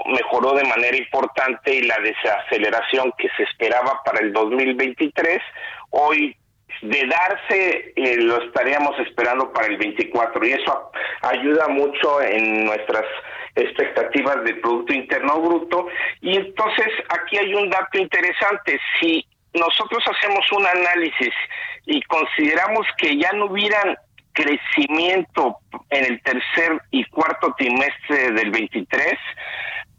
mejoró 0.06 0.54
de 0.54 0.64
manera 0.64 0.96
importante 0.96 1.74
y 1.74 1.82
la 1.82 1.96
desaceleración 1.98 3.12
que 3.18 3.28
se 3.36 3.44
esperaba 3.44 4.02
para 4.04 4.20
el 4.20 4.32
2023, 4.32 5.40
hoy 5.90 6.36
de 6.82 7.06
darse 7.06 7.92
eh, 7.96 8.16
lo 8.16 8.42
estaríamos 8.42 8.98
esperando 8.98 9.52
para 9.52 9.68
el 9.68 9.76
24 9.76 10.46
y 10.46 10.52
eso 10.52 10.90
ayuda 11.22 11.68
mucho 11.68 12.20
en 12.20 12.66
nuestras 12.66 13.04
expectativas 13.54 14.44
de 14.44 14.54
Producto 14.54 14.92
Interno 14.92 15.40
Bruto. 15.40 15.86
Y 16.20 16.36
entonces 16.36 16.88
aquí 17.08 17.38
hay 17.38 17.54
un 17.54 17.70
dato 17.70 17.98
interesante, 17.98 18.78
si 19.00 19.24
nosotros 19.54 20.02
hacemos 20.06 20.50
un 20.52 20.66
análisis 20.66 21.32
y 21.86 22.02
consideramos 22.02 22.86
que 22.98 23.16
ya 23.16 23.30
no 23.32 23.46
hubieran 23.46 23.96
crecimiento 24.34 25.56
en 25.90 26.04
el 26.04 26.22
tercer 26.22 26.80
y 26.90 27.04
cuarto 27.04 27.54
trimestre 27.56 28.32
del 28.32 28.50
23, 28.50 29.14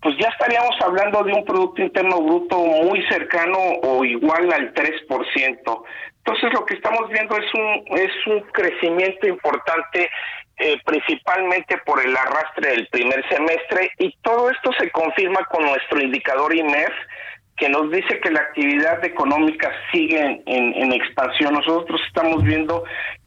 pues 0.02 0.16
ya 0.20 0.30
estaríamos 0.30 0.76
hablando 0.82 1.24
de 1.24 1.34
un 1.34 1.44
Producto 1.46 1.82
Interno 1.82 2.22
Bruto 2.22 2.58
muy 2.58 3.02
cercano 3.08 3.58
o 3.82 4.06
igual 4.06 4.54
al 4.54 4.74
3%. 4.74 5.84
Entonces 6.18 6.54
lo 6.54 6.66
que 6.66 6.76
estamos 6.76 7.10
viendo 7.10 7.36
es 7.38 7.54
un, 7.54 7.98
es 7.98 8.28
un 8.28 8.42
crecimiento 8.52 9.28
importante 9.28 10.10
eh, 10.58 10.78
principalmente 10.86 11.78
por 11.86 12.06
el 12.06 12.16
arrastre 12.16 12.70
del 12.70 12.88
primer 12.88 13.28
semestre 13.30 13.92
y 14.00 14.16
todo 14.22 14.50
esto 14.50 14.72
se 14.80 14.90
confirma 14.92 15.44
con 15.52 15.66
nuestro 15.66 16.00
indicador 16.00 16.56
IMEF 16.56 16.94
que 17.58 17.70
nos 17.70 17.90
dice 17.92 18.20
que 18.20 18.32
la 18.32 18.42
actividad 18.42 19.04
económica 19.04 19.72
sigue 19.92 20.44
en, 20.46 20.92
expansión. 20.92 21.54
Nosotros 21.54 22.02
estamos 22.08 22.44
viendo 22.44 22.84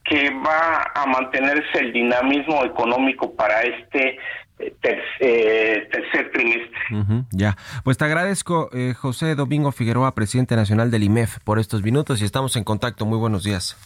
que 0.09 0.31
va 0.31 0.91
a 0.95 1.07
mantenerse 1.07 1.79
el 1.81 1.93
dinamismo 1.93 2.65
económico 2.65 3.35
para 3.35 3.61
este 3.63 4.19
eh, 4.59 4.75
eh, 5.21 5.89
tercer 5.93 6.31
trimestre. 6.33 7.25
ya, 7.31 7.57
pues 7.85 7.99
te 7.99 8.05
agradezco, 8.05 8.71
eh, 8.73 8.95
José 8.95 9.35
Domingo 9.35 9.71
Figueroa, 9.71 10.15
presidente 10.15 10.57
nacional 10.57 10.91
del 10.91 11.05
IMEF, 11.05 11.39
por 11.45 11.59
estos 11.59 11.83
minutos 11.83 12.23
y 12.23 12.25
estamos 12.25 12.57
en 12.57 12.65
contacto. 12.65 13.07
Muy 13.07 13.19
buenos 13.19 13.45
días. 13.45 13.77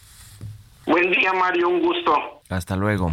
Buen 0.86 1.10
día, 1.10 1.32
Mario, 1.32 1.68
un 1.68 1.80
gusto. 1.82 2.42
Hasta 2.48 2.76
luego. 2.76 3.12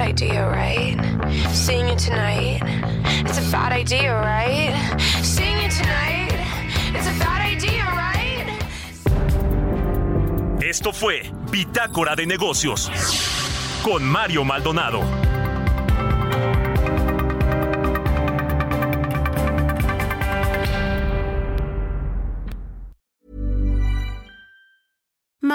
Idea, 0.00 0.48
right? 0.48 0.96
Seeing 1.52 1.88
it 1.88 1.98
tonight, 1.98 2.60
it's 3.24 3.38
a 3.38 3.50
bad 3.50 3.72
idea, 3.72 4.14
right? 4.14 4.74
Seeing 5.22 5.58
it 5.58 5.70
tonight, 5.72 6.32
it's 6.94 7.06
a 7.06 7.18
bad 7.18 7.42
idea, 7.42 7.84
right? 7.84 8.46
Esto 10.62 10.92
fue 10.92 11.22
Bitácora 11.50 12.14
de 12.16 12.26
Negocios 12.26 12.90
con 13.82 14.04
Mario 14.04 14.44
Maldonado. 14.44 15.27